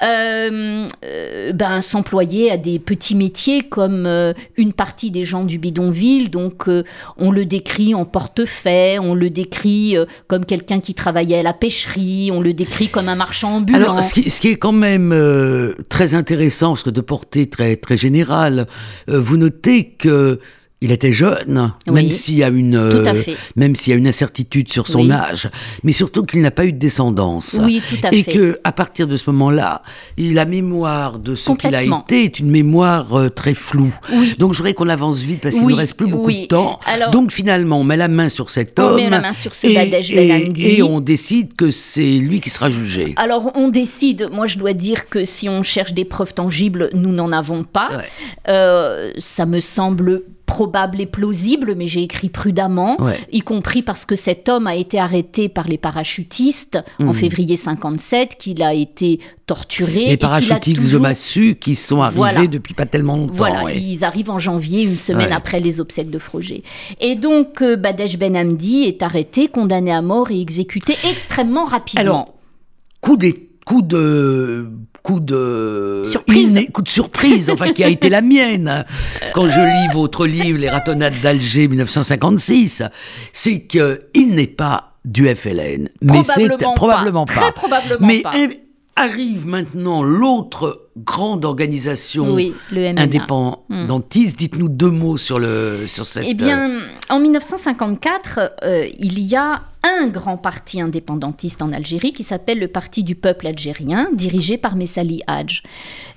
euh, 0.03 0.87
euh, 1.05 1.53
ben, 1.53 1.81
s'employer 1.81 2.51
à 2.51 2.59
des 2.59 2.79
petits 2.79 3.15
métiers 3.15 3.63
comme 3.63 4.05
euh, 4.07 4.35
une 4.57 4.75
partie 4.75 5.11
des 5.11 5.25
gens 5.25 5.45
du 5.45 5.59
bidonville. 5.59 6.31
Donc, 6.31 6.69
on 7.17 7.31
le 7.31 7.45
décrit 7.47 7.95
en 7.95 8.05
portefeuille, 8.05 8.99
on 8.99 9.15
le 9.15 9.31
décrit 9.31 9.97
comme 10.27 10.45
quelqu'un 10.45 10.81
qui 10.81 10.95
travaillait 10.95 11.39
à 11.39 11.43
la 11.43 11.55
pêcherie, 11.55 12.31
on 12.33 12.41
le 12.41 12.53
décrit 12.53 12.89
comme 12.89 13.09
un 13.09 13.15
marchand 13.15 13.57
ambulant. 13.57 13.79
Alors, 13.79 14.03
ce 14.03 14.13
qui, 14.13 14.29
ce 14.29 14.41
qui 14.41 14.49
est 14.49 14.57
quand 14.57 14.73
même 14.73 15.15
très 15.89 16.15
intéressant, 16.15 16.71
parce 16.71 16.83
que 16.83 16.91
de 16.91 17.01
portée 17.01 17.49
très, 17.49 17.77
très 17.77 17.97
générale, 17.97 18.67
vous 19.09 19.37
notez 19.37 19.91
que 19.99 20.41
il 20.83 20.93
était 20.93 21.13
jeune, 21.13 21.73
même 21.87 22.11
s'il 22.11 22.37
y 22.37 22.45
a 22.45 22.49
une, 22.49 22.77
euh, 22.77 23.15
même 23.57 23.75
s'il 23.75 23.93
y 23.93 23.95
a 23.95 23.99
une 23.99 24.07
incertitude 24.07 24.71
sur 24.71 24.87
son 24.89 25.11
âge, 25.11 25.49
mais 25.83 25.93
surtout 25.93 26.23
qu'il 26.25 26.43
n'a 26.43 26.51
pas 26.51 26.67
eu 26.67 26.73
de 26.73 26.79
descendance. 26.79 27.59
Oui, 27.63 27.81
tout 27.89 27.97
à 28.03 28.13
et 28.13 28.23
fait. 28.23 28.31
Et 28.31 28.35
que 28.35 28.59
à 28.63 28.73
partir 28.73 29.07
de 29.07 29.17
ce 29.17 29.31
moment-là, 29.31 29.81
la 30.19 30.45
mémoire 30.45 31.19
de 31.19 31.35
ce 31.35 31.51
qu'il 31.53 31.75
a 31.75 31.83
été 31.83 32.25
est 32.25 32.39
une 32.41 32.51
mémoire 32.51 33.15
euh, 33.15 33.31
très 33.31 33.55
floue. 33.55 33.95
Donc 34.39 34.53
je 34.53 34.59
voudrais 34.59 34.75
qu'on 34.75 34.91
avance 34.91 35.21
vite 35.21 35.41
parce 35.41 35.55
qu'il 35.55 35.67
ne 35.67 35.75
reste 35.75 35.97
plus 35.97 36.09
beaucoup 36.09 36.31
de 36.31 36.47
temps. 36.47 36.79
Donc 37.11 37.33
finalement, 37.33 37.81
on 37.81 37.85
met 37.85 37.97
la 37.97 38.09
main 38.09 38.29
sur 38.29 38.51
cet 38.51 38.79
homme. 38.79 38.93
On 38.93 38.97
met 38.97 39.09
la 39.09 39.21
main 39.21 39.33
sur 39.33 39.55
ce 39.55 39.67
et, 39.67 39.75
ben 39.75 40.53
et, 40.57 40.83
on 40.83 41.01
décide 41.01 41.57
que 41.57 41.71
c'est 41.71 42.19
lui 42.19 42.41
qui 42.41 42.51
sera 42.51 42.69
jugé. 42.69 43.15
Alors 43.17 43.51
on 43.55 43.69
décide. 43.69 44.29
Moi, 44.31 44.45
je 44.45 44.59
dois 44.59 44.75
dire 44.75 45.09
que 45.09 45.25
si 45.25 45.49
on 45.49 45.63
cherche 45.63 45.95
des 45.95 46.05
preuves 46.05 46.35
tangibles, 46.35 46.91
nous 46.93 47.13
n'en 47.13 47.33
avons 47.33 47.65
pas. 47.65 48.03
Euh, 48.49 49.13
ça 49.17 49.47
me 49.47 49.61
semble 49.61 50.23
probable 50.47 51.01
et 51.01 51.07
plausible, 51.07 51.75
mais 51.77 51.87
j'ai 51.87 52.03
écrit 52.03 52.29
prudemment, 52.29 52.97
y 53.33 53.41
compris 53.41 53.83
parce 53.83 54.07
que 54.07 54.15
cet 54.17 54.49
homme 54.49 54.67
a 54.67 54.77
été 54.77 54.99
arrêté 54.99 55.49
par 55.49 55.69
les 55.69 55.77
parachutistes 55.77 56.79
en 57.01 57.07
hmm. 57.07 57.15
février 57.15 57.57
57, 57.57 58.37
qu'il 58.39 58.63
a 58.63 58.73
été 58.73 59.21
torturé. 59.47 60.07
Les 60.07 60.17
parachutistes 60.17 60.81
toujours... 60.81 61.01
de 61.01 61.03
Massu 61.03 61.57
qui 61.57 61.75
sont 61.75 62.01
arrivés 62.01 62.49
depuis 62.49 62.75
pas 62.75 62.87
tellement 62.87 63.17
longtemps. 63.17 63.35
Voilà, 63.35 63.73
ils 63.73 64.05
arrivent 64.05 64.31
en 64.31 64.39
janvier, 64.39 64.83
une 64.83 64.97
semaine 64.97 65.33
après 65.33 65.61
les 65.61 65.81
obsèques 65.81 66.11
de 66.11 66.19
Froger. 66.19 66.63
Et 67.01 67.17
donc, 67.17 67.61
euh, 67.61 67.77
Badesh 67.77 68.17
Ben 68.17 68.37
Hamdi 68.37 68.85
est 68.85 69.03
arrêté, 69.03 69.49
condamné 69.49 69.93
à 69.93 70.03
mort 70.03 70.31
et 70.31 70.41
exécuté 70.41 70.97
extrêmement 71.09 71.65
rapidement. 71.65 72.01
Alors, 72.01 72.35
coup, 73.01 73.17
des, 73.17 73.51
coup 73.65 73.83
de 73.83 74.71
coup 75.07 75.21
de 75.21 76.03
surprise, 76.05 76.67
coup 76.73 76.83
de 76.83 76.89
surprise, 76.89 77.49
enfin 77.49 77.73
qui 77.73 77.85
a 77.85 77.89
été 77.89 78.09
la 78.09 78.23
mienne. 78.23 78.85
Quand 79.35 79.47
je 79.47 79.61
lis 79.61 79.95
votre 79.95 80.27
livre 80.27 80.59
Les 80.59 80.69
ratonnades 80.69 81.15
d'Alger 81.23 81.69
1956, 81.69 82.83
c'est 83.33 83.61
que 83.61 84.01
il 84.15 84.35
n'est 84.35 84.49
pas 84.49 84.95
du 85.05 85.33
FLN, 85.33 85.91
mais 86.03 86.25
c'est 86.25 86.49
probablement 86.75 87.25
pas, 87.25 87.35
Très 87.35 87.53
probablement 87.53 88.05
mais 88.05 88.21
pas. 88.23 88.33
Arrive 88.97 89.47
maintenant 89.47 90.03
l'autre 90.03 90.89
grande 90.97 91.45
organisation 91.45 92.37
indépendantiste. 92.97 94.39
Dites-nous 94.39 94.69
deux 94.69 94.91
mots 94.91 95.19
sur, 95.19 95.39
le, 95.39 95.85
sur 95.87 96.07
cette... 96.07 96.25
Eh 96.27 96.35
bien, 96.35 96.81
en 97.11 97.21
1954, 97.21 98.55
euh, 98.65 98.87
il 98.99 99.21
y 99.21 99.37
a 99.37 99.63
un 99.83 100.09
grand 100.09 100.37
parti 100.37 100.81
indépendantiste 100.81 101.63
en 101.63 101.73
Algérie 101.73 102.13
qui 102.13 102.23
s'appelle 102.23 102.59
le 102.59 102.69
Parti 102.69 103.05
du 103.05 103.15
peuple 103.15 103.47
algérien, 103.47 104.09
dirigé 104.13 104.59
par 104.59 104.75
Messali 104.75 105.23
Hadj. 105.27 105.63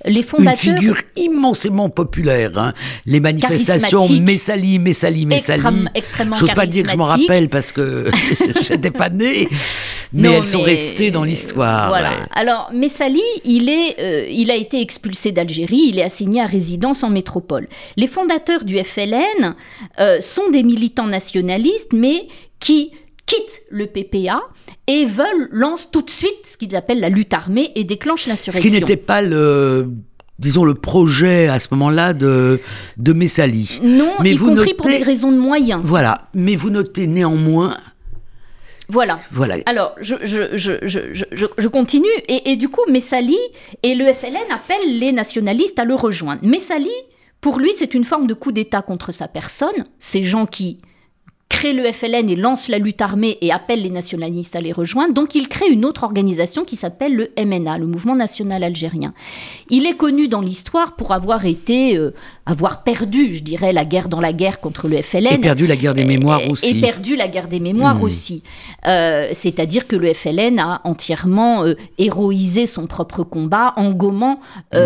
Les 0.06 0.22
fondateurs... 0.22 0.64
Une 0.64 0.78
figure 0.78 0.96
immensément 1.16 1.88
populaire. 1.88 2.58
Hein. 2.58 2.72
Les 3.06 3.20
manifestations 3.20 4.08
Messali, 4.08 4.78
Messali, 4.78 5.26
Messali. 5.26 5.86
extrêmement 5.94 6.36
J'ose 6.36 6.54
pas 6.54 6.66
dire 6.66 6.84
que 6.84 6.90
je 6.90 6.96
m'en 6.96 7.04
rappelle 7.04 7.48
parce 7.48 7.70
que 7.70 8.10
j'étais 8.62 8.90
pas 8.90 9.10
né, 9.10 9.48
mais 10.12 10.28
elles 10.28 10.46
sont 10.46 10.62
restées 10.62 11.10
dans 11.10 11.24
l'histoire. 11.24 11.88
Voilà. 11.88 12.26
Alors, 12.32 12.70
Messali, 12.72 13.22
il, 13.44 13.68
est, 13.68 14.00
euh, 14.00 14.26
il 14.28 14.50
a 14.50 14.56
été 14.56 14.80
expulsé 14.80 15.32
d'Algérie, 15.32 15.84
il 15.88 15.98
est 15.98 16.02
assigné 16.02 16.40
à 16.40 16.46
résidence 16.46 17.02
en 17.02 17.10
métropole. 17.10 17.68
Les 17.96 18.06
fondateurs 18.06 18.64
du 18.64 18.78
FLN 18.78 19.54
euh, 19.98 20.20
sont 20.20 20.48
des 20.50 20.62
militants 20.62 21.06
nationalistes, 21.06 21.92
mais 21.92 22.26
qui 22.58 22.92
quittent 23.26 23.62
le 23.70 23.86
PPA 23.86 24.40
et 24.86 25.04
veulent, 25.04 25.48
lancent 25.52 25.90
tout 25.90 26.02
de 26.02 26.10
suite 26.10 26.44
ce 26.44 26.56
qu'ils 26.56 26.74
appellent 26.74 27.00
la 27.00 27.08
lutte 27.08 27.32
armée 27.32 27.70
et 27.76 27.84
déclenchent 27.84 28.26
l'insurrection. 28.26 28.62
Ce 28.62 28.74
qui 28.74 28.80
n'était 28.80 28.96
pas 28.96 29.22
le 29.22 29.88
disons 30.40 30.64
le 30.64 30.74
projet 30.74 31.48
à 31.48 31.58
ce 31.58 31.68
moment-là 31.72 32.14
de 32.14 32.60
de 32.96 33.12
Messali. 33.12 33.78
Non, 33.82 34.14
mais 34.20 34.32
y 34.32 34.36
compris 34.36 34.74
pour 34.74 34.86
des 34.86 35.02
raisons 35.02 35.30
de 35.30 35.38
moyens. 35.38 35.82
Voilà, 35.84 36.28
mais 36.34 36.56
vous 36.56 36.70
notez 36.70 37.06
néanmoins 37.06 37.76
voilà. 38.90 39.20
voilà. 39.30 39.56
Alors, 39.66 39.94
je, 40.00 40.16
je, 40.22 40.56
je, 40.56 41.46
je 41.56 41.68
continue. 41.68 42.08
Et, 42.28 42.50
et, 42.50 42.56
du 42.56 42.68
coup, 42.68 42.82
Messali 42.90 43.38
et 43.82 43.94
le 43.94 44.12
FLN 44.12 44.52
appellent 44.52 44.98
les 44.98 45.12
nationalistes 45.12 45.78
à 45.78 45.84
le 45.84 45.94
rejoindre. 45.94 46.44
Messali, 46.44 46.90
pour 47.40 47.58
lui, 47.58 47.72
c'est 47.72 47.94
une 47.94 48.04
forme 48.04 48.26
de 48.26 48.34
coup 48.34 48.52
d'État 48.52 48.82
contre 48.82 49.12
sa 49.12 49.28
personne. 49.28 49.84
Ces 49.98 50.22
gens 50.22 50.46
qui 50.46 50.78
crée 51.50 51.72
le 51.74 51.90
FLN 51.92 52.30
et 52.30 52.36
lance 52.36 52.68
la 52.68 52.78
lutte 52.78 53.02
armée 53.02 53.36
et 53.42 53.52
appelle 53.52 53.82
les 53.82 53.90
nationalistes 53.90 54.56
à 54.56 54.60
les 54.60 54.72
rejoindre. 54.72 55.12
Donc 55.12 55.34
il 55.34 55.48
crée 55.48 55.68
une 55.68 55.84
autre 55.84 56.04
organisation 56.04 56.64
qui 56.64 56.76
s'appelle 56.76 57.14
le 57.14 57.30
MNA, 57.36 57.76
le 57.76 57.86
Mouvement 57.86 58.14
national 58.14 58.62
algérien. 58.62 59.12
Il 59.68 59.84
est 59.84 59.96
connu 59.96 60.28
dans 60.28 60.40
l'histoire 60.40 60.94
pour 60.94 61.12
avoir 61.12 61.44
été, 61.44 61.96
euh, 61.96 62.14
avoir 62.46 62.84
perdu, 62.84 63.36
je 63.36 63.42
dirais, 63.42 63.72
la 63.72 63.84
guerre 63.84 64.08
dans 64.08 64.20
la 64.20 64.32
guerre 64.32 64.60
contre 64.60 64.88
le 64.88 65.02
FLN. 65.02 65.34
Et 65.34 65.38
perdu 65.38 65.66
la 65.66 65.76
guerre 65.76 65.94
des 65.94 66.04
mémoires 66.04 66.48
aussi. 66.48 66.78
Et 66.78 66.80
perdu 66.80 67.16
la 67.16 67.26
guerre 67.26 67.48
des 67.48 67.60
mémoires 67.60 67.96
mmh. 67.98 68.02
aussi. 68.02 68.42
Euh, 68.86 69.28
c'est-à-dire 69.32 69.88
que 69.88 69.96
le 69.96 70.14
FLN 70.14 70.60
a 70.60 70.80
entièrement 70.84 71.64
euh, 71.64 71.74
héroïsé 71.98 72.64
son 72.64 72.86
propre 72.86 73.24
combat 73.24 73.74
en 73.76 73.90
gommant 73.90 74.38
mmh. 74.72 74.76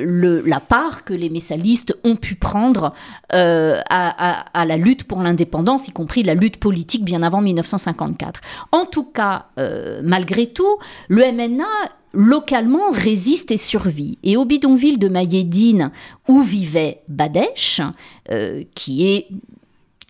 le, 0.00 0.42
la 0.46 0.60
part 0.60 1.04
que 1.04 1.12
les 1.12 1.28
messalistes 1.28 1.94
ont 2.04 2.16
pu 2.16 2.36
prendre 2.36 2.94
à, 3.30 4.60
à, 4.60 4.64
la 4.64 4.76
lutte 4.78 5.04
pour 5.04 5.20
l'indépendance, 5.20 5.88
y 5.88 5.92
compris 5.92 6.05
la 6.22 6.34
lutte 6.34 6.58
politique 6.58 7.04
bien 7.04 7.22
avant 7.22 7.40
1954. 7.40 8.40
En 8.72 8.86
tout 8.86 9.04
cas, 9.04 9.46
euh, 9.58 10.00
malgré 10.02 10.46
tout, 10.46 10.78
le 11.08 11.30
MNA 11.32 11.64
localement 12.12 12.90
résiste 12.90 13.50
et 13.50 13.56
survit. 13.56 14.18
Et 14.22 14.36
au 14.36 14.44
bidonville 14.44 14.98
de 14.98 15.08
Mayedine, 15.08 15.90
où 16.28 16.42
vivait 16.42 17.02
Badesh, 17.08 17.80
euh, 18.30 18.64
qui 18.74 19.06
est 19.06 19.28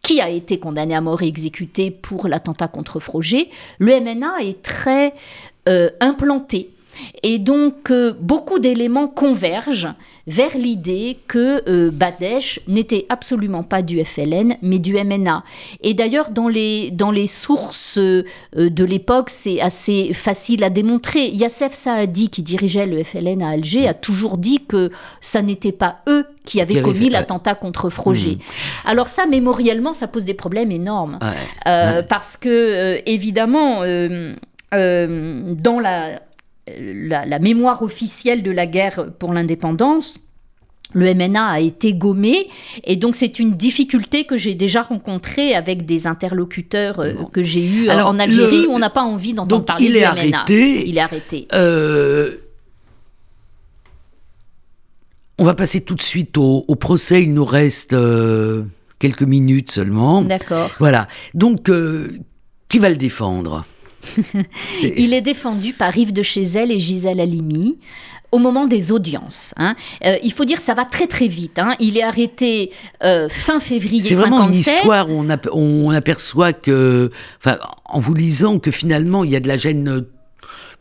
qui 0.03 0.20
a 0.20 0.30
été 0.30 0.61
condamné 0.61 0.94
à 0.94 1.01
mort 1.01 1.22
et 1.22 1.26
exécuté 1.26 1.90
pour 1.90 2.28
l'attentat 2.28 2.68
contre 2.68 3.01
Froger, 3.01 3.51
le 3.80 3.99
MNA 3.99 4.36
est 4.42 4.62
très 4.62 5.14
euh, 5.68 5.90
implanté 5.99 6.75
Et 7.22 7.38
donc, 7.38 7.90
euh, 7.90 8.12
beaucoup 8.18 8.59
d'éléments 8.59 9.09
convergent 9.09 9.88
vers 10.26 10.57
l'idée 10.57 11.18
que 11.28 11.62
euh, 11.68 11.90
Badesh 11.90 12.61
n'était 12.66 13.07
absolument 13.09 13.62
pas 13.62 13.82
du 13.82 14.03
FLN, 14.05 14.57
mais 14.62 14.78
du 14.78 14.94
MNA. 14.94 15.44
Et 15.82 15.94
d'ailleurs, 15.94 16.30
dans 16.30 16.49
les, 16.49 16.90
dans 16.90 17.11
les 17.11 17.26
sources 17.26 17.99
euh, 17.99 18.24
de 18.55 18.84
l'époque, 18.84 19.30
c'est 19.30 19.61
assez 19.61 20.12
facile 20.14 20.64
à 20.64 20.70
démontrer. 20.70 21.28
Yassef 21.28 21.72
Saadi, 21.72 22.28
qui 22.28 22.42
dirigeait 22.42 22.86
le 22.86 23.03
FLN 23.03 23.42
à 23.42 23.51
Alger, 23.51 23.86
a 23.88 23.94
toujours 23.94 24.36
dit 24.38 24.64
que 24.66 24.90
ça 25.20 25.42
n'était 25.42 25.72
pas 25.72 25.99
eux 26.09 26.24
qui 26.44 26.61
avaient 26.61 26.80
commis 26.82 27.11
l'attentat 27.11 27.57
contre 27.57 27.90
Froger. 27.90 28.36
Mmh. 28.36 28.88
Alors 28.88 29.09
ça, 29.09 29.26
mémoriellement, 29.26 29.92
ça 29.92 30.07
pose 30.07 30.24
des 30.24 30.34
problèmes 30.34 30.70
énormes. 30.70 31.18
Parce 31.64 32.36
que, 32.36 33.01
évidemment, 33.05 33.80
dans 34.70 35.80
la 35.80 36.20
la, 36.68 37.38
mémoire 37.38 37.82
officielle 37.82 38.42
de 38.42 38.50
la 38.50 38.66
guerre 38.66 39.06
pour 39.18 39.32
l'indépendance, 39.32 40.18
le 40.92 41.12
MNA 41.14 41.46
a 41.46 41.60
été 41.60 41.94
gommé 41.94 42.48
et 42.84 42.96
donc 42.96 43.16
c'est 43.16 43.38
une 43.38 43.56
difficulté 43.56 44.24
que 44.24 44.36
j'ai 44.36 44.54
déjà 44.54 44.82
rencontrée 44.82 45.54
avec 45.54 45.84
des 45.84 46.06
interlocuteurs 46.06 47.00
euh, 47.00 47.12
que 47.32 47.42
j'ai 47.42 47.64
eus 47.64 47.88
euh, 47.88 48.04
en 48.04 48.18
Algérie 48.18 48.66
où 48.66 48.72
on 48.72 48.78
n'a 48.78 48.90
pas 48.90 49.02
envie 49.02 49.34
d'entendre 49.34 49.64
parler 49.64 49.86
il 49.86 49.92
du 49.92 49.98
est 49.98 50.00
MNA. 50.00 50.38
Arrêté, 50.38 50.88
il 50.88 50.96
est 50.96 51.00
arrêté. 51.00 51.48
Euh, 51.52 52.36
on 55.38 55.44
va 55.44 55.54
passer 55.54 55.82
tout 55.82 55.96
de 55.96 56.02
suite 56.02 56.38
au, 56.38 56.62
procès. 56.76 57.22
Il 57.22 57.34
nous 57.34 57.44
reste 57.44 57.94
quelques 58.98 59.22
minutes 59.22 59.70
seulement. 59.70 60.22
D'accord. 60.22 60.70
Voilà. 60.78 61.08
Donc, 61.34 61.70
qui 62.68 62.78
va 62.78 62.88
le 62.88 62.96
défendre? 62.96 63.66
Il 64.82 65.14
est 65.14 65.20
défendu 65.20 65.72
par 65.72 65.96
Yves 65.96 66.12
de 66.12 66.22
Chézel 66.22 66.70
et 66.70 66.78
Gisèle 66.80 67.20
Halimi 67.20 67.76
au 68.32 68.38
moment 68.38 68.66
des 68.66 68.92
audiences. 68.92 69.54
Hein. 69.57 69.76
Euh, 70.04 70.16
il 70.22 70.32
faut 70.32 70.44
dire 70.44 70.61
ça 70.61 70.74
va 70.74 70.84
très 70.84 71.07
très 71.07 71.28
vite. 71.28 71.59
Hein. 71.59 71.74
Il 71.78 71.96
est 71.96 72.02
arrêté 72.02 72.70
euh, 73.02 73.28
fin 73.28 73.61
février 73.61 74.02
57. 74.02 74.09
C'est 74.09 74.14
vraiment 74.14 74.46
une 74.46 74.54
histoire 74.54 75.11
où 75.11 75.24
on, 75.24 75.38
on 75.52 75.90
aperçoit 75.90 76.52
que, 76.52 77.11
enfin, 77.38 77.59
en 77.84 78.00
vous 78.00 78.14
lisant, 78.14 78.59
que 78.59 78.70
finalement 78.70 79.24
il 79.24 79.30
y 79.30 79.36
a 79.36 79.40
de 79.40 79.48
la 79.48 79.57
gêne 79.57 80.04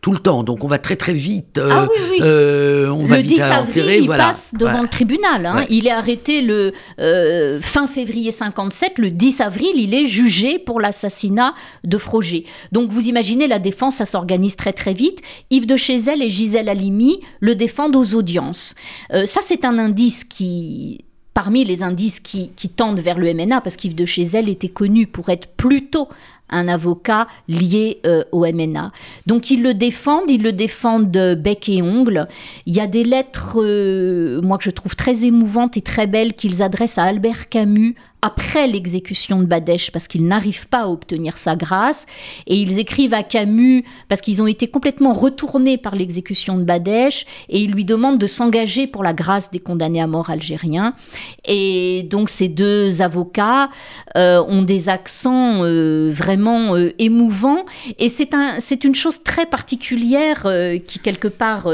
tout 0.06 0.12
le 0.12 0.20
temps. 0.20 0.43
Donc 0.43 0.64
on 0.64 0.68
va 0.68 0.78
très 0.78 0.95
très 0.95 1.16
vite. 1.16 1.58
Euh, 1.58 1.68
ah 1.72 1.88
oui, 1.91 1.99
oui. 2.12 2.18
Euh, 2.22 2.89
on 2.89 3.08
le 3.08 3.24
10 3.24 3.41
avril, 3.41 4.03
il 4.03 4.08
passe 4.08 4.53
devant 4.53 4.84
le 4.84 4.88
tribunal. 4.88 5.47
Hein. 5.47 5.66
Il 5.68 5.88
est 5.88 5.91
arrêté 5.91 6.43
le 6.43 6.74
euh, 6.99 7.60
fin 7.60 7.88
février 7.88 8.30
57. 8.30 8.99
Le 8.99 9.10
10 9.10 9.41
avril, 9.41 9.72
il 9.74 9.95
est 9.95 10.06
jugé 10.06 10.60
pour 10.60 10.80
l'assassinat 10.80 11.56
de 11.84 11.97
Froger. 11.97 12.45
Donc 12.72 12.91
vous 12.91 13.08
imaginez, 13.08 13.47
la 13.47 13.58
défense, 13.58 13.95
ça 13.95 14.06
s'organise 14.06 14.56
très 14.56 14.74
très 14.74 14.93
vite. 14.93 15.22
Yves 15.49 15.66
de 15.66 15.76
Chézel 15.76 16.22
et 16.22 16.30
Gisèle 16.30 16.70
Halimi 16.70 17.22
le 17.39 17.56
défendent 17.56 17.95
aux 17.95 18.14
audiences. 18.14 18.76
ça, 19.10 19.39
c'est 19.41 19.66
un 19.66 19.80
indice 19.80 20.24
qui 20.24 21.03
parmi 21.34 21.66
les 21.66 21.84
indices 21.84 22.22
qui, 22.22 22.51
qui, 22.56 22.70
tendent 22.70 23.01
vers 23.01 23.18
le 23.18 23.34
MNA, 23.34 23.60
parce 23.60 23.76
qu'Yves 23.76 23.93
de 23.93 24.06
Chézel 24.06 24.47
était 24.47 24.70
connu 24.70 25.06
pour 25.06 25.28
être 25.28 25.47
plutôt 25.47 26.08
un 26.49 26.67
avocat 26.67 27.27
lié 27.47 27.99
euh, 28.05 28.23
au 28.31 28.45
MNA. 28.45 28.91
Donc 29.25 29.51
ils 29.51 29.61
le 29.61 29.73
défendent, 29.73 30.29
ils 30.29 30.43
le 30.43 30.51
défendent 30.51 31.35
bec 31.37 31.69
et 31.69 31.81
ongle. 31.81 32.27
Il 32.65 32.75
y 32.75 32.79
a 32.79 32.87
des 32.87 33.03
lettres, 33.03 33.61
euh, 33.61 34.41
moi 34.41 34.57
que 34.57 34.63
je 34.63 34.69
trouve 34.69 34.95
très 34.95 35.25
émouvantes 35.25 35.77
et 35.77 35.81
très 35.81 36.07
belles, 36.07 36.33
qu'ils 36.33 36.61
adressent 36.61 36.97
à 36.97 37.03
Albert 37.03 37.49
Camus 37.49 37.95
après 38.26 38.65
l'exécution 38.65 39.39
de 39.39 39.45
Badesh 39.45 39.91
parce 39.91 40.07
qu'ils 40.07 40.26
n'arrivent 40.26 40.67
pas 40.67 40.82
à 40.82 40.88
obtenir 40.88 41.38
sa 41.38 41.55
grâce. 41.55 42.07
Et 42.47 42.55
ils 42.55 42.80
écrivent 42.80 43.13
à 43.13 43.21
Camus 43.21 43.86
parce 44.09 44.19
qu'ils 44.21 44.41
ont 44.41 44.47
été 44.47 44.67
complètement 44.67 45.13
retournés 45.13 45.78
par 45.78 45.95
l'exécution 45.95 46.57
de 46.57 46.63
Badesh 46.63 47.28
et 47.49 47.59
ils 47.61 47.71
lui 47.71 47.86
demandent 47.86 48.17
de 48.17 48.26
s'engager 48.26 48.88
pour 48.88 49.03
la 49.03 49.13
grâce 49.13 49.51
des 49.51 49.59
condamnés 49.59 50.01
à 50.01 50.07
mort 50.07 50.32
algériens. 50.32 50.95
Et 51.45 52.07
donc 52.09 52.30
ces 52.30 52.47
deux 52.47 53.03
avocats 53.03 53.69
euh, 54.17 54.43
ont 54.47 54.63
des 54.63 54.89
accents 54.89 55.63
euh, 55.63 56.09
vraiment 56.11 56.76
euh, 56.76 56.93
émouvants 56.97 57.65
et 57.99 58.09
c'est 58.09 58.34
un, 58.34 58.57
une 58.84 58.95
chose 58.95 59.21
très 59.23 59.45
particulière 59.45 60.47
qui 60.88 60.99
quelque 60.99 61.28
part 61.28 61.69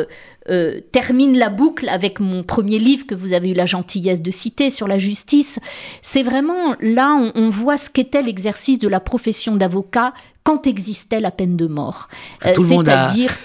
euh, 0.50 0.80
termine 0.92 1.38
la 1.38 1.50
boucle 1.50 1.88
avec 1.90 2.20
mon 2.20 2.44
premier 2.44 2.80
livre 2.80 3.06
que 3.06 3.14
vous 3.14 3.34
avez 3.34 3.52
eu 3.52 3.54
la 3.54 3.66
gentillesse 3.66 4.22
de 4.22 4.32
citer 4.32 4.70
sur 4.70 4.88
la 4.88 4.98
justice. 4.98 5.60
C'est 6.02 6.24
vraiment 6.24 6.76
là, 6.80 7.16
on, 7.16 7.32
on 7.36 7.50
voit 7.50 7.78
ce 7.78 7.90
qu'était 7.90 8.24
l'exercice 8.24 8.80
de 8.80 8.88
la 8.88 9.00
profession 9.00 9.56
d'avocat 9.56 10.14
quand 10.44 10.66
existait 10.68 11.20
la 11.20 11.32
peine 11.32 11.58
de 11.58 11.68
mort. 11.68 12.08
Euh, 12.46 12.54
c'est-à-dire 12.58 13.38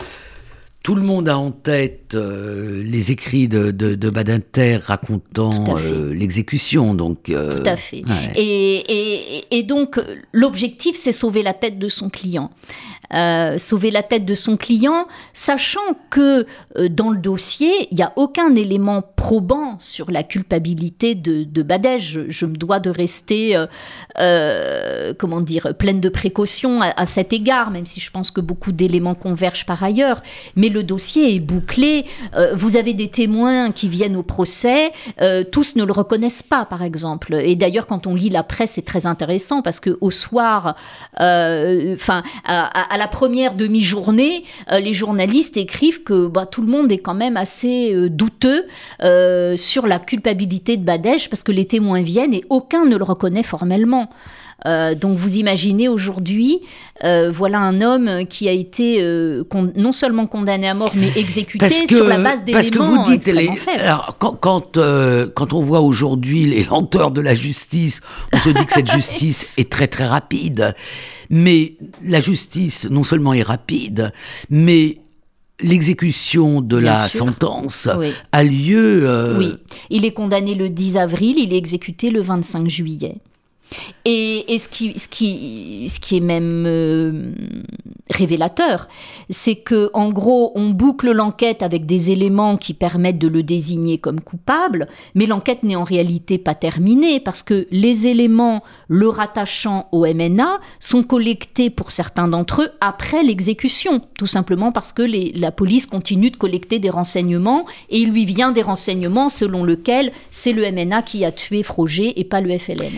tout 0.83 0.95
le 0.95 1.03
monde 1.03 1.29
a 1.29 1.37
en 1.37 1.51
tête 1.51 2.06
euh, 2.15 2.83
les 2.83 3.13
écrits 3.13 3.49
de, 3.49 3.71
de, 3.71 4.11
Badinter 4.11 4.77
racontant 4.77 5.65
l'exécution. 6.13 6.95
Donc, 6.95 7.25
Tout 7.25 7.33
à 7.65 7.77
fait. 7.77 8.03
Et, 8.37 9.37
et, 9.39 9.59
et, 9.59 9.63
donc, 9.63 10.01
l'objectif, 10.33 10.97
c'est 10.97 11.13
sauver 11.13 11.43
la 11.43 11.55
tête 11.55 11.79
de 11.79 11.89
son 11.89 12.09
client. 12.09 12.51
Euh, 13.15 13.57
sauver 13.59 13.93
la 13.93 14.03
tête 14.03 14.25
de 14.25 14.35
son 14.35 14.57
client, 14.57 15.07
sachant 15.33 15.95
que 16.11 16.45
euh, 16.77 16.89
dans 16.89 17.11
le 17.11 17.19
dossier, 17.19 17.87
il 17.93 17.97
n'y 17.97 18.03
a 18.03 18.13
aucun 18.17 18.57
élément 18.57 19.01
probant 19.15 19.77
sur 19.79 20.11
la 20.11 20.25
culpabilité 20.25 21.15
de, 21.15 21.45
de 21.45 21.63
Badège. 21.63 22.23
Je, 22.29 22.47
me 22.47 22.57
dois 22.57 22.81
de 22.81 22.91
rester, 22.91 23.65
euh, 24.19 25.15
comment 25.19 25.41
dire, 25.41 25.75
pleine 25.79 26.01
de 26.01 26.09
précautions 26.09 26.81
à, 26.83 27.07
cet 27.07 27.33
égard, 27.33 27.71
même 27.71 27.87
si 27.87 28.01
je 28.01 28.11
pense 28.11 28.33
que 28.33 28.41
beaucoup 28.41 28.73
d'éléments 28.73 29.15
convergent 29.15 29.67
par 29.67 29.85
ailleurs. 29.85 30.23
Mais 30.57 30.69
le 30.69 30.83
dossier 30.83 31.35
est 31.35 31.41
bouclé. 31.41 31.96
Vous 32.55 32.77
avez 32.77 32.95
des 32.95 33.09
témoins 33.09 33.71
qui 33.71 33.89
viennent 33.89 34.17
au 34.17 34.23
procès, 34.23 34.93
tous 35.53 35.77
ne 35.77 35.85
le 35.85 35.93
reconnaissent 35.93 36.43
pas, 36.43 36.65
par 36.65 36.83
exemple. 36.83 37.35
Et 37.35 37.57
d'ailleurs, 37.57 37.87
quand 37.87 38.07
on 38.07 38.15
lit 38.15 38.31
la 38.31 38.43
presse, 38.43 38.73
c'est 38.73 38.85
très 38.85 39.07
intéressant 39.07 39.63
parce 39.63 39.81
que 39.81 39.97
au 40.01 40.11
soir, 40.11 40.77
enfin, 41.19 42.23
à 42.45 42.97
la 42.99 43.09
première 43.09 43.55
demi-journée, 43.55 44.45
euh, 44.73 44.81
les 44.81 44.93
journalistes 44.93 45.57
écrivent 45.57 46.03
que 46.03 46.27
bah, 46.27 46.47
tout 46.47 46.63
le 46.63 46.69
monde 46.69 46.91
est 46.93 46.99
quand 46.99 47.15
même 47.15 47.37
assez 47.37 47.95
euh, 47.95 48.09
douteux 48.09 48.67
euh, 49.03 49.57
sur 49.57 49.87
la 49.87 49.99
culpabilité 49.99 50.77
de 50.77 50.85
Badèche 50.85 51.29
parce 51.29 51.43
que 51.43 51.53
les 51.53 51.67
témoins 51.67 52.03
viennent 52.03 52.35
et 52.35 52.45
aucun 52.51 52.85
ne 52.85 52.97
le 52.97 53.05
reconnaît 53.05 53.43
formellement. 53.43 54.09
Donc 54.65 55.17
vous 55.17 55.37
imaginez 55.37 55.89
aujourd'hui, 55.89 56.61
voilà 57.03 57.61
un 57.61 57.81
homme 57.81 58.27
qui 58.29 58.49
a 58.49 58.53
été 58.53 59.01
non 59.77 59.93
seulement 59.93 60.27
condamné 60.27 60.69
à 60.69 60.75
mort, 60.75 60.93
mais 60.97 61.13
exécuté 61.17 61.87
sur 61.87 62.07
la 62.07 62.19
base 62.19 62.45
d'éléments 62.45 62.61
Parce 62.61 62.71
que 62.71 62.79
vous 62.79 63.05
dites, 63.05 63.29
alors, 63.79 64.17
quand, 64.19 64.33
quand, 64.33 64.79
quand, 65.35 65.53
on 65.53 65.63
voit 65.63 65.81
aujourd'hui 65.81 66.47
les 66.47 66.65
lenteurs 66.65 67.11
de 67.11 67.21
la 67.21 67.35
justice, 67.35 68.01
on 68.33 68.39
se 68.39 68.51
dit 68.51 68.65
que 68.65 68.73
cette 68.73 68.91
justice 68.93 69.47
est 69.57 69.71
très 69.71 69.89
très 69.89 70.07
rapide. 70.07 70.75
Mais 71.31 71.75
la 72.05 72.21
justice, 72.21 72.89
non 72.91 73.03
seulement 73.03 73.33
est 73.35 73.43
rapide, 73.43 74.13
mais 74.51 74.99
l'exécution 75.61 76.61
de 76.61 76.77
la 76.77 77.09
sentence 77.09 77.89
a 78.33 78.45
lieu. 78.45 79.09
Euh, 79.09 79.39
oui, 79.39 79.55
il 79.91 80.05
est 80.05 80.13
condamné 80.13 80.55
le 80.55 80.69
10 80.69 80.97
avril, 80.99 81.37
il 81.39 81.53
est 81.53 81.57
exécuté 81.59 82.11
le 82.11 82.21
25 82.21 82.69
juillet. 82.69 83.17
Et, 84.05 84.59
ce, 84.59 84.69
qui, 85.09 86.17
est 86.17 86.21
même 86.21 86.65
euh, 86.67 87.33
révélateur, 88.11 88.89
c'est 89.31 89.57
que 89.57 89.91
en 89.95 90.11
gros, 90.11 90.53
on 90.55 90.71
boucle 90.71 91.11
l'enquête 91.11 91.63
avec 91.63 91.87
des 91.87 92.13
éléments 92.13 92.57
qui 92.57 92.73
permettent 92.73 93.19
de 93.19 93.29
le 93.29 93.43
désigner 93.43 93.99
comme 93.99 94.21
coupable, 94.21 94.87
mais 95.15 95.27
l'enquête 95.27 95.65
n'est 95.65 95.77
en 95.77 95.85
réalité 95.85 96.39
pas 96.39 96.55
terminée 96.55 97.19
parce 97.19 97.43
que 97.43 97.67
les 97.73 98.07
éléments 98.07 98.63
le 98.89 99.09
rattachant 99.09 99.89
au 99.91 100.07
MNA 100.07 100.61
sont 100.79 101.03
collectés 101.03 101.71
pour 101.71 101.91
certains 101.91 102.29
d'entre 102.29 102.63
eux 102.63 102.71
après 102.81 103.25
l'exécution, 103.25 104.01
tout 104.17 104.27
simplement 104.27 104.71
parce 104.71 104.93
que 104.93 105.03
la 105.39 105.51
police 105.51 105.87
continue 105.87 106.31
de 106.31 106.37
collecter 106.37 106.79
des 106.79 106.91
renseignements 106.91 107.67
et 107.91 107.99
il 107.99 108.11
lui 108.11 108.25
vient 108.25 108.53
des 108.53 108.63
renseignements 108.63 109.29
selon 109.29 109.65
lesquels 109.65 110.13
c'est 110.31 110.53
le 110.53 110.71
MNA 110.71 111.03
qui 111.03 111.25
a 111.25 111.33
tué 111.33 111.63
Froger 111.63 112.21
et 112.21 112.25
pas 112.25 112.41
le 112.41 112.57
FLN. 112.57 112.93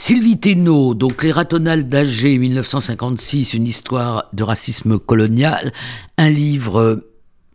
Sylvie 0.00 0.38
Thénault, 0.38 0.94
donc 0.94 1.24
Les 1.24 1.32
Ratonales 1.32 1.88
d'Alger 1.88 2.38
1956, 2.38 3.52
une 3.52 3.66
histoire 3.66 4.28
de 4.32 4.44
racisme 4.44 4.96
colonial, 4.96 5.72
un 6.16 6.30
livre 6.30 7.04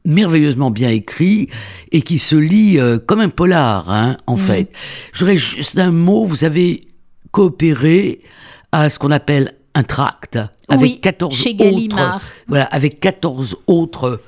merveilleusement 0.03 0.69
bien 0.69 0.89
écrit 0.89 1.47
et 1.93 2.01
qui 2.01 2.19
se 2.19 2.35
lit 2.35 2.79
euh, 2.79 2.99
comme 2.99 3.21
un 3.21 3.29
polar, 3.29 3.89
hein, 3.89 4.17
en 4.27 4.35
mhm. 4.35 4.43
fait. 4.43 4.71
J'aurais 5.13 5.37
juste 5.37 5.79
un 5.79 5.91
mot, 5.91 6.25
vous 6.25 6.43
avez 6.43 6.85
coopéré 7.31 8.19
à 8.73 8.89
ce 8.89 8.99
qu'on 8.99 9.11
appelle 9.11 9.53
un 9.73 9.83
tract 9.83 10.37
avec 10.67 10.99
14 10.99 11.47
autres. 11.47 12.21
Voilà, 12.49 12.65
avec 12.65 12.99
14 12.99 13.55
autres. 13.67 14.21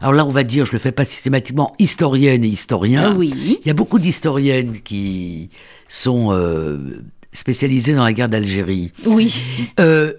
Alors 0.00 0.14
là, 0.14 0.24
on 0.24 0.30
va 0.30 0.42
dire, 0.42 0.64
je 0.64 0.72
le 0.72 0.78
fais 0.78 0.92
pas 0.92 1.04
systématiquement, 1.04 1.74
historiennes 1.78 2.44
et 2.44 2.48
historiens. 2.48 3.14
Oui. 3.14 3.58
Il 3.60 3.66
y 3.66 3.70
a 3.70 3.74
beaucoup 3.74 3.98
d'historiennes 3.98 4.80
qui 4.80 5.50
sont 5.86 6.32
euh, 6.32 7.02
spécialisé 7.32 7.94
dans 7.94 8.04
la 8.04 8.12
guerre 8.12 8.28
d'Algérie. 8.28 8.92
Oui. 9.06 9.44
Euh, 9.80 10.12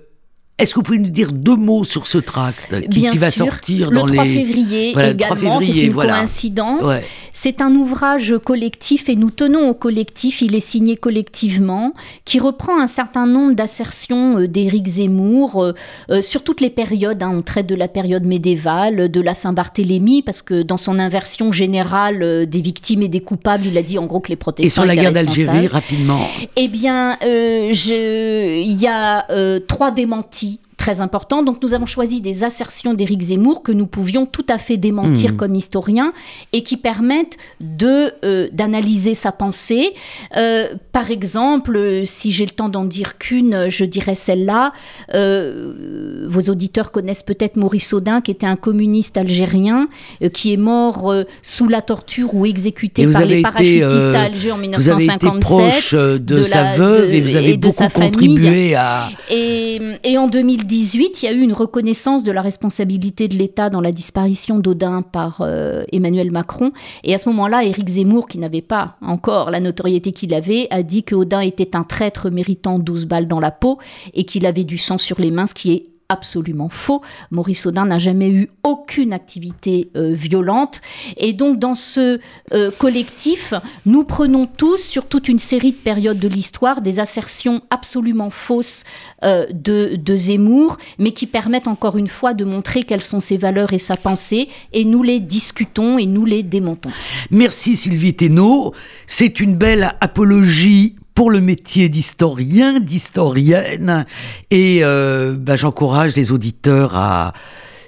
Est-ce 0.60 0.74
que 0.74 0.80
vous 0.80 0.84
pouvez 0.84 1.00
nous 1.00 1.10
dire 1.10 1.32
deux 1.32 1.56
mots 1.56 1.84
sur 1.84 2.06
ce 2.08 2.18
tract 2.18 2.80
qui, 2.90 3.00
Bien 3.00 3.14
va 3.16 3.32
sûr. 3.32 3.46
sortir 3.46 3.90
le 3.90 3.96
dans 3.98 4.06
3 4.06 4.24
les... 4.26 4.34
février 4.46 4.92
Voilà, 4.94 5.14
le 5.14 5.18
3 5.18 5.38
également, 5.38 5.60
c'est 5.60 5.72
une 5.72 5.92
voilà. 5.94 6.18
coïncidence. 6.18 6.86
Ouais. 6.86 7.04
C'est 7.34 7.62
un 7.62 7.74
ouvrage 7.76 8.36
collectif 8.44 9.08
et 9.08 9.16
nous 9.16 9.30
tenons 9.32 9.70
au 9.70 9.74
collectif, 9.74 10.42
il 10.42 10.56
est 10.56 10.60
signé 10.60 10.98
collectivement, 10.98 11.94
qui 12.26 12.40
reprend 12.40 12.80
un 12.80 12.88
certain 12.88 13.26
nombre 13.28 13.54
d'assertions 13.54 14.40
euh, 14.40 14.48
d'Éric 14.48 14.88
Zemmour 14.88 15.64
euh, 15.64 15.74
euh, 16.10 16.22
sur 16.22 16.44
toutes 16.44 16.60
les 16.62 16.70
périodes. 16.70 17.24
hein. 17.24 17.32
On 17.34 17.42
traite 17.42 17.68
de 17.68 17.76
la 17.76 17.88
période 17.88 18.26
médiévale, 18.26 19.10
de 19.10 19.22
la 19.22 19.34
Saint-Barthélemy, 19.34 20.22
parce 20.24 20.42
que 20.42 20.62
dans 20.64 20.78
son 20.78 21.00
inversion 21.00 21.52
générale 21.52 22.46
des 22.48 22.62
victimes 22.62 23.02
et 23.04 23.08
des 23.08 23.22
coupables, 23.22 23.66
il 23.66 23.78
a 23.78 23.84
dit 23.84 23.98
en 23.98 24.06
gros 24.06 24.20
que 24.20 24.28
les 24.30 24.34
Et 24.34 24.38
protestants 24.38 24.82
sur 24.82 24.86
la 24.86 24.96
guerre 24.96 25.12
d'Algérie, 25.12 25.68
rapidement. 25.68 26.28
Eh 26.58 26.68
bien, 26.68 27.18
euh, 27.24 27.72
il 27.72 28.82
y 28.82 28.88
a 28.88 29.30
euh, 29.32 29.60
trois 29.66 29.92
démentis 29.92 30.49
très 30.80 31.02
importants. 31.02 31.44
Donc, 31.44 31.62
nous 31.62 31.74
avons 31.76 31.86
choisi 31.86 32.22
des 32.22 32.44
assertions 32.44 32.94
d'Éric 32.96 33.22
Zemmour 33.22 33.62
que 33.62 33.72
nous 33.72 33.86
pouvions 33.86 34.26
tout 34.26 34.46
à 34.50 34.58
fait 34.58 34.78
démentir 34.78 35.32
Mhm. 35.32 35.38
comme 35.38 35.54
historiens 35.54 36.12
et 36.54 36.64
qui 36.64 36.78
permettent 36.78 37.38
de 37.60 38.12
euh, 38.24 38.48
d'analyser 38.52 39.14
sa 39.14 39.32
pensée. 39.32 39.94
Euh, 40.38 40.70
par 40.92 41.12
exemple, 41.12 41.76
euh, 41.76 42.04
si 42.06 42.32
j'ai 42.32 42.46
le 42.46 42.52
temps 42.52 42.70
d'en 42.70 42.86
dire 42.86 43.18
qu'une, 43.20 43.70
je 43.70 43.86
dirais 43.86 44.16
celle-là. 44.16 44.72
Euh, 45.14 46.26
vos 46.28 46.42
auditeurs 46.52 46.92
connaissent 46.92 47.24
peut-être 47.24 47.56
Maurice 47.58 47.92
Audin, 47.94 48.22
qui 48.22 48.32
était 48.32 48.48
un 48.48 48.56
communiste 48.56 49.18
algérien, 49.18 49.88
qui 50.34 50.54
est 50.54 50.58
mort 50.58 51.14
sous 51.42 51.68
la 51.68 51.82
torture 51.82 52.34
ou 52.34 52.46
exécuté 52.46 53.06
par 53.08 53.26
les 53.26 53.42
parachutistes 53.42 54.16
à 54.16 54.22
Alger 54.24 54.52
en 54.54 54.58
Vous 54.58 54.64
avez 54.92 55.04
été 55.04 55.26
1957. 55.26 55.42
proche 55.42 55.94
de, 55.94 56.18
de 56.18 56.44
sa 56.44 56.64
la- 56.64 56.76
veuve 56.76 57.08
de- 57.10 57.14
et 57.14 57.22
vous 57.22 57.36
avez 57.36 57.52
et 57.54 57.58
beaucoup 57.58 57.90
contribué 57.94 58.76
à... 58.76 59.10
Et, 59.30 59.80
et 60.04 60.18
en 60.18 60.28
2018, 60.70 61.24
il 61.24 61.26
y 61.26 61.30
a 61.30 61.32
eu 61.32 61.42
une 61.42 61.54
reconnaissance 61.54 62.24
de 62.24 62.32
la 62.32 62.44
responsabilité 62.44 63.28
de 63.28 63.36
l'État 63.36 63.72
dans 63.72 63.82
la 63.82 63.92
disparition 63.92 64.60
d'Audin 64.60 65.02
par 65.02 65.42
euh, 65.42 65.84
Emmanuel 65.92 66.30
Macron. 66.30 66.72
Et 67.04 67.16
à 67.16 67.18
ce 67.18 67.28
moment-là, 67.30 67.64
Éric 67.64 67.88
Zemmour, 67.90 68.28
qui 68.28 68.38
n'avait 68.38 68.62
pas 68.62 68.96
encore 69.02 69.50
la 69.50 69.60
notoriété 69.60 70.12
qu'il 70.12 70.32
avait, 70.32 70.68
a 70.70 70.84
dit 70.84 71.04
que 71.04 71.16
Audin 71.16 71.40
était 71.40 71.76
un 71.76 71.84
traître 71.84 72.30
méritant 72.30 72.78
12 72.78 73.06
balles 73.06 73.28
dans 73.28 73.40
la 73.40 73.50
peau 73.50 73.80
et 74.14 74.26
qu'il 74.26 74.46
avait 74.46 74.64
du 74.64 74.78
sang 74.78 75.00
sur 75.00 75.20
les 75.20 75.32
mains, 75.32 75.48
ce 75.48 75.56
qui 75.56 75.72
est 75.74 75.88
absolument 76.10 76.70
faux. 76.70 77.02
Maurice 77.32 77.66
Audin 77.68 77.86
n'a 77.86 78.00
jamais 78.00 78.30
eu 78.32 78.50
aucune 78.64 79.14
activité 79.14 79.92
euh, 79.96 80.14
violente. 80.14 80.82
Et 81.18 81.34
donc, 81.34 81.60
dans 81.60 81.76
ce 81.76 82.20
euh, 82.52 82.72
collectif, 82.78 83.54
nous 83.86 84.04
prenons 84.04 84.48
tous, 84.48 84.78
sur 84.78 85.06
toute 85.06 85.30
une 85.30 85.40
série 85.40 85.72
de 85.72 85.78
périodes 85.78 86.20
de 86.20 86.28
l'histoire, 86.28 86.82
des 86.82 87.00
assertions 87.00 87.62
absolument 87.70 88.32
fausses 88.32 88.84
euh, 89.24 89.46
de, 89.54 89.96
de 89.96 90.16
Zemmour, 90.16 90.78
mais 90.98 91.12
qui 91.12 91.28
permettent 91.28 91.68
encore 91.68 91.98
une 91.98 92.08
fois 92.08 92.34
de 92.34 92.44
montrer 92.44 92.84
quelles 92.84 93.04
sont 93.04 93.20
ses 93.20 93.38
valeurs 93.38 93.72
et 93.74 93.80
sa 93.80 93.96
pensée, 93.96 94.50
et 94.74 94.86
nous 94.86 95.04
les 95.04 95.20
discutons 95.20 96.00
et 96.00 96.08
nous 96.08 96.26
les 96.26 96.42
démontons. 96.42 96.90
Merci 97.30 97.76
Sylvie 97.76 98.16
Thénault. 98.16 98.74
C'est 99.06 99.40
une 99.40 99.56
belle 99.56 99.96
apologie 100.02 100.96
pour 101.20 101.32
le 101.32 101.42
métier 101.42 101.90
d'historien, 101.90 102.80
d'historienne. 102.80 104.06
Et 104.52 104.80
euh, 104.84 105.36
bah, 105.38 105.58
j'encourage 105.58 106.16
les 106.16 106.32
auditeurs 106.32 106.96
à 106.96 107.34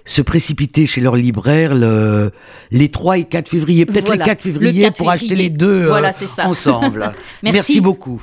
se 0.03 0.21
précipiter 0.21 0.86
chez 0.86 0.99
leur 0.99 1.15
libraire 1.15 1.73
le- 1.73 2.32
les 2.71 2.89
3 2.89 3.19
et 3.19 3.23
4 3.23 3.47
février. 3.47 3.86
Peut-être 3.86 4.07
Voilà, 4.07 4.25
les 4.25 4.29
4 4.32 4.43
le 4.45 4.51
février 4.51 4.82
4 4.82 4.97
pour 4.97 5.09
acheter 5.11 5.36
les 5.36 5.49
deux 5.49 5.84
euh, 5.86 5.88
Voilà, 5.88 6.11
ensemble. 6.43 6.99
Merci. 7.41 7.53
Merci 7.53 7.79
beaucoup. 7.79 8.21